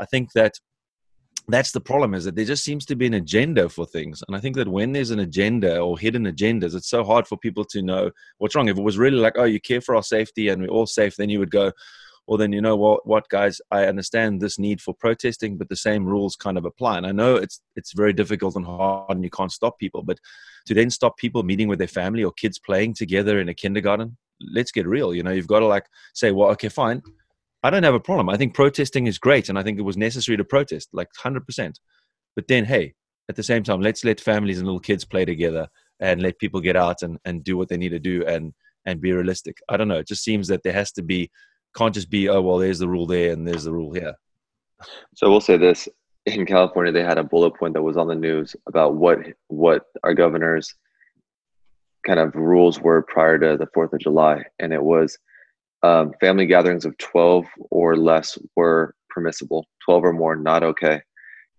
I 0.00 0.04
think 0.04 0.32
that 0.32 0.58
that's 1.48 1.72
the 1.72 1.80
problem 1.80 2.14
is 2.14 2.24
that 2.24 2.34
there 2.34 2.44
just 2.44 2.64
seems 2.64 2.84
to 2.86 2.96
be 2.96 3.06
an 3.06 3.14
agenda 3.14 3.68
for 3.68 3.86
things. 3.86 4.22
And 4.26 4.36
i 4.36 4.40
think 4.40 4.56
that 4.56 4.68
when 4.68 4.92
there's 4.92 5.10
an 5.10 5.20
agenda 5.20 5.78
or 5.78 5.98
hidden 5.98 6.24
agendas 6.24 6.74
it's 6.74 6.88
so 6.88 7.04
hard 7.04 7.26
for 7.26 7.36
people 7.38 7.64
to 7.66 7.82
know 7.82 8.10
what's 8.38 8.54
wrong. 8.54 8.68
If 8.68 8.78
it 8.78 8.82
was 8.82 8.98
really 8.98 9.18
like 9.18 9.34
oh 9.36 9.44
you 9.44 9.60
care 9.60 9.80
for 9.80 9.94
our 9.94 10.02
safety 10.02 10.48
and 10.48 10.62
we're 10.62 10.68
all 10.68 10.86
safe 10.86 11.16
then 11.16 11.28
you 11.28 11.38
would 11.38 11.50
go 11.50 11.72
well 12.26 12.38
then 12.38 12.52
you 12.52 12.60
know 12.60 12.76
what 12.76 13.06
what 13.06 13.28
guys? 13.28 13.60
I 13.70 13.86
understand 13.86 14.40
this 14.40 14.58
need 14.58 14.80
for 14.80 14.94
protesting 14.94 15.56
but 15.56 15.68
the 15.68 15.76
same 15.76 16.04
rules 16.04 16.36
kind 16.36 16.58
of 16.58 16.64
apply. 16.64 16.96
And 16.98 17.06
i 17.06 17.12
know 17.12 17.36
it's 17.36 17.60
it's 17.76 17.92
very 17.92 18.12
difficult 18.12 18.56
and 18.56 18.66
hard 18.66 19.16
and 19.16 19.24
you 19.24 19.30
can't 19.30 19.52
stop 19.52 19.78
people 19.78 20.02
but 20.02 20.18
to 20.66 20.74
then 20.74 20.90
stop 20.90 21.16
people 21.16 21.42
meeting 21.44 21.68
with 21.68 21.78
their 21.78 21.88
family 21.88 22.24
or 22.24 22.32
kids 22.32 22.58
playing 22.58 22.94
together 22.94 23.38
in 23.40 23.48
a 23.48 23.54
kindergarten 23.54 24.16
let's 24.52 24.72
get 24.72 24.86
real 24.86 25.14
you 25.14 25.22
know? 25.22 25.30
You've 25.30 25.46
got 25.46 25.60
to 25.60 25.66
like 25.66 25.86
say 26.14 26.32
well 26.32 26.50
okay 26.50 26.68
fine 26.68 27.02
I 27.66 27.70
don't 27.70 27.82
have 27.82 27.94
a 27.94 28.00
problem. 28.00 28.28
I 28.28 28.36
think 28.36 28.54
protesting 28.54 29.08
is 29.08 29.18
great, 29.18 29.48
and 29.48 29.58
I 29.58 29.64
think 29.64 29.76
it 29.76 29.82
was 29.82 29.96
necessary 29.96 30.36
to 30.36 30.44
protest, 30.44 30.88
like 30.92 31.08
hundred 31.16 31.44
percent. 31.44 31.80
But 32.36 32.46
then, 32.46 32.64
hey, 32.64 32.94
at 33.28 33.34
the 33.34 33.42
same 33.42 33.64
time, 33.64 33.80
let's 33.80 34.04
let 34.04 34.20
families 34.20 34.58
and 34.58 34.66
little 34.66 34.78
kids 34.78 35.04
play 35.04 35.24
together 35.24 35.66
and 35.98 36.22
let 36.22 36.38
people 36.38 36.60
get 36.60 36.76
out 36.76 37.02
and, 37.02 37.18
and 37.24 37.42
do 37.42 37.56
what 37.56 37.68
they 37.68 37.76
need 37.76 37.88
to 37.88 37.98
do 37.98 38.24
and 38.24 38.52
and 38.84 39.00
be 39.00 39.10
realistic. 39.10 39.56
I 39.68 39.76
don't 39.76 39.88
know. 39.88 39.98
It 39.98 40.06
just 40.06 40.22
seems 40.22 40.46
that 40.46 40.62
there 40.62 40.74
has 40.74 40.92
to 40.92 41.02
be 41.02 41.28
can't 41.76 41.92
just 41.92 42.08
be 42.08 42.28
oh 42.28 42.40
well, 42.40 42.58
there's 42.58 42.78
the 42.78 42.88
rule 42.88 43.06
there 43.06 43.32
and 43.32 43.48
there's 43.48 43.64
the 43.64 43.72
rule 43.72 43.92
here. 43.92 44.14
So 45.16 45.28
we'll 45.28 45.40
say 45.40 45.56
this: 45.56 45.88
in 46.24 46.46
California, 46.46 46.92
they 46.92 47.02
had 47.02 47.18
a 47.18 47.24
bullet 47.24 47.56
point 47.56 47.74
that 47.74 47.82
was 47.82 47.96
on 47.96 48.06
the 48.06 48.14
news 48.14 48.54
about 48.68 48.94
what 48.94 49.18
what 49.48 49.86
our 50.04 50.14
governors 50.14 50.72
kind 52.06 52.20
of 52.20 52.32
rules 52.36 52.78
were 52.78 53.02
prior 53.02 53.40
to 53.40 53.56
the 53.56 53.66
Fourth 53.74 53.92
of 53.92 53.98
July, 53.98 54.44
and 54.60 54.72
it 54.72 54.84
was 54.84 55.18
um, 55.82 56.12
family 56.20 56.46
gatherings 56.46 56.84
of 56.84 56.96
12 56.98 57.46
or 57.70 57.96
less 57.96 58.38
were 58.56 58.94
permissible 59.10 59.66
12 59.84 60.04
or 60.04 60.12
more 60.12 60.36
not 60.36 60.62
okay 60.62 61.00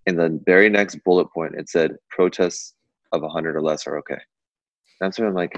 in 0.06 0.16
the 0.16 0.40
very 0.46 0.70
next 0.70 0.96
bullet 1.04 1.28
point 1.34 1.56
it 1.56 1.70
said 1.70 1.96
protests 2.10 2.76
of 3.12 3.22
100 3.22 3.56
or 3.56 3.62
less 3.62 3.88
are 3.88 3.98
okay 3.98 4.20
that's 5.00 5.18
what 5.18 5.28
i'm 5.28 5.34
like 5.34 5.54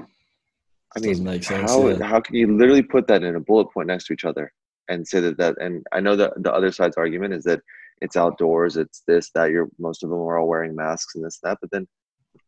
I 0.96 1.00
mean, 1.00 1.12
Doesn't 1.12 1.26
make 1.26 1.44
sense, 1.44 1.72
how 1.72 1.88
yeah. 1.88 2.04
how 2.04 2.20
can 2.20 2.36
you 2.36 2.58
literally 2.58 2.82
put 2.82 3.08
that 3.08 3.24
in 3.24 3.36
a 3.36 3.40
bullet 3.40 3.72
point 3.72 3.88
next 3.88 4.06
to 4.06 4.14
each 4.14 4.26
other 4.26 4.52
and 4.88 5.08
say 5.08 5.20
that 5.20 5.38
that? 5.38 5.62
And 5.62 5.86
I 5.92 6.00
know 6.00 6.16
that 6.16 6.34
the 6.38 6.52
other 6.52 6.72
side's 6.72 6.98
argument 6.98 7.34
is 7.34 7.44
that 7.44 7.62
it's 8.02 8.18
outdoors, 8.18 8.76
it's 8.76 9.04
this 9.08 9.30
that. 9.36 9.52
You're 9.52 9.70
most 9.78 10.04
of 10.04 10.10
them 10.10 10.20
are 10.20 10.40
all 10.40 10.48
wearing 10.48 10.76
masks 10.76 11.16
and 11.16 11.24
this 11.24 11.40
that. 11.44 11.60
But 11.62 11.70
then 11.72 11.88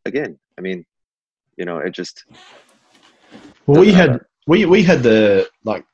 again, 0.05 0.39
I 0.57 0.61
mean, 0.61 0.85
you 1.57 1.65
know, 1.65 1.77
it 1.77 1.91
just 1.91 2.23
Well, 3.67 3.81
we 3.81 3.91
Doesn't 3.91 4.11
had 4.11 4.19
we 4.47 4.65
we 4.65 4.81
had 4.81 5.03
the 5.03 5.47
like 5.63 5.85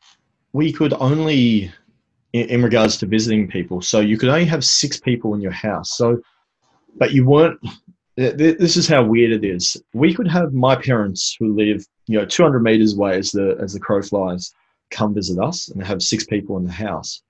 we 0.54 0.72
could 0.72 0.94
only 0.94 1.72
in, 2.34 2.50
in 2.50 2.64
regards 2.64 2.98
to 2.98 3.06
visiting 3.06 3.48
people. 3.48 3.82
So 3.82 4.00
you 4.00 4.18
could 4.18 4.30
only 4.30 4.46
have 4.46 4.64
six 4.64 5.00
people 5.00 5.34
in 5.34 5.42
your 5.42 5.52
house. 5.52 5.98
So, 5.98 6.22
but 6.96 7.12
you 7.12 7.26
weren't. 7.26 7.60
th- 8.18 8.38
th- 8.38 8.58
This 8.58 8.78
is 8.78 8.88
how 8.88 9.04
weird 9.04 9.32
it 9.32 9.48
is. 9.48 9.78
We 9.94 10.14
could 10.14 10.28
have 10.28 10.54
my 10.54 10.76
parents 10.76 11.36
who 11.40 11.56
live, 11.56 11.86
you 12.08 12.18
know, 12.18 12.26
200 12.26 12.62
meters 12.62 12.96
away 12.96 13.18
as 13.18 13.32
the 13.32 13.58
as 13.62 13.74
the 13.74 13.80
crow 13.80 14.02
flies, 14.02 14.54
come 14.92 15.14
visit 15.14 15.40
us 15.40 15.70
and 15.70 15.84
have 15.84 16.02
six 16.02 16.26
people 16.26 16.58
in 16.58 16.64
the 16.66 16.72
house. 16.72 17.22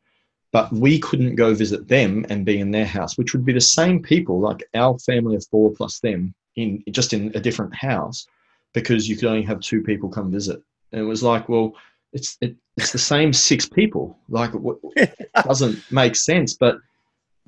But 0.53 0.71
we 0.71 0.97
couldn't 0.97 1.35
go 1.35 1.53
visit 1.53 1.87
them 1.87 2.25
and 2.29 2.45
be 2.45 2.59
in 2.59 2.71
their 2.71 2.85
house, 2.85 3.17
which 3.17 3.33
would 3.33 3.45
be 3.45 3.53
the 3.53 3.61
same 3.61 4.01
people, 4.01 4.39
like 4.39 4.63
our 4.73 4.97
family 4.99 5.35
of 5.35 5.45
four 5.51 5.71
plus 5.71 5.99
them, 5.99 6.33
in 6.55 6.83
just 6.91 7.13
in 7.13 7.31
a 7.35 7.39
different 7.39 7.75
house, 7.75 8.25
because 8.73 9.09
you 9.09 9.17
could 9.17 9.27
only 9.27 9.43
have 9.43 9.59
two 9.59 9.83
people 9.83 10.09
come 10.09 10.31
visit. 10.31 10.61
And 10.93 11.01
it 11.01 11.03
was 11.03 11.21
like, 11.21 11.49
well, 11.49 11.73
it's 12.13 12.37
it, 12.41 12.55
it's 12.77 12.91
the 12.91 12.97
same 12.97 13.33
six 13.33 13.67
people. 13.67 14.17
Like, 14.29 14.51
it 14.95 15.29
doesn't 15.45 15.91
make 15.91 16.15
sense. 16.15 16.55
But 16.55 16.77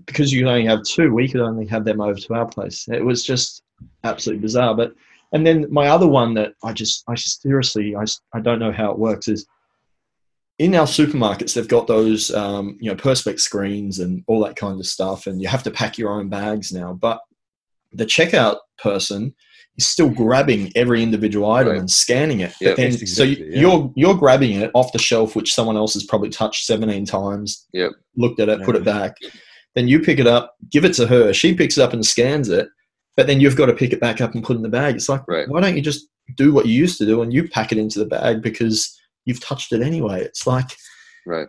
because 0.05 0.31
you 0.31 0.47
only 0.47 0.65
have 0.65 0.83
two, 0.83 1.13
we 1.13 1.27
could 1.27 1.41
only 1.41 1.65
have 1.67 1.85
them 1.85 2.01
over 2.01 2.19
to 2.19 2.33
our 2.33 2.47
place. 2.47 2.87
It 2.87 3.03
was 3.03 3.23
just 3.23 3.63
absolutely 4.03 4.41
bizarre. 4.41 4.75
But 4.75 4.93
and 5.31 5.45
then 5.45 5.67
my 5.71 5.87
other 5.87 6.07
one 6.07 6.33
that 6.35 6.53
I 6.63 6.73
just 6.73 7.03
I 7.07 7.15
seriously 7.15 7.95
I 7.95 8.05
I 8.33 8.39
don't 8.39 8.59
know 8.59 8.71
how 8.71 8.91
it 8.91 8.99
works 8.99 9.27
is 9.27 9.45
in 10.57 10.75
our 10.75 10.85
supermarkets 10.85 11.53
they've 11.53 11.67
got 11.67 11.87
those 11.87 12.31
um, 12.33 12.77
you 12.81 12.89
know 12.89 12.95
perspex 12.95 13.41
screens 13.41 13.99
and 13.99 14.23
all 14.27 14.41
that 14.41 14.55
kind 14.55 14.79
of 14.79 14.85
stuff, 14.85 15.27
and 15.27 15.41
you 15.41 15.47
have 15.47 15.63
to 15.63 15.71
pack 15.71 15.97
your 15.97 16.11
own 16.11 16.29
bags 16.29 16.71
now. 16.71 16.93
But 16.93 17.21
the 17.91 18.05
checkout 18.05 18.57
person 18.77 19.33
is 19.79 19.87
still 19.87 20.09
grabbing 20.09 20.71
every 20.75 21.01
individual 21.01 21.51
item 21.51 21.71
Right. 21.73 21.79
and 21.79 21.89
scanning 21.89 22.39
it. 22.41 22.53
Yep. 22.61 22.71
But 22.75 22.77
then, 22.81 22.91
Yes, 22.91 23.11
so 23.15 23.23
you, 23.23 23.45
yeah. 23.49 23.59
you're 23.61 23.93
you're 23.95 24.15
grabbing 24.15 24.53
it 24.61 24.71
off 24.73 24.91
the 24.93 24.99
shelf, 24.99 25.35
which 25.35 25.53
someone 25.53 25.77
else 25.77 25.93
has 25.93 26.03
probably 26.03 26.29
touched 26.29 26.65
17 26.65 27.05
times. 27.05 27.65
Yep. 27.73 27.91
Looked 28.17 28.39
at 28.39 28.49
it, 28.49 28.63
put 28.63 28.75
it 28.75 28.83
back. 28.83 29.15
Then 29.75 29.87
you 29.87 29.99
pick 29.99 30.19
it 30.19 30.27
up, 30.27 30.55
give 30.71 30.85
it 30.85 30.93
to 30.95 31.07
her. 31.07 31.31
She 31.33 31.53
picks 31.53 31.77
it 31.77 31.81
up 31.83 31.93
and 31.93 32.05
scans 32.05 32.49
it. 32.49 32.67
But 33.17 33.27
then 33.27 33.39
you've 33.41 33.55
got 33.57 33.65
to 33.67 33.73
pick 33.73 33.91
it 33.93 33.99
back 33.99 34.21
up 34.21 34.33
and 34.33 34.43
put 34.43 34.53
it 34.53 34.57
in 34.57 34.63
the 34.63 34.69
bag. 34.69 34.95
It's 34.95 35.09
like, 35.09 35.21
Right. 35.27 35.47
why 35.49 35.59
don't 35.61 35.75
you 35.75 35.81
just 35.81 36.07
do 36.37 36.53
what 36.53 36.65
you 36.67 36.73
used 36.73 36.97
to 36.99 37.05
do 37.05 37.21
and 37.21 37.33
you 37.33 37.47
pack 37.49 37.71
it 37.71 37.77
into 37.77 37.99
the 37.99 38.05
bag 38.05 38.41
because 38.41 38.97
you've 39.25 39.41
touched 39.41 39.71
it 39.73 39.81
anyway? 39.81 40.21
It's 40.21 40.47
like, 40.47 40.69
right. 41.25 41.47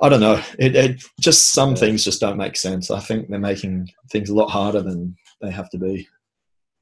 I 0.00 0.08
don't 0.08 0.20
know. 0.20 0.40
It, 0.58 0.76
it 0.76 1.02
just 1.20 1.52
some 1.54 1.70
Yeah. 1.70 1.76
things 1.76 2.04
just 2.04 2.20
don't 2.20 2.36
make 2.36 2.56
sense. 2.56 2.90
I 2.90 3.00
think 3.00 3.28
they're 3.28 3.38
making 3.38 3.88
things 4.12 4.28
a 4.30 4.34
lot 4.34 4.50
harder 4.50 4.80
than 4.82 5.16
they 5.40 5.50
have 5.50 5.70
to 5.70 5.78
be. 5.78 6.06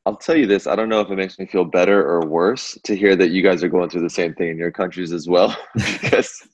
I'll 0.07 0.17
tell 0.17 0.37
you 0.37 0.47
this. 0.47 0.69
I 0.69 0.77
don't 0.77 0.89
know 0.89 1.01
if 1.01 1.11
it 1.11 1.17
makes 1.17 1.37
me 1.39 1.47
feel 1.47 1.65
better 1.65 2.09
or 2.09 2.25
worse 2.27 2.79
to 2.85 2.97
hear 2.97 3.17
that 3.17 3.31
you 3.31 3.43
guys 3.43 3.65
are 3.65 3.69
going 3.69 3.91
through 3.91 4.03
the 4.03 4.11
same 4.11 4.35
thing 4.35 4.51
in 4.51 4.57
your 4.57 4.71
countries 4.71 5.13
as 5.13 5.29
well. 5.29 5.55
because 5.75 6.47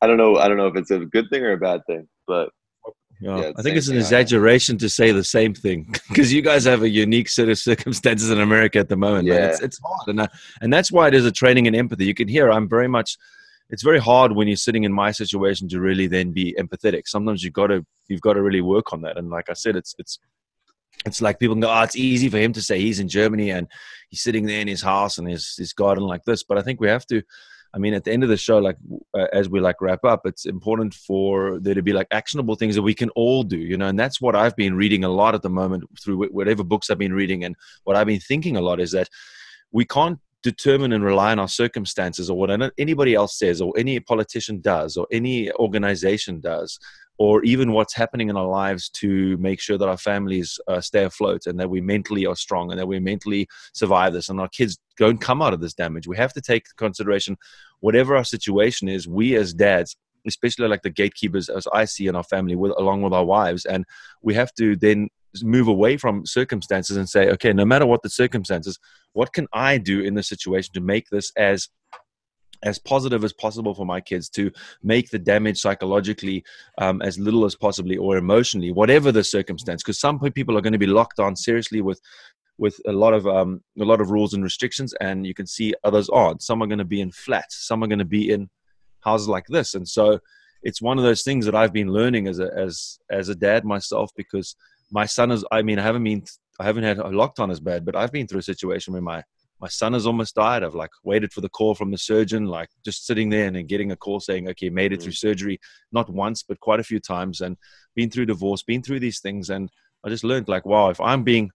I 0.00 0.06
don't 0.06 0.16
know. 0.16 0.36
I 0.36 0.46
don't 0.48 0.56
know 0.56 0.68
if 0.68 0.76
it's 0.76 0.90
a 0.92 1.00
good 1.00 1.26
thing 1.30 1.42
or 1.42 1.52
a 1.52 1.58
bad 1.58 1.80
thing. 1.86 2.06
But 2.28 2.50
Yeah, 3.20 3.38
Yeah, 3.40 3.52
I 3.56 3.62
think 3.62 3.76
it's 3.76 3.88
an 3.88 3.94
thing 3.94 3.98
I 3.98 4.04
have. 4.04 4.12
exaggeration 4.12 4.78
to 4.78 4.88
say 4.88 5.10
the 5.10 5.24
same 5.24 5.52
thing 5.52 5.92
because 6.08 6.32
you 6.32 6.42
guys 6.42 6.64
have 6.64 6.82
a 6.82 6.88
unique 6.88 7.28
set 7.28 7.48
of 7.48 7.58
circumstances 7.58 8.30
in 8.30 8.40
America 8.40 8.78
at 8.78 8.88
the 8.88 8.96
moment. 8.96 9.26
man. 9.28 9.50
It's, 9.50 9.60
Yeah. 9.60 9.66
it's 9.66 9.80
hard, 9.84 10.08
and 10.08 10.22
I, 10.22 10.28
and 10.62 10.72
that's 10.72 10.92
why 10.92 11.08
it 11.08 11.14
is 11.14 11.26
a 11.26 11.32
training 11.32 11.66
in 11.66 11.74
empathy. 11.74 12.04
You 12.06 12.14
can 12.14 12.28
hear 12.28 12.50
I'm 12.50 12.68
very 12.68 12.88
much. 12.88 13.18
It's 13.72 13.82
very 13.84 14.00
hard 14.00 14.32
when 14.32 14.48
you're 14.48 14.56
sitting 14.56 14.84
in 14.84 14.92
my 14.92 15.10
situation 15.12 15.68
to 15.68 15.80
really 15.80 16.06
then 16.08 16.32
be 16.32 16.54
empathetic. 16.58 17.02
Sometimes 17.06 17.42
you've 17.44 17.52
got 17.52 17.68
to 17.68 17.84
you've 18.08 18.20
got 18.20 18.34
to 18.34 18.42
really 18.42 18.60
work 18.62 18.92
on 18.92 19.00
that. 19.02 19.16
And 19.18 19.28
like 19.30 19.48
I 19.50 19.54
said, 19.54 19.74
it's 19.76 19.94
it's 19.98 20.18
it's 21.06 21.22
like 21.22 21.38
people 21.38 21.54
can 21.54 21.60
go, 21.60 21.72
oh, 21.72 21.82
it's 21.82 21.96
easy 21.96 22.28
for 22.28 22.38
him 22.38 22.52
to 22.52 22.62
say 22.62 22.78
he's 22.78 23.00
in 23.00 23.08
Germany 23.08 23.50
and 23.50 23.66
he's 24.08 24.22
sitting 24.22 24.46
there 24.46 24.60
in 24.60 24.68
his 24.68 24.82
house 24.82 25.18
and 25.18 25.28
his 25.28 25.54
his 25.56 25.72
garden 25.72 26.04
like 26.04 26.24
this. 26.24 26.42
But 26.42 26.58
I 26.58 26.62
think 26.62 26.80
we 26.80 26.88
have 26.88 27.06
to. 27.06 27.22
I 27.72 27.78
mean, 27.78 27.94
at 27.94 28.02
the 28.02 28.12
end 28.12 28.24
of 28.24 28.28
the 28.28 28.36
show, 28.36 28.58
like 28.58 28.76
uh, 29.16 29.26
as 29.32 29.48
we 29.48 29.60
like 29.60 29.80
wrap 29.80 30.04
up, 30.04 30.22
it's 30.24 30.44
important 30.44 30.92
for 30.92 31.60
there 31.60 31.74
to 31.74 31.82
be 31.82 31.92
like 31.92 32.08
actionable 32.10 32.56
things 32.56 32.74
that 32.74 32.82
we 32.82 32.94
can 32.94 33.10
all 33.10 33.44
do, 33.44 33.58
you 33.58 33.76
know. 33.76 33.86
And 33.86 33.98
that's 33.98 34.20
what 34.20 34.34
I've 34.34 34.56
been 34.56 34.74
reading 34.74 35.04
a 35.04 35.08
lot 35.08 35.36
at 35.36 35.42
the 35.42 35.50
moment 35.50 35.84
through 36.02 36.26
whatever 36.30 36.64
books 36.64 36.90
I've 36.90 36.98
been 36.98 37.14
reading, 37.14 37.44
and 37.44 37.54
what 37.84 37.96
I've 37.96 38.08
been 38.08 38.20
thinking 38.20 38.56
a 38.56 38.60
lot 38.60 38.80
is 38.80 38.90
that 38.92 39.08
we 39.72 39.84
can't 39.84 40.18
determine 40.42 40.92
and 40.92 41.04
rely 41.04 41.32
on 41.32 41.38
our 41.38 41.48
circumstances 41.48 42.30
or 42.30 42.36
what 42.36 42.72
anybody 42.78 43.14
else 43.14 43.38
says, 43.38 43.60
or 43.60 43.72
any 43.76 44.00
politician 44.00 44.60
does, 44.60 44.96
or 44.96 45.06
any 45.12 45.52
organization 45.52 46.40
does, 46.40 46.78
or 47.20 47.44
even 47.44 47.72
what's 47.72 47.94
happening 47.94 48.30
in 48.30 48.36
our 48.38 48.46
lives 48.46 48.88
to 48.88 49.36
make 49.36 49.60
sure 49.60 49.76
that 49.76 49.86
our 49.86 49.98
families 49.98 50.58
uh, 50.68 50.80
stay 50.80 51.04
afloat 51.04 51.42
and 51.44 51.60
that 51.60 51.68
we 51.68 51.78
mentally 51.78 52.24
are 52.24 52.34
strong 52.34 52.70
and 52.70 52.80
that 52.80 52.88
we 52.88 52.98
mentally 52.98 53.46
survive 53.74 54.14
this 54.14 54.30
and 54.30 54.40
our 54.40 54.48
kids 54.48 54.78
don't 54.96 55.20
come 55.20 55.42
out 55.42 55.52
of 55.52 55.60
this 55.60 55.74
damage. 55.74 56.08
We 56.08 56.16
have 56.16 56.32
to 56.32 56.40
take 56.40 56.64
consideration 56.78 57.36
whatever 57.80 58.16
our 58.16 58.24
situation 58.24 58.88
is, 58.88 59.06
we 59.06 59.36
as 59.36 59.52
dads, 59.52 59.96
especially 60.26 60.66
like 60.68 60.80
the 60.80 60.88
gatekeepers 60.88 61.50
as 61.50 61.68
I 61.74 61.84
see 61.84 62.06
in 62.06 62.16
our 62.16 62.24
family 62.24 62.56
with 62.56 62.72
along 62.78 63.02
with 63.02 63.12
our 63.12 63.24
wives, 63.24 63.66
and 63.66 63.84
we 64.22 64.32
have 64.32 64.54
to 64.54 64.74
then 64.74 65.10
move 65.42 65.68
away 65.68 65.98
from 65.98 66.24
circumstances 66.24 66.96
and 66.96 67.06
say, 67.06 67.28
okay, 67.32 67.52
no 67.52 67.66
matter 67.66 67.84
what 67.84 68.02
the 68.02 68.08
circumstances, 68.08 68.78
what 69.12 69.34
can 69.34 69.46
I 69.52 69.76
do 69.76 70.00
in 70.00 70.14
this 70.14 70.28
situation 70.28 70.72
to 70.72 70.80
make 70.80 71.10
this 71.10 71.32
as 71.36 71.68
as 72.62 72.78
positive 72.78 73.24
as 73.24 73.32
possible 73.32 73.74
for 73.74 73.86
my 73.86 74.00
kids 74.00 74.28
to 74.28 74.50
make 74.82 75.10
the 75.10 75.18
damage 75.18 75.58
psychologically 75.58 76.44
um, 76.78 77.00
as 77.02 77.18
little 77.18 77.44
as 77.44 77.54
possibly 77.54 77.96
or 77.96 78.16
emotionally 78.16 78.70
whatever 78.70 79.10
the 79.10 79.24
circumstance 79.24 79.82
because 79.82 79.98
some 79.98 80.18
people 80.18 80.56
are 80.56 80.60
going 80.60 80.72
to 80.72 80.78
be 80.78 80.86
locked 80.86 81.20
on 81.20 81.34
seriously 81.34 81.80
with 81.80 82.00
with 82.60 82.78
a 82.86 82.92
lot 82.92 83.14
of 83.14 83.26
um, 83.26 83.62
a 83.80 83.84
lot 83.84 84.00
of 84.00 84.10
rules 84.10 84.34
and 84.34 84.44
restrictions, 84.44 84.92
and 85.00 85.26
you 85.26 85.34
can 85.34 85.46
see 85.46 85.74
others 85.82 86.10
aren't. 86.10 86.42
Some 86.42 86.62
are 86.62 86.66
going 86.66 86.78
to 86.78 86.84
be 86.84 87.00
in 87.00 87.10
flats, 87.10 87.66
some 87.66 87.82
are 87.82 87.86
going 87.86 87.98
to 87.98 88.04
be 88.04 88.30
in 88.30 88.50
houses 89.00 89.28
like 89.28 89.46
this, 89.46 89.74
and 89.74 89.88
so 89.88 90.20
it's 90.62 90.82
one 90.82 90.98
of 90.98 91.04
those 91.04 91.22
things 91.22 91.46
that 91.46 91.54
I've 91.54 91.72
been 91.72 91.90
learning 91.90 92.28
as 92.28 92.38
a 92.38 92.50
as 92.54 92.98
as 93.10 93.30
a 93.30 93.34
dad 93.34 93.64
myself 93.64 94.10
because 94.14 94.54
my 94.92 95.06
son 95.06 95.30
is. 95.32 95.44
I 95.50 95.62
mean, 95.62 95.78
I 95.78 95.82
haven't 95.82 96.04
been 96.04 96.22
I 96.60 96.64
haven't 96.64 96.84
had 96.84 96.98
a 96.98 97.04
lockdown 97.04 97.50
as 97.50 97.60
bad, 97.60 97.86
but 97.86 97.96
I've 97.96 98.12
been 98.12 98.26
through 98.26 98.40
a 98.40 98.50
situation 98.52 98.92
where 98.92 99.02
my 99.02 99.24
my 99.60 99.68
son 99.68 99.92
has 99.92 100.06
almost 100.06 100.34
died. 100.34 100.62
I've 100.62 100.74
like 100.74 100.90
waited 101.04 101.32
for 101.32 101.42
the 101.42 101.48
call 101.48 101.74
from 101.74 101.90
the 101.90 101.98
surgeon, 101.98 102.46
like 102.46 102.70
just 102.84 103.06
sitting 103.06 103.28
there 103.28 103.46
and 103.46 103.54
then 103.54 103.66
getting 103.66 103.92
a 103.92 103.96
call 103.96 104.18
saying, 104.18 104.48
okay, 104.48 104.70
made 104.70 104.92
it 104.92 105.00
mm. 105.00 105.02
through 105.02 105.12
surgery, 105.12 105.60
not 105.92 106.08
once, 106.08 106.42
but 106.42 106.60
quite 106.60 106.80
a 106.80 106.84
few 106.84 106.98
times, 106.98 107.40
and 107.40 107.56
been 107.94 108.10
through 108.10 108.26
divorce, 108.26 108.62
been 108.62 108.82
through 108.82 109.00
these 109.00 109.20
things. 109.20 109.50
And 109.50 109.70
I 110.04 110.08
just 110.08 110.24
learned 110.24 110.48
like, 110.48 110.64
wow, 110.64 110.88
if 110.88 111.00
I'm 111.00 111.24
being 111.24 111.50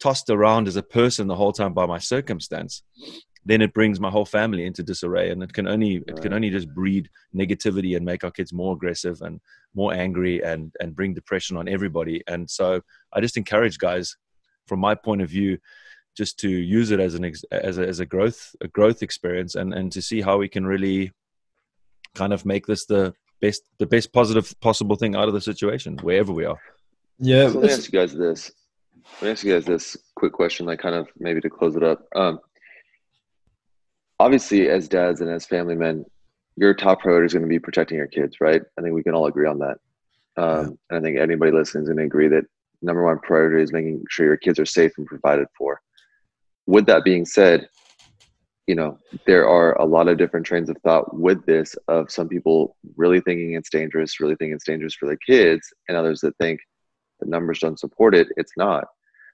tossed 0.00 0.30
around 0.30 0.68
as 0.68 0.76
a 0.76 0.82
person 0.82 1.26
the 1.26 1.36
whole 1.36 1.52
time 1.52 1.74
by 1.74 1.84
my 1.84 1.98
circumstance, 1.98 2.82
then 3.44 3.60
it 3.60 3.74
brings 3.74 4.00
my 4.00 4.10
whole 4.10 4.24
family 4.24 4.64
into 4.64 4.82
disarray. 4.82 5.30
And 5.30 5.42
it 5.42 5.52
can 5.52 5.68
only 5.68 6.02
it 6.06 6.20
can 6.22 6.32
only 6.32 6.50
just 6.50 6.72
breed 6.74 7.10
negativity 7.34 7.96
and 7.96 8.04
make 8.04 8.24
our 8.24 8.30
kids 8.30 8.52
more 8.52 8.74
aggressive 8.74 9.20
and 9.20 9.40
more 9.74 9.92
angry 9.92 10.42
and 10.42 10.74
and 10.80 10.96
bring 10.96 11.12
depression 11.12 11.58
on 11.58 11.68
everybody. 11.68 12.22
And 12.26 12.48
so 12.48 12.80
I 13.12 13.20
just 13.20 13.36
encourage 13.36 13.78
guys, 13.78 14.16
from 14.66 14.80
my 14.80 14.94
point 14.94 15.20
of 15.20 15.28
view, 15.28 15.58
just 16.16 16.38
to 16.40 16.48
use 16.48 16.90
it 16.90 17.00
as 17.00 17.14
an 17.14 17.24
ex- 17.24 17.44
as 17.50 17.78
a, 17.78 17.86
as 17.86 18.00
a 18.00 18.06
growth 18.06 18.54
a 18.60 18.68
growth 18.68 19.02
experience 19.02 19.54
and 19.54 19.72
and 19.72 19.92
to 19.92 20.02
see 20.02 20.20
how 20.20 20.36
we 20.38 20.48
can 20.48 20.66
really 20.66 21.12
kind 22.14 22.32
of 22.32 22.44
make 22.44 22.66
this 22.66 22.86
the 22.86 23.14
best 23.40 23.62
the 23.78 23.86
best 23.86 24.12
positive 24.12 24.54
possible 24.60 24.96
thing 24.96 25.14
out 25.14 25.28
of 25.28 25.34
the 25.34 25.40
situation 25.40 25.96
wherever 26.02 26.32
we 26.32 26.44
are 26.44 26.58
Yeah, 27.18 27.48
So 27.48 27.58
let 27.58 27.66
me 27.66 27.72
ask 27.72 27.92
you 27.92 27.98
guys 27.98 28.14
this. 28.14 28.50
Let 29.20 29.22
me 29.22 29.30
ask 29.32 29.44
you 29.44 29.52
guys 29.52 29.64
this 29.64 29.96
quick 30.14 30.32
question, 30.32 30.66
like 30.66 30.78
kind 30.80 30.94
of 30.94 31.08
maybe 31.18 31.40
to 31.40 31.50
close 31.50 31.76
it 31.76 31.82
up. 31.82 32.06
Um, 32.14 32.40
obviously, 34.18 34.68
as 34.68 34.88
dads 34.88 35.20
and 35.20 35.30
as 35.30 35.44
family 35.44 35.74
men, 35.74 36.04
your 36.56 36.74
top 36.74 37.00
priority 37.00 37.26
is 37.26 37.32
going 37.32 37.42
to 37.42 37.48
be 37.48 37.58
protecting 37.58 37.98
your 37.98 38.06
kids, 38.06 38.40
right? 38.40 38.62
I 38.78 38.82
think 38.82 38.94
we 38.94 39.02
can 39.02 39.14
all 39.14 39.26
agree 39.26 39.46
on 39.46 39.58
that. 39.58 39.78
Um, 40.36 40.78
And 40.88 40.98
I 40.98 41.00
think 41.00 41.18
anybody 41.18 41.52
listening 41.52 41.82
is 41.82 41.88
going 41.88 41.98
to 41.98 42.04
agree 42.04 42.28
that 42.28 42.44
number 42.82 43.04
one 43.04 43.18
priority 43.20 43.62
is 43.62 43.72
making 43.72 44.04
sure 44.08 44.26
your 44.26 44.36
kids 44.36 44.58
are 44.58 44.66
safe 44.66 44.92
and 44.96 45.06
provided 45.06 45.46
for. 45.56 45.80
With 46.70 46.86
that 46.86 47.02
being 47.02 47.24
said, 47.24 47.68
you 48.68 48.76
know, 48.76 48.96
there 49.26 49.48
are 49.48 49.72
a 49.80 49.84
lot 49.84 50.06
of 50.06 50.18
different 50.18 50.46
trains 50.46 50.70
of 50.70 50.76
thought 50.84 51.12
with 51.12 51.44
this 51.44 51.74
of 51.88 52.12
some 52.12 52.28
people 52.28 52.76
really 52.96 53.20
thinking 53.20 53.54
it's 53.54 53.70
dangerous, 53.70 54.20
really 54.20 54.36
thinking 54.36 54.54
it's 54.54 54.66
dangerous 54.66 54.94
for 54.94 55.08
the 55.08 55.18
kids, 55.26 55.66
and 55.88 55.96
others 55.96 56.20
that 56.20 56.36
think 56.38 56.60
the 57.18 57.28
numbers 57.28 57.58
don't 57.58 57.80
support 57.80 58.14
it, 58.14 58.28
it's 58.36 58.52
not. 58.56 58.84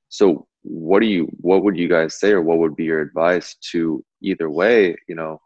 So 0.09 0.47
what 0.63 1.01
do 1.01 1.07
you 1.07 1.29
what 1.43 1.63
would 1.63 1.77
you 1.77 1.89
guys 1.91 2.19
say 2.19 2.31
or 2.31 2.41
what 2.41 2.57
would 2.57 2.75
be 2.75 2.85
your 2.85 3.03
advice 3.03 3.55
to 3.73 4.03
either 4.23 4.49
way, 4.49 4.97
you 5.07 5.15
know, 5.15 5.39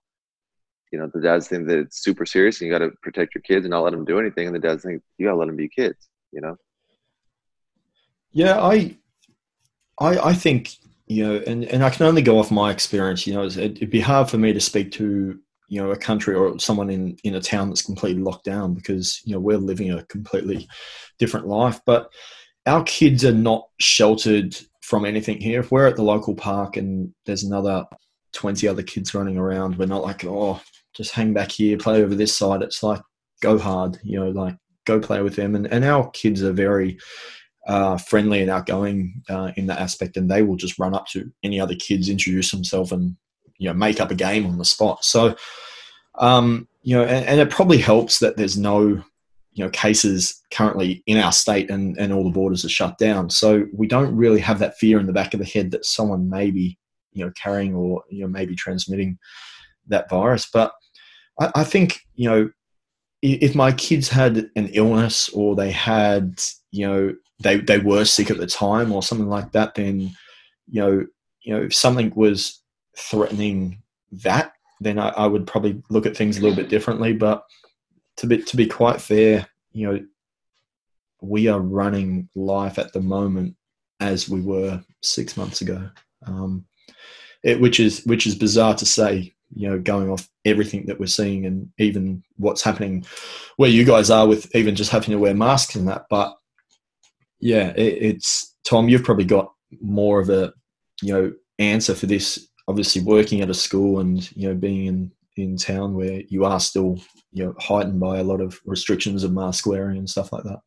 you 0.92 0.98
know, 1.00 1.10
the 1.12 1.20
dads 1.20 1.48
think 1.48 1.66
that 1.66 1.80
it's 1.80 2.04
super 2.04 2.24
serious 2.24 2.60
and 2.60 2.68
you 2.68 2.72
gotta 2.72 2.92
protect 3.02 3.34
your 3.34 3.42
kids 3.42 3.64
and 3.64 3.70
not 3.70 3.82
let 3.82 3.90
them 3.90 4.04
do 4.04 4.20
anything, 4.20 4.46
and 4.46 4.54
the 4.54 4.60
dads 4.60 4.84
think 4.84 5.02
you 5.18 5.26
gotta 5.26 5.38
let 5.38 5.46
them 5.46 5.56
be 5.56 5.68
kids, 5.68 6.08
you 6.30 6.40
know? 6.40 6.54
Yeah, 8.30 8.60
I, 8.60 8.96
I, 9.98 10.18
I 10.30 10.34
think 10.34 10.76
you 11.10 11.26
know, 11.26 11.42
and, 11.44 11.64
and 11.64 11.82
I 11.82 11.90
can 11.90 12.06
only 12.06 12.22
go 12.22 12.38
off 12.38 12.52
my 12.52 12.70
experience. 12.70 13.26
You 13.26 13.34
know, 13.34 13.44
it'd 13.44 13.90
be 13.90 14.00
hard 14.00 14.30
for 14.30 14.38
me 14.38 14.52
to 14.52 14.60
speak 14.60 14.92
to 14.92 15.40
you 15.66 15.82
know 15.82 15.90
a 15.90 15.96
country 15.96 16.36
or 16.36 16.56
someone 16.60 16.88
in 16.88 17.16
in 17.24 17.34
a 17.34 17.40
town 17.40 17.68
that's 17.68 17.82
completely 17.82 18.22
locked 18.22 18.44
down 18.44 18.74
because 18.74 19.20
you 19.24 19.34
know 19.34 19.40
we're 19.40 19.58
living 19.58 19.90
a 19.90 20.04
completely 20.04 20.68
different 21.18 21.48
life. 21.48 21.80
But 21.84 22.12
our 22.64 22.84
kids 22.84 23.24
are 23.24 23.32
not 23.32 23.66
sheltered 23.80 24.56
from 24.82 25.04
anything 25.04 25.40
here. 25.40 25.58
If 25.58 25.72
we're 25.72 25.88
at 25.88 25.96
the 25.96 26.04
local 26.04 26.34
park 26.34 26.76
and 26.76 27.12
there's 27.26 27.42
another 27.42 27.86
20 28.32 28.68
other 28.68 28.82
kids 28.84 29.12
running 29.12 29.36
around, 29.36 29.78
we're 29.78 29.86
not 29.86 30.02
like, 30.04 30.24
oh, 30.24 30.60
just 30.94 31.10
hang 31.10 31.32
back 31.32 31.50
here, 31.50 31.76
play 31.76 32.04
over 32.04 32.14
this 32.14 32.36
side. 32.36 32.62
It's 32.62 32.84
like, 32.84 33.00
go 33.42 33.58
hard, 33.58 33.98
you 34.04 34.20
know, 34.20 34.30
like 34.30 34.56
go 34.84 35.00
play 35.00 35.22
with 35.22 35.34
them. 35.34 35.56
And, 35.56 35.66
and 35.72 35.84
our 35.84 36.08
kids 36.10 36.42
are 36.44 36.52
very 36.52 36.98
uh, 37.66 37.96
friendly 37.96 38.40
and 38.40 38.50
outgoing 38.50 39.22
uh, 39.28 39.52
in 39.56 39.66
that 39.66 39.80
aspect, 39.80 40.16
and 40.16 40.30
they 40.30 40.42
will 40.42 40.56
just 40.56 40.78
run 40.78 40.94
up 40.94 41.06
to 41.08 41.30
any 41.42 41.60
other 41.60 41.74
kids, 41.74 42.08
introduce 42.08 42.50
themselves, 42.50 42.92
and, 42.92 43.16
you 43.58 43.68
know, 43.68 43.74
make 43.74 44.00
up 44.00 44.10
a 44.10 44.14
game 44.14 44.46
on 44.46 44.58
the 44.58 44.64
spot. 44.64 45.04
So, 45.04 45.36
um, 46.18 46.68
you 46.82 46.96
know, 46.96 47.04
and, 47.04 47.26
and 47.26 47.40
it 47.40 47.50
probably 47.50 47.78
helps 47.78 48.18
that 48.20 48.36
there's 48.36 48.56
no 48.56 49.02
you 49.52 49.64
know 49.64 49.70
cases 49.70 50.40
currently 50.50 51.02
in 51.06 51.18
our 51.18 51.32
state 51.32 51.70
and, 51.70 51.98
and 51.98 52.12
all 52.12 52.24
the 52.24 52.30
borders 52.30 52.64
are 52.64 52.70
shut 52.70 52.96
down 52.98 53.28
so 53.28 53.66
we 53.72 53.86
don't 53.86 54.14
really 54.14 54.40
have 54.40 54.58
that 54.58 54.76
fear 54.78 54.98
in 54.98 55.06
the 55.06 55.12
back 55.12 55.34
of 55.34 55.40
the 55.40 55.46
head 55.46 55.70
that 55.70 55.84
someone 55.84 56.28
may 56.28 56.50
be 56.50 56.78
you 57.12 57.24
know 57.24 57.32
carrying 57.40 57.74
or 57.74 58.02
you 58.08 58.22
know 58.22 58.28
maybe 58.28 58.54
transmitting 58.54 59.18
that 59.88 60.08
virus 60.08 60.48
but 60.52 60.72
I, 61.40 61.50
I 61.56 61.64
think 61.64 62.00
you 62.14 62.28
know 62.28 62.50
if 63.22 63.54
my 63.54 63.72
kids 63.72 64.08
had 64.08 64.50
an 64.56 64.68
illness 64.72 65.28
or 65.30 65.54
they 65.54 65.70
had 65.70 66.40
you 66.70 66.86
know 66.86 67.14
they, 67.40 67.56
they 67.56 67.78
were 67.78 68.04
sick 68.04 68.30
at 68.30 68.38
the 68.38 68.46
time 68.46 68.92
or 68.92 69.02
something 69.02 69.28
like 69.28 69.52
that 69.52 69.74
then 69.74 70.00
you 70.68 70.80
know 70.80 71.06
you 71.42 71.54
know 71.54 71.62
if 71.62 71.74
something 71.74 72.12
was 72.14 72.62
threatening 72.96 73.82
that 74.12 74.52
then 74.80 74.98
I, 74.98 75.08
I 75.10 75.26
would 75.26 75.46
probably 75.46 75.82
look 75.90 76.06
at 76.06 76.16
things 76.16 76.38
a 76.38 76.42
little 76.42 76.56
bit 76.56 76.68
differently 76.68 77.12
but 77.12 77.44
to 78.20 78.26
be 78.26 78.42
to 78.42 78.56
be 78.56 78.66
quite 78.66 79.00
fair, 79.00 79.46
you 79.72 79.90
know, 79.90 80.04
we 81.22 81.48
are 81.48 81.60
running 81.60 82.28
life 82.34 82.78
at 82.78 82.92
the 82.92 83.00
moment 83.00 83.56
as 83.98 84.28
we 84.28 84.42
were 84.42 84.82
six 85.02 85.38
months 85.38 85.62
ago, 85.62 85.88
um, 86.26 86.66
it, 87.42 87.60
which 87.60 87.80
is 87.80 88.04
which 88.04 88.26
is 88.26 88.34
bizarre 88.34 88.74
to 88.74 88.86
say. 88.86 89.34
You 89.52 89.68
know, 89.68 89.78
going 89.80 90.08
off 90.08 90.28
everything 90.44 90.86
that 90.86 91.00
we're 91.00 91.06
seeing 91.06 91.44
and 91.44 91.68
even 91.78 92.22
what's 92.36 92.62
happening 92.62 93.04
where 93.56 93.68
you 93.68 93.84
guys 93.84 94.08
are 94.08 94.28
with 94.28 94.54
even 94.54 94.76
just 94.76 94.92
having 94.92 95.10
to 95.10 95.18
wear 95.18 95.34
masks 95.34 95.74
and 95.74 95.88
that. 95.88 96.04
But 96.08 96.36
yeah, 97.40 97.72
it, 97.76 97.98
it's 98.00 98.54
Tom. 98.64 98.88
You've 98.88 99.04
probably 99.04 99.24
got 99.24 99.52
more 99.80 100.20
of 100.20 100.28
a 100.30 100.52
you 101.02 101.12
know 101.12 101.32
answer 101.58 101.94
for 101.94 102.06
this. 102.06 102.48
Obviously, 102.68 103.02
working 103.02 103.40
at 103.40 103.50
a 103.50 103.54
school 103.54 104.00
and 104.00 104.30
you 104.36 104.48
know 104.48 104.54
being 104.54 104.86
in 104.86 105.12
in 105.36 105.56
town 105.56 105.94
where 105.94 106.22
you 106.28 106.44
are 106.44 106.60
still 106.60 107.00
you 107.32 107.44
know 107.44 107.54
heightened 107.58 108.00
by 108.00 108.18
a 108.18 108.24
lot 108.24 108.40
of 108.40 108.60
restrictions 108.64 109.24
of 109.24 109.32
mask 109.32 109.66
wearing 109.66 109.98
and 109.98 110.10
stuff 110.10 110.32
like 110.32 110.44
that. 110.44 110.60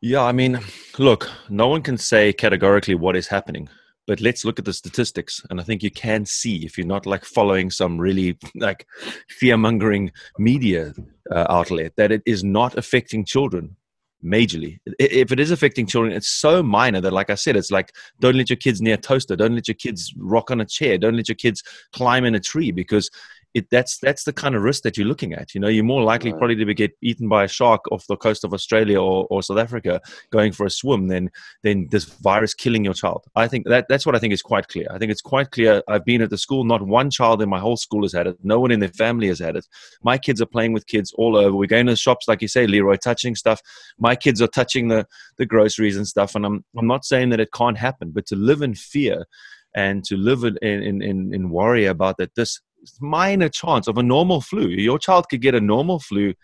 Yeah, 0.00 0.22
I 0.22 0.32
mean, 0.32 0.58
look, 0.98 1.30
no 1.48 1.68
one 1.68 1.82
can 1.82 1.96
say 1.96 2.32
categorically 2.32 2.96
what 2.96 3.14
is 3.14 3.28
happening, 3.28 3.68
but 4.06 4.20
let's 4.20 4.44
look 4.44 4.58
at 4.58 4.64
the 4.64 4.72
statistics, 4.72 5.40
and 5.48 5.60
I 5.60 5.64
think 5.64 5.82
you 5.82 5.90
can 5.90 6.26
see 6.26 6.64
if 6.64 6.76
you're 6.76 6.86
not 6.86 7.06
like 7.06 7.24
following 7.24 7.70
some 7.70 7.98
really 7.98 8.38
like 8.54 8.86
fear 9.28 9.56
mongering 9.56 10.12
media 10.38 10.92
uh, 11.30 11.46
outlet 11.48 11.92
that 11.96 12.12
it 12.12 12.22
is 12.26 12.42
not 12.44 12.76
affecting 12.76 13.24
children 13.24 13.76
majorly. 14.24 14.78
If 14.98 15.32
it 15.32 15.40
is 15.40 15.50
affecting 15.50 15.86
children, 15.86 16.12
it's 16.12 16.28
so 16.28 16.62
minor 16.62 17.00
that, 17.00 17.12
like 17.12 17.30
I 17.30 17.34
said, 17.34 17.56
it's 17.56 17.70
like 17.70 17.92
don't 18.20 18.36
let 18.36 18.50
your 18.50 18.56
kids 18.56 18.80
near 18.80 18.94
a 18.94 18.98
toaster, 18.98 19.36
don't 19.36 19.54
let 19.54 19.68
your 19.68 19.74
kids 19.74 20.12
rock 20.16 20.50
on 20.50 20.60
a 20.60 20.64
chair, 20.64 20.98
don't 20.98 21.16
let 21.16 21.28
your 21.28 21.36
kids 21.36 21.62
climb 21.92 22.24
in 22.24 22.34
a 22.34 22.40
tree 22.40 22.70
because 22.70 23.10
it 23.54 23.68
that's 23.70 23.98
that's 23.98 24.24
the 24.24 24.32
kind 24.32 24.54
of 24.54 24.62
risk 24.62 24.82
that 24.82 24.96
you're 24.96 25.06
looking 25.06 25.34
at. 25.34 25.54
You 25.54 25.60
know, 25.60 25.68
you're 25.68 25.84
more 25.84 26.02
likely 26.02 26.32
right. 26.32 26.38
probably 26.38 26.56
to 26.56 26.74
get 26.74 26.96
eaten 27.02 27.28
by 27.28 27.44
a 27.44 27.48
shark 27.48 27.80
off 27.92 28.06
the 28.06 28.16
coast 28.16 28.44
of 28.44 28.54
Australia 28.54 29.00
or, 29.00 29.26
or 29.30 29.42
South 29.42 29.58
Africa 29.58 30.00
going 30.30 30.52
for 30.52 30.64
a 30.64 30.70
swim 30.70 31.08
than 31.08 31.30
than 31.62 31.88
this 31.90 32.04
virus 32.04 32.54
killing 32.54 32.84
your 32.84 32.94
child. 32.94 33.24
I 33.34 33.48
think 33.48 33.66
that 33.66 33.86
that's 33.88 34.06
what 34.06 34.16
I 34.16 34.18
think 34.18 34.32
is 34.32 34.42
quite 34.42 34.68
clear. 34.68 34.86
I 34.90 34.98
think 34.98 35.12
it's 35.12 35.20
quite 35.20 35.50
clear. 35.50 35.82
I've 35.88 36.04
been 36.04 36.22
at 36.22 36.30
the 36.30 36.38
school, 36.38 36.64
not 36.64 36.82
one 36.82 37.10
child 37.10 37.42
in 37.42 37.48
my 37.48 37.58
whole 37.58 37.76
school 37.76 38.02
has 38.02 38.12
had 38.12 38.26
it. 38.26 38.38
No 38.42 38.58
one 38.58 38.70
in 38.70 38.80
their 38.80 38.88
family 38.88 39.28
has 39.28 39.38
had 39.38 39.56
it. 39.56 39.66
My 40.02 40.16
kids 40.16 40.40
are 40.40 40.46
playing 40.46 40.72
with 40.72 40.86
kids 40.86 41.12
all 41.16 41.36
over. 41.36 41.54
We're 41.54 41.66
going 41.66 41.86
to 41.86 41.92
the 41.92 41.96
shops, 41.96 42.28
like 42.28 42.42
you 42.42 42.48
say, 42.48 42.66
Leroy, 42.66 42.96
touching 42.96 43.34
stuff. 43.34 43.60
My 43.98 44.16
kids 44.16 44.40
are 44.40 44.48
touching 44.48 44.88
the 44.88 45.06
the 45.36 45.46
groceries 45.46 45.96
and 45.96 46.08
stuff. 46.08 46.34
And 46.34 46.46
I'm 46.46 46.64
I'm 46.76 46.86
not 46.86 47.04
saying 47.04 47.30
that 47.30 47.40
it 47.40 47.52
can't 47.52 47.76
happen, 47.76 48.12
but 48.12 48.26
to 48.26 48.36
live 48.36 48.62
in 48.62 48.74
fear 48.74 49.26
and 49.74 50.04
to 50.04 50.16
live 50.16 50.44
in, 50.44 50.56
in, 50.62 51.02
in, 51.02 51.34
in 51.34 51.50
worry 51.50 51.86
about 51.86 52.18
that 52.18 52.34
this 52.34 52.60
minor 53.00 53.48
chance 53.48 53.88
of 53.88 53.98
a 53.98 54.02
normal 54.02 54.40
flu. 54.40 54.68
Your 54.68 54.98
child 54.98 55.28
could 55.28 55.40
get 55.40 55.54
a 55.54 55.60
normal 55.60 55.98
flu, 55.98 56.34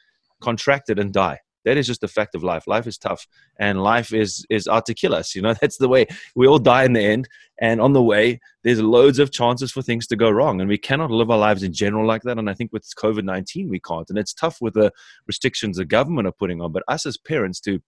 contracted, 0.41 0.99
and 0.99 1.13
die. 1.13 1.39
That 1.65 1.77
is 1.77 1.87
just 1.87 2.01
the 2.01 2.09
fact 2.09 2.35
of 2.35 2.43
life. 2.43 2.67
Life 2.67 2.87
is 2.87 2.97
tough, 2.97 3.27
and 3.59 3.83
life 3.83 4.15
is 4.15 4.47
is 4.49 4.69
out 4.69 4.87
to 4.87 4.95
kill 4.95 5.15
us. 5.15 5.35
You 5.35 5.43
know 5.43 5.55
that's 5.61 5.77
the 5.79 5.89
way 5.89 6.07
we 6.35 6.47
all 6.47 6.59
die 6.59 6.85
in 6.85 6.93
the 6.93 7.03
end. 7.03 7.29
And 7.61 7.81
on 7.81 7.93
the 7.93 8.03
way, 8.03 8.41
there's 8.63 8.81
loads 8.81 9.19
of 9.19 9.33
chances 9.33 9.73
for 9.73 9.83
things 9.83 10.07
to 10.07 10.17
go 10.17 10.31
wrong, 10.31 10.61
and 10.61 10.69
we 10.69 10.79
cannot 10.79 11.11
live 11.11 11.31
our 11.31 11.39
lives 11.39 11.63
in 11.63 11.73
general 11.73 12.07
like 12.07 12.23
that. 12.23 12.39
And 12.39 12.49
I 12.49 12.55
think 12.55 12.73
with 12.73 12.85
COVID 12.97 13.25
nineteen, 13.25 13.69
we 13.69 13.81
can't. 13.81 14.09
And 14.09 14.19
it's 14.19 14.33
tough 14.33 14.59
with 14.61 14.75
the 14.75 14.93
restrictions 15.27 15.77
the 15.77 15.85
government 15.85 16.29
are 16.29 16.33
putting 16.33 16.63
on. 16.63 16.73
But 16.73 16.85
us 16.89 17.05
as 17.05 17.19
parents 17.19 17.61
to 17.61 17.81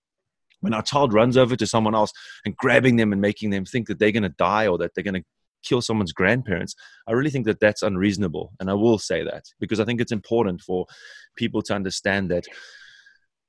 when 0.61 0.74
our 0.74 0.82
child 0.82 1.14
runs 1.14 1.36
over 1.36 1.57
to 1.57 1.66
someone 1.66 1.94
else 1.94 2.12
and 2.44 2.57
grabbing 2.57 2.96
them 2.96 3.12
and 3.12 3.20
making 3.20 3.51
them 3.51 3.64
think 3.64 3.88
that 3.88 3.98
they're 3.98 4.12
going 4.12 4.22
to 4.22 4.28
die 4.28 4.66
or 4.66 4.76
that 4.78 4.94
they're 4.94 5.05
going 5.05 5.14
to 5.14 5.24
kill 5.63 5.81
someone's 5.81 6.13
grandparents 6.13 6.75
i 7.07 7.13
really 7.13 7.31
think 7.31 7.47
that 7.47 7.61
that's 7.61 7.83
unreasonable 7.83 8.53
and 8.61 8.71
i 8.71 8.75
will 8.75 8.99
say 8.99 9.23
that 9.23 9.45
because 9.59 9.81
i 9.81 9.85
think 9.85 10.01
it's 10.01 10.13
important 10.13 10.61
for 10.61 10.87
people 11.37 11.63
to 11.63 11.75
understand 11.75 12.31
that 12.31 12.45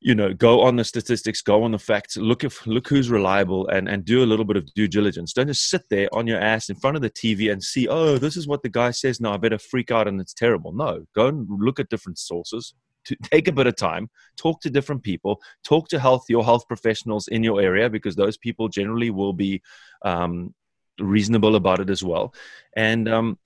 you 0.02 0.16
know 0.16 0.34
go 0.34 0.62
on 0.62 0.76
the 0.76 0.84
statistics 0.84 1.42
go 1.42 1.64
on 1.64 1.72
the 1.72 1.80
facts 1.80 2.18
look 2.18 2.44
if 2.44 2.66
look 2.66 2.88
who's 2.88 3.10
reliable 3.10 3.68
and 3.68 3.88
and 3.88 4.04
do 4.04 4.24
a 4.24 4.26
little 4.26 4.46
bit 4.46 4.58
of 4.58 4.66
due 4.74 4.88
diligence. 4.88 5.32
Don't 5.32 5.48
just 5.48 5.70
sit 5.70 5.84
there 5.90 6.10
on 6.12 6.28
your 6.28 6.40
ass 6.40 6.70
in 6.70 6.76
front 6.76 6.96
of 6.96 7.04
the 7.04 7.10
tv 7.10 7.52
and 7.52 7.64
see 7.64 7.88
oh 7.88 8.18
this 8.18 8.36
is 8.36 8.48
what 8.48 8.64
the 8.64 8.70
guy 8.70 8.92
says 8.92 9.22
now 9.22 9.34
i 9.34 9.38
better 9.38 9.60
freak 9.60 9.92
out 9.92 10.08
and 10.08 10.20
it's 10.20 10.34
terrible. 10.34 10.74
No 10.74 11.06
go 11.16 11.28
and 11.28 11.48
look 11.50 11.80
at 11.80 11.90
different 11.90 12.18
sources 12.18 12.74
to 13.06 13.16
take 13.24 13.48
a 13.48 13.52
bit 13.52 13.68
of 13.68 13.76
time 13.76 14.10
talk 14.38 14.60
to 14.62 14.72
different 14.72 15.04
people 15.04 15.40
talk 15.64 15.88
to 15.90 16.00
health 16.00 16.26
your 16.28 16.44
health 16.44 16.68
professionals 16.68 17.28
in 17.28 17.44
your 17.44 17.62
area 17.62 17.90
because 17.90 18.16
those 18.16 18.38
people 18.38 18.68
generally 18.68 19.12
will 19.12 19.34
be 19.34 19.62
um, 20.04 20.54
reasonable 21.00 21.56
about 21.56 21.80
it 21.80 21.90
as 21.90 22.04
well, 22.04 22.34
and 22.76 23.08
um, 23.10 23.38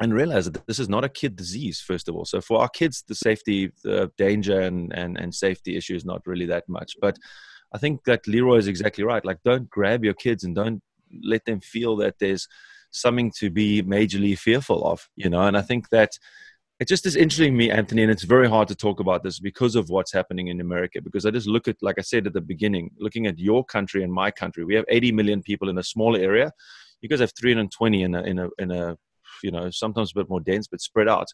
and 0.00 0.14
realize 0.14 0.50
that 0.50 0.66
this 0.66 0.78
is 0.78 0.88
not 0.88 1.04
a 1.04 1.08
kid 1.08 1.36
disease 1.36 1.80
first 1.80 2.08
of 2.08 2.14
all. 2.14 2.24
So 2.24 2.40
for 2.40 2.60
our 2.60 2.68
kids, 2.68 3.04
the 3.06 3.14
safety, 3.14 3.72
the 3.82 4.10
danger, 4.16 4.60
and 4.60 4.92
and 4.92 5.18
and 5.18 5.34
safety 5.34 5.76
issue 5.76 5.96
is 5.96 6.04
not 6.04 6.26
really 6.26 6.46
that 6.46 6.68
much. 6.68 6.96
But 7.00 7.18
I 7.72 7.78
think 7.78 8.04
that 8.04 8.26
Leroy 8.26 8.56
is 8.56 8.68
exactly 8.68 9.04
right. 9.04 9.24
Like, 9.24 9.42
don't 9.44 9.68
grab 9.68 10.04
your 10.04 10.14
kids 10.14 10.44
and 10.44 10.54
don't 10.54 10.82
let 11.22 11.44
them 11.44 11.60
feel 11.60 11.96
that 11.96 12.18
there's 12.18 12.48
something 12.90 13.30
to 13.38 13.50
be 13.50 13.82
majorly 13.82 14.38
fearful 14.38 14.84
of, 14.86 15.08
you 15.16 15.28
know. 15.28 15.42
And 15.42 15.56
I 15.56 15.62
think 15.62 15.90
that 15.90 16.12
it 16.80 16.86
just 16.86 17.06
is 17.06 17.16
interesting 17.16 17.56
me, 17.56 17.70
Anthony, 17.70 18.02
and 18.02 18.10
it's 18.10 18.22
very 18.22 18.48
hard 18.48 18.68
to 18.68 18.74
talk 18.74 19.00
about 19.00 19.24
this 19.24 19.40
because 19.40 19.74
of 19.74 19.88
what's 19.88 20.12
happening 20.12 20.48
in 20.48 20.60
America. 20.60 21.02
Because 21.02 21.26
I 21.26 21.30
just 21.32 21.48
look 21.48 21.66
at, 21.66 21.76
like 21.82 21.96
I 21.98 22.02
said 22.02 22.26
at 22.26 22.34
the 22.34 22.40
beginning, 22.40 22.92
looking 22.98 23.26
at 23.26 23.38
your 23.38 23.64
country 23.64 24.04
and 24.04 24.12
my 24.12 24.30
country. 24.30 24.64
We 24.64 24.76
have 24.76 24.84
80 24.88 25.12
million 25.12 25.42
people 25.42 25.68
in 25.68 25.78
a 25.78 25.82
small 25.82 26.16
area. 26.16 26.52
You 27.00 27.08
guys 27.08 27.20
have 27.20 27.32
320 27.36 28.02
in 28.02 28.14
a, 28.14 28.22
in 28.22 28.38
a, 28.38 28.48
in 28.58 28.70
a, 28.70 28.96
you 29.42 29.50
know, 29.50 29.70
sometimes 29.70 30.12
a 30.12 30.20
bit 30.20 30.30
more 30.30 30.40
dense, 30.40 30.68
but 30.68 30.80
spread 30.80 31.08
out. 31.08 31.26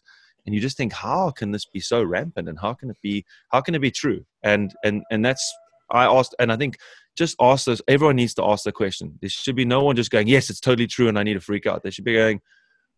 And 0.45 0.55
you 0.55 0.61
just 0.61 0.77
think, 0.77 0.93
how 0.93 1.29
can 1.29 1.51
this 1.51 1.65
be 1.65 1.79
so 1.79 2.03
rampant, 2.03 2.49
and 2.49 2.59
how 2.59 2.73
can 2.73 2.89
it 2.89 2.97
be, 3.01 3.25
how 3.51 3.61
can 3.61 3.75
it 3.75 3.79
be 3.79 3.89
true? 3.89 4.25
And 4.43 4.73
and 4.83 5.03
and 5.09 5.25
that's 5.25 5.43
I 5.89 6.05
asked, 6.05 6.35
and 6.39 6.51
I 6.51 6.57
think 6.57 6.77
just 7.15 7.35
ask 7.41 7.65
this. 7.65 7.81
Everyone 7.87 8.15
needs 8.15 8.35
to 8.35 8.43
ask 8.43 8.63
the 8.63 8.71
question. 8.71 9.17
There 9.21 9.29
should 9.29 9.55
be 9.55 9.65
no 9.65 9.83
one 9.83 9.95
just 9.95 10.11
going, 10.11 10.27
yes, 10.27 10.49
it's 10.51 10.59
totally 10.59 10.85
true, 10.87 11.07
and 11.07 11.17
I 11.17 11.23
need 11.23 11.33
to 11.33 11.39
freak 11.39 11.65
out. 11.65 11.81
They 11.81 11.89
should 11.89 12.05
be 12.05 12.13
going 12.13 12.41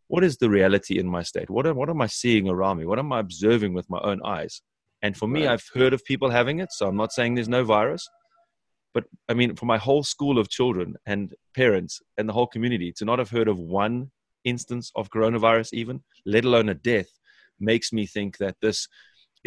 what 0.07 0.23
is 0.23 0.37
the 0.37 0.49
reality 0.49 0.99
in 0.99 1.07
my 1.07 1.23
state? 1.23 1.49
What, 1.49 1.73
what 1.75 1.89
am 1.89 2.01
I 2.01 2.07
seeing 2.07 2.47
around 2.47 2.77
me? 2.77 2.85
What 2.85 2.99
am 2.99 3.11
I 3.11 3.19
observing 3.19 3.73
with 3.73 3.89
my 3.89 3.99
own 3.99 4.21
eyes? 4.23 4.61
And 5.01 5.15
for 5.15 5.27
me, 5.27 5.45
right. 5.45 5.53
I've 5.53 5.69
heard 5.73 5.93
of 5.93 6.03
people 6.05 6.29
having 6.29 6.59
it, 6.59 6.71
so 6.71 6.87
I'm 6.87 6.95
not 6.95 7.11
saying 7.11 7.35
there's 7.35 7.49
no 7.49 7.63
virus. 7.63 8.07
But 8.93 9.03
I 9.29 9.33
mean, 9.33 9.55
for 9.55 9.65
my 9.65 9.77
whole 9.77 10.03
school 10.03 10.39
of 10.39 10.49
children 10.49 10.95
and 11.05 11.33
parents 11.55 12.01
and 12.17 12.27
the 12.27 12.33
whole 12.33 12.47
community 12.47 12.91
to 12.97 13.05
not 13.05 13.19
have 13.19 13.29
heard 13.29 13.47
of 13.47 13.59
one 13.59 14.11
instance 14.43 14.91
of 14.95 15.09
coronavirus, 15.11 15.73
even, 15.73 16.03
let 16.25 16.45
alone 16.45 16.69
a 16.69 16.73
death, 16.73 17.09
makes 17.59 17.91
me 17.91 18.05
think 18.05 18.37
that 18.37 18.55
this 18.61 18.87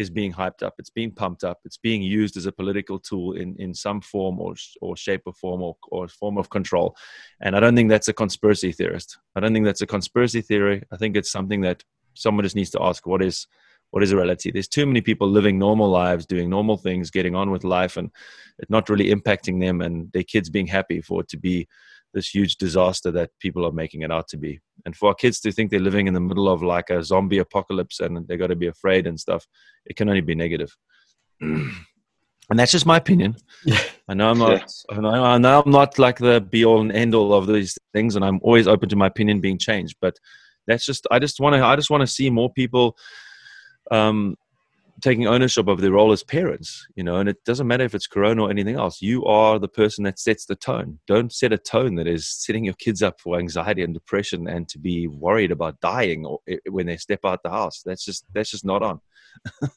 is 0.01 0.09
being 0.09 0.33
hyped 0.33 0.63
up. 0.63 0.73
It's 0.77 0.89
being 0.89 1.11
pumped 1.11 1.43
up. 1.43 1.59
It's 1.63 1.77
being 1.77 2.01
used 2.01 2.35
as 2.35 2.45
a 2.45 2.51
political 2.51 2.99
tool 2.99 3.33
in, 3.33 3.55
in 3.57 3.73
some 3.73 4.01
form 4.01 4.39
or, 4.39 4.55
or 4.81 4.97
shape 4.97 5.21
or 5.25 5.33
form 5.33 5.61
or, 5.61 5.77
or 5.89 6.07
form 6.07 6.37
of 6.37 6.49
control. 6.49 6.95
And 7.41 7.55
I 7.55 7.59
don't 7.59 7.75
think 7.75 7.89
that's 7.89 8.07
a 8.07 8.13
conspiracy 8.13 8.71
theorist. 8.71 9.17
I 9.35 9.39
don't 9.39 9.53
think 9.53 9.65
that's 9.65 9.81
a 9.81 9.87
conspiracy 9.87 10.41
theory. 10.41 10.83
I 10.91 10.97
think 10.97 11.15
it's 11.15 11.31
something 11.31 11.61
that 11.61 11.83
someone 12.13 12.43
just 12.43 12.55
needs 12.55 12.71
to 12.71 12.83
ask 12.83 13.05
what 13.05 13.21
is 13.21 13.47
what 13.91 14.03
is 14.03 14.13
a 14.13 14.15
reality? 14.15 14.51
There's 14.51 14.69
too 14.69 14.85
many 14.85 15.01
people 15.01 15.29
living 15.29 15.59
normal 15.59 15.89
lives, 15.89 16.25
doing 16.25 16.49
normal 16.49 16.77
things, 16.77 17.11
getting 17.11 17.35
on 17.35 17.51
with 17.51 17.65
life, 17.65 17.97
and 17.97 18.09
it 18.57 18.69
not 18.69 18.87
really 18.89 19.13
impacting 19.13 19.59
them 19.59 19.81
and 19.81 20.09
their 20.13 20.23
kids 20.23 20.49
being 20.49 20.67
happy 20.67 21.01
for 21.01 21.19
it 21.21 21.27
to 21.29 21.37
be 21.37 21.67
this 22.13 22.33
huge 22.33 22.57
disaster 22.57 23.11
that 23.11 23.31
people 23.39 23.65
are 23.65 23.71
making 23.71 24.01
it 24.01 24.11
out 24.11 24.27
to 24.29 24.37
be. 24.37 24.59
And 24.85 24.95
for 24.95 25.09
our 25.09 25.15
kids 25.15 25.39
to 25.41 25.51
think 25.51 25.71
they're 25.71 25.79
living 25.79 26.07
in 26.07 26.13
the 26.13 26.19
middle 26.19 26.49
of 26.49 26.61
like 26.61 26.89
a 26.89 27.03
zombie 27.03 27.37
apocalypse 27.37 27.99
and 27.99 28.27
they 28.27 28.37
got 28.37 28.47
to 28.47 28.55
be 28.55 28.67
afraid 28.67 29.07
and 29.07 29.19
stuff, 29.19 29.45
it 29.85 29.95
can 29.95 30.09
only 30.09 30.21
be 30.21 30.35
negative. 30.35 30.75
and 31.41 32.59
that's 32.59 32.71
just 32.71 32.85
my 32.85 32.97
opinion. 32.97 33.35
I 34.07 34.13
know 34.13 34.29
I'm 34.29 34.37
not. 34.37 34.71
I, 34.89 34.99
know, 34.99 35.09
I 35.09 35.37
know 35.37 35.61
I'm 35.61 35.71
not 35.71 35.97
like 35.97 36.17
the 36.17 36.41
be 36.41 36.65
all 36.65 36.81
and 36.81 36.91
end 36.91 37.15
all 37.15 37.33
of 37.33 37.47
these 37.47 37.77
things, 37.93 38.15
and 38.15 38.25
I'm 38.25 38.39
always 38.43 38.67
open 38.67 38.89
to 38.89 38.95
my 38.95 39.07
opinion 39.07 39.39
being 39.39 39.57
changed. 39.57 39.95
But 40.01 40.17
that's 40.67 40.85
just. 40.85 41.07
I 41.11 41.19
just 41.19 41.39
want 41.39 41.55
to. 41.55 41.65
I 41.65 41.75
just 41.77 41.89
want 41.89 42.01
to 42.01 42.07
see 42.07 42.29
more 42.29 42.51
people 42.51 42.97
um, 43.89 44.35
taking 45.01 45.27
ownership 45.27 45.67
of 45.67 45.81
their 45.81 45.91
role 45.91 46.11
as 46.11 46.23
parents, 46.23 46.85
you 46.95 47.03
know, 47.03 47.17
and 47.17 47.29
it 47.29 47.43
doesn't 47.45 47.67
matter 47.67 47.83
if 47.83 47.95
it's 47.95 48.07
Corona 48.07 48.43
or 48.43 48.49
anything 48.49 48.75
else. 48.75 49.01
You 49.01 49.25
are 49.25 49.59
the 49.59 49.67
person 49.67 50.03
that 50.03 50.19
sets 50.19 50.45
the 50.45 50.55
tone. 50.55 50.99
Don't 51.07 51.31
set 51.31 51.53
a 51.53 51.57
tone 51.57 51.95
that 51.95 52.07
is 52.07 52.27
setting 52.27 52.65
your 52.65 52.73
kids 52.75 53.01
up 53.01 53.19
for 53.19 53.39
anxiety 53.39 53.83
and 53.83 53.93
depression 53.93 54.47
and 54.47 54.67
to 54.69 54.79
be 54.79 55.07
worried 55.07 55.51
about 55.51 55.79
dying 55.79 56.25
or 56.25 56.39
eh, 56.47 56.57
when 56.69 56.85
they 56.85 56.97
step 56.97 57.21
out 57.25 57.43
the 57.43 57.49
house. 57.49 57.81
That's 57.85 58.05
just 58.05 58.25
that's 58.33 58.51
just 58.51 58.65
not 58.65 58.83
on. 58.83 59.01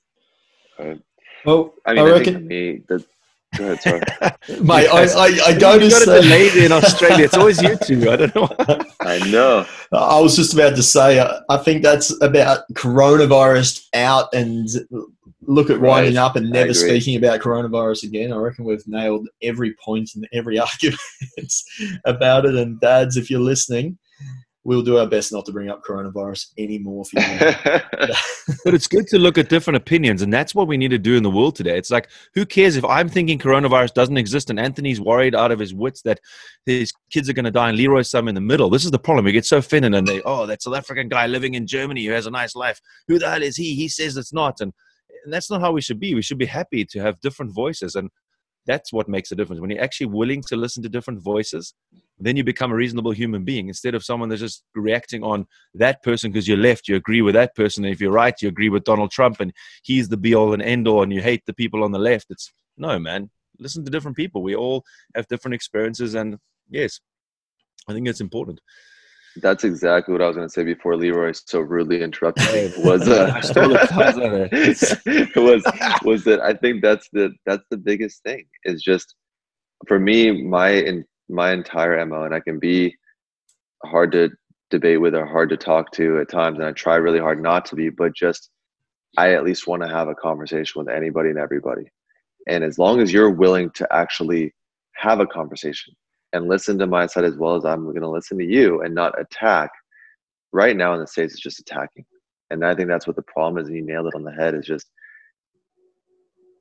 Well, 1.44 1.74
I 1.84 1.92
mean, 1.92 2.04
I, 2.04 2.08
I 2.08 2.10
reckon 2.10 2.46
me, 2.46 2.82
the, 2.88 3.04
Go 3.56 3.72
ahead, 3.72 3.82
sorry. 3.82 4.00
Mate, 4.60 4.88
I, 4.88 5.04
I, 5.04 5.38
I 5.46 5.58
go 5.58 5.78
to 5.78 5.90
say, 5.90 6.18
a 6.18 6.22
lady 6.22 6.64
in 6.64 6.72
Australia. 6.72 7.24
It's 7.24 7.36
always 7.36 7.62
you 7.62 7.76
two. 7.76 8.10
I 8.10 8.16
don't 8.16 8.34
know. 8.34 8.48
I 9.00 9.18
know. 9.30 9.66
I 9.92 10.20
was 10.20 10.36
just 10.36 10.54
about 10.54 10.76
to 10.76 10.82
say. 10.82 11.18
Uh, 11.18 11.40
I 11.48 11.58
think 11.58 11.82
that's 11.82 12.20
about 12.22 12.60
coronavirus 12.72 13.86
out 13.94 14.32
and 14.34 14.68
look 15.46 15.70
at 15.70 15.78
right. 15.78 15.88
winding 15.88 16.16
up 16.16 16.36
and 16.36 16.50
never 16.50 16.74
speaking 16.74 17.16
about 17.16 17.40
coronavirus 17.40 18.04
again. 18.04 18.32
I 18.32 18.36
reckon 18.36 18.64
we've 18.64 18.86
nailed 18.86 19.28
every 19.42 19.74
point 19.74 20.10
and 20.14 20.26
every 20.32 20.58
argument 20.58 21.52
about 22.04 22.46
it. 22.46 22.54
And 22.56 22.80
dads, 22.80 23.16
if 23.16 23.30
you're 23.30 23.40
listening, 23.40 23.98
we'll 24.64 24.82
do 24.82 24.98
our 24.98 25.06
best 25.06 25.32
not 25.32 25.44
to 25.46 25.52
bring 25.52 25.68
up 25.68 25.84
coronavirus 25.84 26.52
anymore 26.58 27.04
for 27.04 27.20
you. 27.20 27.38
but 28.64 28.74
it's 28.74 28.86
good 28.86 29.06
to 29.08 29.18
look 29.18 29.36
at 29.36 29.48
different 29.48 29.76
opinions, 29.76 30.22
and 30.22 30.32
that's 30.32 30.54
what 30.54 30.66
we 30.66 30.76
need 30.76 30.88
to 30.88 30.98
do 30.98 31.16
in 31.16 31.22
the 31.22 31.30
world 31.30 31.54
today. 31.54 31.76
It's 31.76 31.90
like, 31.90 32.08
who 32.34 32.46
cares 32.46 32.76
if 32.76 32.84
I'm 32.84 33.08
thinking 33.08 33.38
coronavirus 33.38 33.94
doesn't 33.94 34.16
exist 34.16 34.50
and 34.50 34.58
Anthony's 34.58 35.00
worried 35.00 35.34
out 35.34 35.52
of 35.52 35.58
his 35.58 35.74
wits 35.74 36.02
that 36.02 36.20
his 36.64 36.92
kids 37.10 37.28
are 37.28 37.34
going 37.34 37.44
to 37.44 37.50
die 37.50 37.68
and 37.68 37.78
Leroy's 37.78 38.10
some 38.10 38.26
in 38.26 38.34
the 38.34 38.40
middle? 38.40 38.70
This 38.70 38.84
is 38.84 38.90
the 38.90 38.98
problem. 38.98 39.24
We 39.24 39.32
get 39.32 39.46
so 39.46 39.58
offended 39.58 39.94
and 39.94 40.06
they, 40.06 40.22
oh, 40.22 40.46
that 40.46 40.62
South 40.62 40.76
African 40.76 41.08
guy 41.08 41.26
living 41.26 41.54
in 41.54 41.66
Germany 41.66 42.04
who 42.04 42.12
has 42.12 42.26
a 42.26 42.30
nice 42.30 42.56
life. 42.56 42.80
Who 43.08 43.18
the 43.18 43.30
hell 43.30 43.42
is 43.42 43.56
he? 43.56 43.74
He 43.74 43.88
says 43.88 44.16
it's 44.16 44.32
not. 44.32 44.60
And, 44.60 44.72
and 45.24 45.32
that's 45.32 45.50
not 45.50 45.60
how 45.60 45.72
we 45.72 45.80
should 45.80 46.00
be. 46.00 46.14
We 46.14 46.22
should 46.22 46.38
be 46.38 46.46
happy 46.46 46.84
to 46.86 47.00
have 47.00 47.20
different 47.20 47.54
voices. 47.54 47.94
And 47.94 48.10
that's 48.66 48.92
what 48.92 49.08
makes 49.08 49.30
a 49.30 49.36
difference. 49.36 49.60
When 49.60 49.70
you're 49.70 49.82
actually 49.82 50.06
willing 50.06 50.42
to 50.42 50.56
listen 50.56 50.82
to 50.82 50.88
different 50.88 51.22
voices, 51.22 51.74
then 52.18 52.36
you 52.36 52.44
become 52.44 52.70
a 52.70 52.76
reasonable 52.76 53.10
human 53.10 53.44
being 53.44 53.68
instead 53.68 53.94
of 53.94 54.04
someone 54.04 54.28
that's 54.28 54.40
just 54.40 54.62
reacting 54.74 55.22
on 55.24 55.46
that 55.74 56.02
person 56.02 56.30
because 56.30 56.46
you're 56.46 56.56
left, 56.56 56.88
you 56.88 56.96
agree 56.96 57.22
with 57.22 57.34
that 57.34 57.54
person. 57.54 57.84
And 57.84 57.92
if 57.92 58.00
you're 58.00 58.12
right, 58.12 58.34
you 58.40 58.48
agree 58.48 58.68
with 58.68 58.84
Donald 58.84 59.10
Trump 59.10 59.40
and 59.40 59.52
he's 59.82 60.08
the 60.08 60.16
be 60.16 60.34
all 60.34 60.52
and 60.52 60.62
end 60.62 60.86
all 60.86 61.02
and 61.02 61.12
you 61.12 61.20
hate 61.20 61.42
the 61.46 61.54
people 61.54 61.82
on 61.82 61.92
the 61.92 61.98
left. 61.98 62.26
It's 62.30 62.52
no, 62.76 62.98
man. 62.98 63.30
Listen 63.58 63.84
to 63.84 63.90
different 63.90 64.16
people. 64.16 64.42
We 64.42 64.54
all 64.54 64.84
have 65.14 65.26
different 65.28 65.54
experiences. 65.54 66.14
And 66.14 66.38
yes, 66.70 67.00
I 67.88 67.92
think 67.92 68.08
it's 68.08 68.20
important. 68.20 68.60
That's 69.42 69.64
exactly 69.64 70.12
what 70.12 70.22
I 70.22 70.28
was 70.28 70.36
going 70.36 70.48
to 70.48 70.52
say 70.52 70.62
before 70.62 70.96
Leroy 70.96 71.32
so 71.32 71.58
rudely 71.58 72.02
interrupted 72.02 72.46
me. 72.52 72.72
Was 72.84 73.08
uh, 73.08 73.32
was 75.36 75.62
was 76.04 76.24
that 76.24 76.40
I 76.40 76.54
think 76.54 76.82
that's 76.82 77.08
the 77.12 77.32
that's 77.44 77.64
the 77.68 77.76
biggest 77.76 78.22
thing 78.22 78.44
is 78.62 78.80
just 78.80 79.16
for 79.88 79.98
me 79.98 80.42
my 80.42 80.70
in 80.70 81.04
my 81.28 81.52
entire 81.52 82.04
mo 82.06 82.24
and 82.24 82.34
I 82.34 82.40
can 82.40 82.58
be 82.58 82.96
hard 83.84 84.12
to 84.12 84.30
debate 84.70 85.00
with 85.00 85.14
or 85.14 85.26
hard 85.26 85.50
to 85.50 85.56
talk 85.56 85.92
to 85.92 86.20
at 86.20 86.30
times 86.30 86.58
and 86.58 86.66
I 86.66 86.72
try 86.72 86.96
really 86.96 87.20
hard 87.20 87.42
not 87.42 87.64
to 87.66 87.76
be 87.76 87.90
but 87.90 88.14
just 88.14 88.50
I 89.16 89.34
at 89.34 89.44
least 89.44 89.66
want 89.66 89.82
to 89.82 89.88
have 89.88 90.08
a 90.08 90.14
conversation 90.14 90.78
with 90.78 90.88
anybody 90.88 91.30
and 91.30 91.38
everybody 91.38 91.90
and 92.48 92.64
as 92.64 92.78
long 92.78 93.00
as 93.00 93.12
you're 93.12 93.30
willing 93.30 93.70
to 93.70 93.86
actually 93.92 94.52
have 94.94 95.20
a 95.20 95.26
conversation 95.26 95.94
and 96.34 96.48
listen 96.48 96.78
to 96.78 96.86
my 96.86 97.06
side 97.06 97.24
as 97.24 97.36
well 97.36 97.54
as 97.54 97.64
I'm 97.64 97.84
going 97.84 98.00
to 98.00 98.08
listen 98.08 98.36
to 98.38 98.44
you 98.44 98.82
and 98.82 98.94
not 98.94 99.18
attack. 99.18 99.70
Right 100.52 100.76
now 100.76 100.94
in 100.94 101.00
the 101.00 101.06
States, 101.06 101.32
it's 101.32 101.42
just 101.42 101.60
attacking. 101.60 102.04
And 102.50 102.64
I 102.64 102.74
think 102.74 102.88
that's 102.88 103.06
what 103.06 103.16
the 103.16 103.22
problem 103.22 103.62
is. 103.62 103.68
And 103.68 103.76
you 103.76 103.86
nailed 103.86 104.08
it 104.08 104.14
on 104.14 104.24
the 104.24 104.32
head 104.32 104.54
is 104.54 104.66
just, 104.66 104.88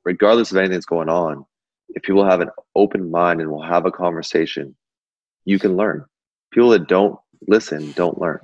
regardless 0.04 0.52
of 0.52 0.58
anything 0.58 0.74
that's 0.74 0.86
going 0.86 1.08
on, 1.08 1.44
if 1.90 2.02
people 2.02 2.24
have 2.24 2.40
an 2.40 2.50
open 2.74 3.10
mind 3.10 3.40
and 3.40 3.50
will 3.50 3.62
have 3.62 3.86
a 3.86 3.90
conversation, 3.90 4.74
you 5.44 5.58
can 5.58 5.76
learn. 5.76 6.04
People 6.52 6.70
that 6.70 6.88
don't 6.88 7.18
listen 7.46 7.92
don't 7.92 8.20
learn. 8.20 8.40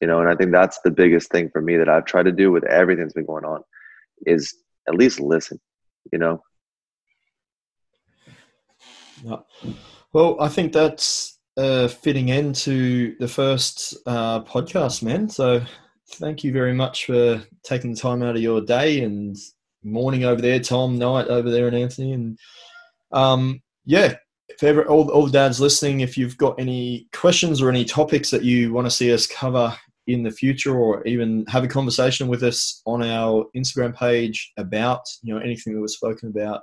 You 0.00 0.08
know, 0.08 0.20
and 0.20 0.28
I 0.28 0.34
think 0.34 0.50
that's 0.50 0.80
the 0.80 0.90
biggest 0.90 1.30
thing 1.30 1.48
for 1.50 1.62
me 1.62 1.76
that 1.76 1.88
I've 1.88 2.06
tried 2.06 2.24
to 2.24 2.32
do 2.32 2.50
with 2.50 2.64
everything 2.64 3.04
that's 3.04 3.14
been 3.14 3.26
going 3.26 3.44
on 3.44 3.62
is 4.26 4.54
at 4.88 4.94
least 4.94 5.20
listen, 5.20 5.60
you 6.12 6.18
know? 6.18 6.42
Yeah. 9.22 9.36
Well, 10.12 10.36
I 10.40 10.48
think 10.48 10.72
that's 10.72 11.38
uh, 11.56 11.86
fitting 11.86 12.30
into 12.30 13.16
the 13.18 13.28
first 13.28 13.96
uh, 14.06 14.40
podcast, 14.42 15.02
man. 15.02 15.28
So 15.28 15.62
thank 16.14 16.42
you 16.42 16.52
very 16.52 16.74
much 16.74 17.06
for 17.06 17.42
taking 17.62 17.94
the 17.94 18.00
time 18.00 18.22
out 18.22 18.36
of 18.36 18.42
your 18.42 18.60
day 18.60 19.02
and 19.02 19.36
morning 19.82 20.24
over 20.24 20.40
there, 20.40 20.60
Tom, 20.60 20.98
night 20.98 21.28
over 21.28 21.50
there, 21.50 21.66
and 21.66 21.76
Anthony. 21.76 22.12
And 22.12 22.38
um, 23.12 23.62
yeah, 23.84 24.16
if 24.48 24.62
ever 24.62 24.86
all, 24.86 25.10
all 25.10 25.26
dads 25.26 25.60
listening, 25.60 26.00
if 26.00 26.16
you've 26.16 26.36
got 26.36 26.58
any 26.58 27.08
questions 27.12 27.60
or 27.60 27.70
any 27.70 27.84
topics 27.84 28.30
that 28.30 28.44
you 28.44 28.72
want 28.72 28.86
to 28.86 28.90
see 28.90 29.12
us 29.12 29.26
cover 29.26 29.76
in 30.06 30.22
the 30.22 30.30
future, 30.30 30.76
or 30.76 31.06
even 31.06 31.44
have 31.46 31.64
a 31.64 31.68
conversation 31.68 32.28
with 32.28 32.42
us 32.42 32.82
on 32.86 33.02
our 33.02 33.46
Instagram 33.56 33.94
page 33.94 34.52
about 34.56 35.02
you 35.22 35.32
know 35.32 35.40
anything 35.40 35.74
that 35.74 35.80
was 35.80 35.96
spoken 35.96 36.28
about 36.28 36.62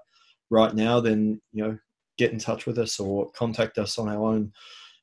right 0.49 0.73
now, 0.73 0.99
then 0.99 1.41
you 1.53 1.63
know 1.63 1.77
get 2.17 2.33
in 2.33 2.39
touch 2.39 2.65
with 2.65 2.77
us 2.77 2.99
or 2.99 3.31
contact 3.31 3.77
us 3.77 3.97
on 3.97 4.09
our 4.09 4.23
own 4.33 4.51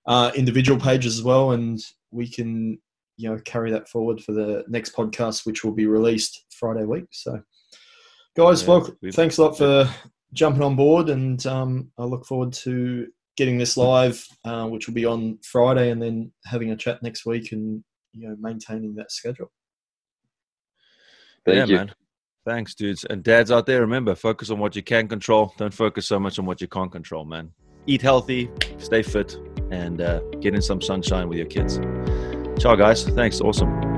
uh, 0.07 0.31
individual 0.35 0.79
pages 0.79 1.19
as 1.19 1.25
well, 1.25 1.53
and 1.53 1.81
we 2.11 2.29
can 2.29 2.79
you 3.17 3.29
know 3.29 3.41
carry 3.45 3.71
that 3.71 3.89
forward 3.89 4.21
for 4.21 4.33
the 4.33 4.65
next 4.69 4.95
podcast, 4.95 5.47
which 5.47 5.65
will 5.65 5.73
be 5.73 5.87
released 5.87 6.45
Friday 6.51 6.85
week. 6.85 7.07
So, 7.11 7.43
guys, 8.37 8.63
yeah, 8.63 8.69
well, 8.69 8.97
thanks 9.13 9.39
a 9.39 9.43
lot 9.43 9.59
for 9.59 9.89
jumping 10.33 10.63
on 10.63 10.77
board, 10.77 11.09
and 11.09 11.45
um, 11.47 11.91
I 11.99 12.05
look 12.05 12.27
forward 12.27 12.53
to 12.53 13.09
getting 13.37 13.59
this 13.59 13.77
live, 13.77 14.25
uh, 14.45 14.67
which 14.67 14.87
will 14.87 14.95
be 14.95 15.05
on 15.05 15.39
Friday, 15.43 15.91
and 15.91 16.01
then 16.01 16.33
having 16.45 16.71
a 16.71 16.77
chat 16.77 17.03
next 17.03 17.27
week, 17.27 17.53
and 17.53 17.83
you 18.13 18.29
know 18.29 18.37
maintaining 18.39 18.95
that 18.97 19.11
schedule. 19.11 19.51
Thank 21.45 21.57
yeah, 21.57 21.65
you. 21.65 21.77
man. 21.77 21.93
Thanks, 22.45 22.75
dudes. 22.75 23.05
And 23.05 23.25
dads 23.25 23.51
out 23.51 23.67
there, 23.67 23.81
remember, 23.81 24.15
focus 24.15 24.51
on 24.51 24.61
what 24.61 24.77
you 24.77 24.83
can 24.83 25.09
control. 25.09 25.53
Don't 25.57 25.75
focus 25.75 26.07
so 26.07 26.21
much 26.21 26.39
on 26.39 26.47
what 26.47 26.61
you 26.61 26.69
can't 26.69 26.93
control, 26.93 27.25
man. 27.25 27.51
Eat 27.87 28.03
healthy, 28.03 28.51
stay 28.79 29.03
fit, 29.03 29.37
and 29.71 30.01
uh, 30.01 30.21
get 30.41 30.55
in 30.55 30.63
some 30.63 30.81
sunshine 30.81 31.29
with 31.29 31.39
your 31.39 31.49
kids. 31.49 31.81
Ciao, 32.61 32.77
guys. 32.77 33.05
Thanks. 33.05 33.41
Awesome. 33.41 33.96